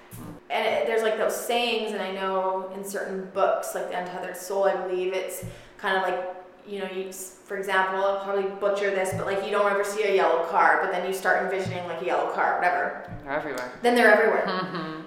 And 0.50 0.66
it, 0.66 0.86
there's 0.86 1.02
like 1.02 1.18
those 1.18 1.36
sayings 1.36 1.92
and 1.92 2.00
i 2.00 2.10
know 2.10 2.70
in 2.74 2.82
certain 2.82 3.28
books 3.34 3.74
like 3.74 3.90
the 3.90 3.98
untethered 3.98 4.34
soul 4.36 4.64
i 4.64 4.74
believe 4.74 5.12
it's 5.12 5.44
kind 5.76 5.94
of 5.94 6.02
like 6.02 6.37
you 6.68 6.80
know, 6.80 6.90
you, 6.90 7.10
for 7.12 7.56
example, 7.56 8.04
I'll 8.04 8.22
probably 8.22 8.50
butcher 8.60 8.90
this, 8.90 9.14
but 9.16 9.26
like 9.26 9.44
you 9.44 9.50
don't 9.50 9.70
ever 9.70 9.82
see 9.82 10.02
a 10.02 10.14
yellow 10.14 10.44
car, 10.46 10.80
but 10.82 10.92
then 10.92 11.06
you 11.06 11.14
start 11.14 11.42
envisioning 11.42 11.86
like 11.86 12.02
a 12.02 12.04
yellow 12.04 12.30
car, 12.32 12.56
whatever. 12.56 13.10
They're 13.24 13.32
everywhere. 13.32 13.72
Then 13.82 13.94
they're 13.94 14.12
everywhere. 14.12 14.44
Mm-hmm. 14.46 15.00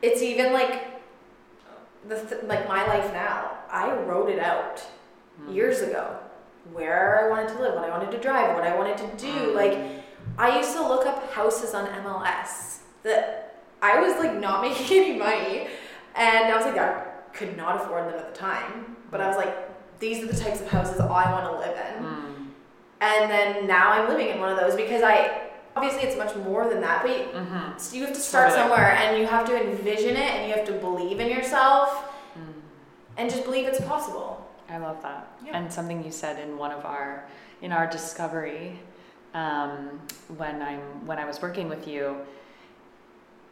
It's 0.00 0.22
even 0.22 0.52
like 0.52 1.02
the 2.08 2.16
th- 2.16 2.44
like 2.44 2.66
my 2.68 2.86
life 2.86 3.12
now. 3.12 3.50
I 3.70 3.92
wrote 3.92 4.30
it 4.30 4.38
out 4.38 4.78
mm-hmm. 4.78 5.52
years 5.52 5.80
ago, 5.80 6.16
where 6.72 7.26
I 7.26 7.28
wanted 7.28 7.48
to 7.54 7.60
live, 7.60 7.74
what 7.74 7.84
I 7.84 7.90
wanted 7.90 8.10
to 8.12 8.20
drive, 8.20 8.54
what 8.54 8.64
I 8.64 8.74
wanted 8.74 8.96
to 8.98 9.06
do. 9.18 9.32
Mm-hmm. 9.32 9.56
Like 9.56 10.04
I 10.38 10.56
used 10.56 10.72
to 10.72 10.86
look 10.86 11.06
up 11.06 11.30
houses 11.32 11.74
on 11.74 11.86
MLS 11.86 12.78
that 13.02 13.62
I 13.82 14.00
was 14.00 14.16
like 14.18 14.34
not 14.34 14.62
making 14.68 14.96
any 14.96 15.18
money, 15.18 15.68
and 16.14 16.46
I 16.46 16.56
was 16.56 16.64
like 16.64 16.78
I 16.78 17.04
could 17.34 17.58
not 17.58 17.82
afford 17.82 18.04
them 18.08 18.18
at 18.18 18.32
the 18.32 18.38
time, 18.38 18.96
but 19.10 19.20
I 19.20 19.28
was 19.28 19.36
like 19.36 19.63
these 20.00 20.22
are 20.22 20.26
the 20.26 20.36
types 20.36 20.60
of 20.60 20.68
houses 20.68 20.98
I 21.00 21.06
want 21.32 21.44
to 21.52 21.58
live 21.58 21.76
in. 21.76 22.04
Mm. 22.04 22.46
And 23.00 23.30
then 23.30 23.66
now 23.66 23.90
I'm 23.92 24.08
living 24.08 24.28
in 24.28 24.38
one 24.40 24.50
of 24.50 24.58
those 24.58 24.74
because 24.76 25.02
I 25.02 25.40
obviously 25.76 26.02
it's 26.02 26.16
much 26.16 26.34
more 26.36 26.68
than 26.68 26.80
that, 26.80 27.02
but 27.02 27.10
you, 27.10 27.24
Mm-hmm. 27.26 27.78
so 27.78 27.96
you 27.96 28.04
have 28.04 28.14
to 28.14 28.20
start 28.20 28.50
Totally. 28.50 28.62
somewhere 28.68 28.92
and 28.92 29.18
you 29.18 29.26
have 29.26 29.44
to 29.46 29.60
envision 29.70 30.16
it 30.16 30.30
and 30.34 30.48
you 30.48 30.54
have 30.54 30.66
to 30.66 30.72
believe 30.72 31.20
in 31.20 31.28
yourself 31.28 32.10
Mm. 32.38 32.52
and 33.16 33.30
just 33.30 33.44
believe 33.44 33.66
it's 33.66 33.80
possible. 33.80 34.44
I 34.68 34.78
love 34.78 35.00
that. 35.02 35.28
Yeah. 35.44 35.56
And 35.56 35.72
something 35.72 36.04
you 36.04 36.10
said 36.10 36.38
in 36.40 36.56
one 36.58 36.72
of 36.72 36.84
our 36.84 37.26
in 37.62 37.70
our 37.72 37.86
discovery 37.88 38.78
um, 39.34 40.00
when 40.36 40.62
I'm 40.62 41.06
when 41.06 41.18
I 41.18 41.24
was 41.24 41.40
working 41.42 41.68
with 41.68 41.86
you 41.86 42.16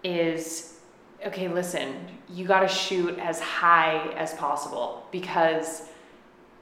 is 0.04 0.78
okay. 1.26 1.48
Listen, 1.48 1.94
you 2.28 2.44
got 2.46 2.60
to 2.60 2.68
shoot 2.68 3.18
as 3.18 3.40
high 3.40 4.08
as 4.16 4.32
possible 4.34 5.06
because 5.12 5.82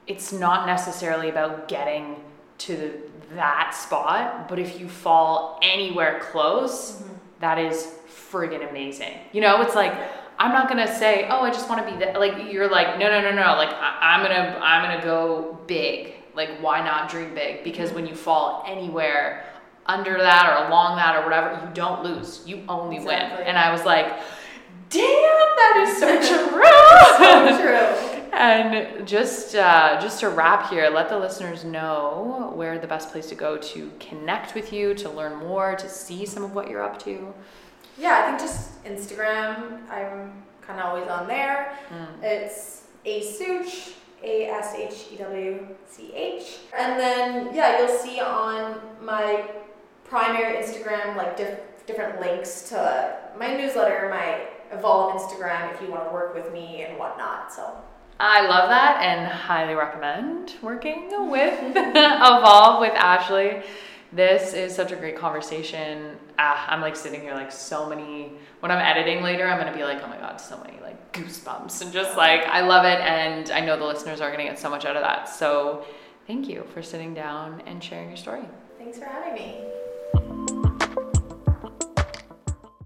it's 0.07 0.31
not 0.31 0.65
necessarily 0.65 1.29
about 1.29 1.67
getting 1.67 2.15
to 2.59 3.01
that 3.35 3.73
spot, 3.73 4.49
but 4.49 4.59
if 4.59 4.79
you 4.79 4.87
fall 4.87 5.59
anywhere 5.61 6.19
close, 6.19 6.93
mm-hmm. 6.93 7.13
that 7.39 7.57
is 7.57 7.95
friggin' 8.31 8.69
amazing. 8.69 9.13
You 9.31 9.41
know, 9.41 9.61
it's 9.61 9.75
like 9.75 9.93
I'm 10.37 10.51
not 10.51 10.67
gonna 10.67 10.87
say, 10.87 11.27
oh, 11.29 11.41
I 11.41 11.51
just 11.51 11.69
want 11.69 11.85
to 11.85 11.91
be 11.93 11.99
that. 11.99 12.19
Like 12.19 12.51
you're 12.51 12.69
like, 12.69 12.97
no, 12.97 13.09
no, 13.09 13.21
no, 13.21 13.31
no. 13.31 13.55
Like 13.55 13.69
I, 13.69 14.15
I'm 14.15 14.23
gonna, 14.23 14.59
I'm 14.61 14.89
gonna 14.89 15.03
go 15.03 15.59
big. 15.67 16.15
Like 16.33 16.49
why 16.61 16.83
not 16.83 17.09
dream 17.09 17.35
big? 17.35 17.63
Because 17.63 17.89
mm-hmm. 17.89 17.95
when 17.95 18.07
you 18.07 18.15
fall 18.15 18.63
anywhere 18.67 19.45
under 19.85 20.17
that 20.17 20.49
or 20.49 20.67
along 20.67 20.95
that 20.97 21.15
or 21.15 21.23
whatever, 21.23 21.63
you 21.63 21.73
don't 21.73 22.03
lose. 22.03 22.43
You 22.45 22.63
only 22.69 22.97
Exactly. 22.97 23.37
win. 23.37 23.47
And 23.47 23.57
I 23.57 23.71
was 23.71 23.83
like, 23.85 24.07
damn, 24.89 25.01
that 25.01 25.87
is 25.87 25.97
so 25.97 26.07
true. 26.21 26.61
So 27.17 27.61
true. 27.61 28.10
And 28.33 29.05
just 29.05 29.55
uh, 29.55 29.99
just 30.01 30.21
to 30.21 30.29
wrap 30.29 30.69
here, 30.69 30.89
let 30.89 31.09
the 31.09 31.19
listeners 31.19 31.65
know 31.65 32.51
where 32.55 32.79
the 32.79 32.87
best 32.87 33.11
place 33.11 33.27
to 33.29 33.35
go 33.35 33.57
to 33.57 33.91
connect 33.99 34.55
with 34.55 34.71
you, 34.71 34.93
to 34.95 35.09
learn 35.09 35.35
more, 35.35 35.75
to 35.75 35.89
see 35.89 36.25
some 36.25 36.43
of 36.43 36.55
what 36.55 36.69
you're 36.69 36.83
up 36.83 36.97
to. 37.03 37.33
Yeah, 37.97 38.23
I 38.23 38.27
think 38.27 38.39
just 38.39 38.83
Instagram. 38.85 39.87
I'm 39.89 40.43
kind 40.61 40.79
of 40.79 40.85
always 40.85 41.07
on 41.07 41.27
there. 41.27 41.77
Mm. 41.89 42.23
It's 42.23 42.83
a 43.05 43.21
Such, 43.21 43.95
A 44.23 44.47
S 44.47 44.75
H 44.75 45.07
E 45.11 45.17
W 45.17 45.67
C 45.87 46.13
H. 46.13 46.59
And 46.77 46.99
then, 46.99 47.53
yeah, 47.53 47.79
you'll 47.79 47.97
see 47.97 48.19
on 48.21 48.79
my 49.01 49.49
primary 50.05 50.63
Instagram 50.63 51.15
like 51.15 51.35
diff- 51.35 51.59
different 51.85 52.21
links 52.21 52.69
to 52.69 53.17
my 53.37 53.55
newsletter, 53.55 54.09
my 54.09 54.47
Evolve 54.71 55.19
Instagram 55.19 55.73
if 55.73 55.81
you 55.81 55.91
want 55.91 56.07
to 56.07 56.13
work 56.13 56.33
with 56.33 56.53
me 56.53 56.83
and 56.83 56.97
whatnot. 56.97 57.51
So, 57.51 57.75
I 58.23 58.45
love 58.45 58.69
that 58.69 59.01
and 59.01 59.27
highly 59.27 59.73
recommend 59.73 60.53
working 60.61 61.31
with 61.31 61.59
Evolve 61.75 62.79
with 62.79 62.93
Ashley. 62.93 63.63
This 64.13 64.53
is 64.53 64.75
such 64.75 64.91
a 64.91 64.95
great 64.95 65.17
conversation. 65.17 66.17
Ah, 66.37 66.67
I'm 66.69 66.81
like 66.81 66.95
sitting 66.95 67.21
here 67.21 67.33
like 67.33 67.51
so 67.51 67.89
many. 67.89 68.33
When 68.59 68.71
I'm 68.71 68.77
editing 68.77 69.23
later, 69.23 69.47
I'm 69.47 69.57
gonna 69.57 69.75
be 69.75 69.83
like, 69.83 70.03
oh 70.03 70.07
my 70.07 70.17
god, 70.17 70.39
so 70.39 70.61
many 70.63 70.79
like 70.81 71.13
goosebumps 71.13 71.81
and 71.81 71.91
just 71.91 72.15
like 72.15 72.41
I 72.41 72.61
love 72.61 72.85
it, 72.85 72.99
and 72.99 73.49
I 73.49 73.61
know 73.61 73.75
the 73.75 73.85
listeners 73.85 74.21
are 74.21 74.29
gonna 74.29 74.43
get 74.43 74.59
so 74.59 74.69
much 74.69 74.85
out 74.85 74.95
of 74.95 75.01
that. 75.01 75.27
So, 75.27 75.83
thank 76.27 76.47
you 76.47 76.63
for 76.75 76.83
sitting 76.83 77.15
down 77.15 77.63
and 77.65 77.83
sharing 77.83 78.09
your 78.09 78.17
story. 78.17 78.43
thanks 78.77 78.99
for 78.99 79.05
having 79.05 79.33
me. 79.33 79.80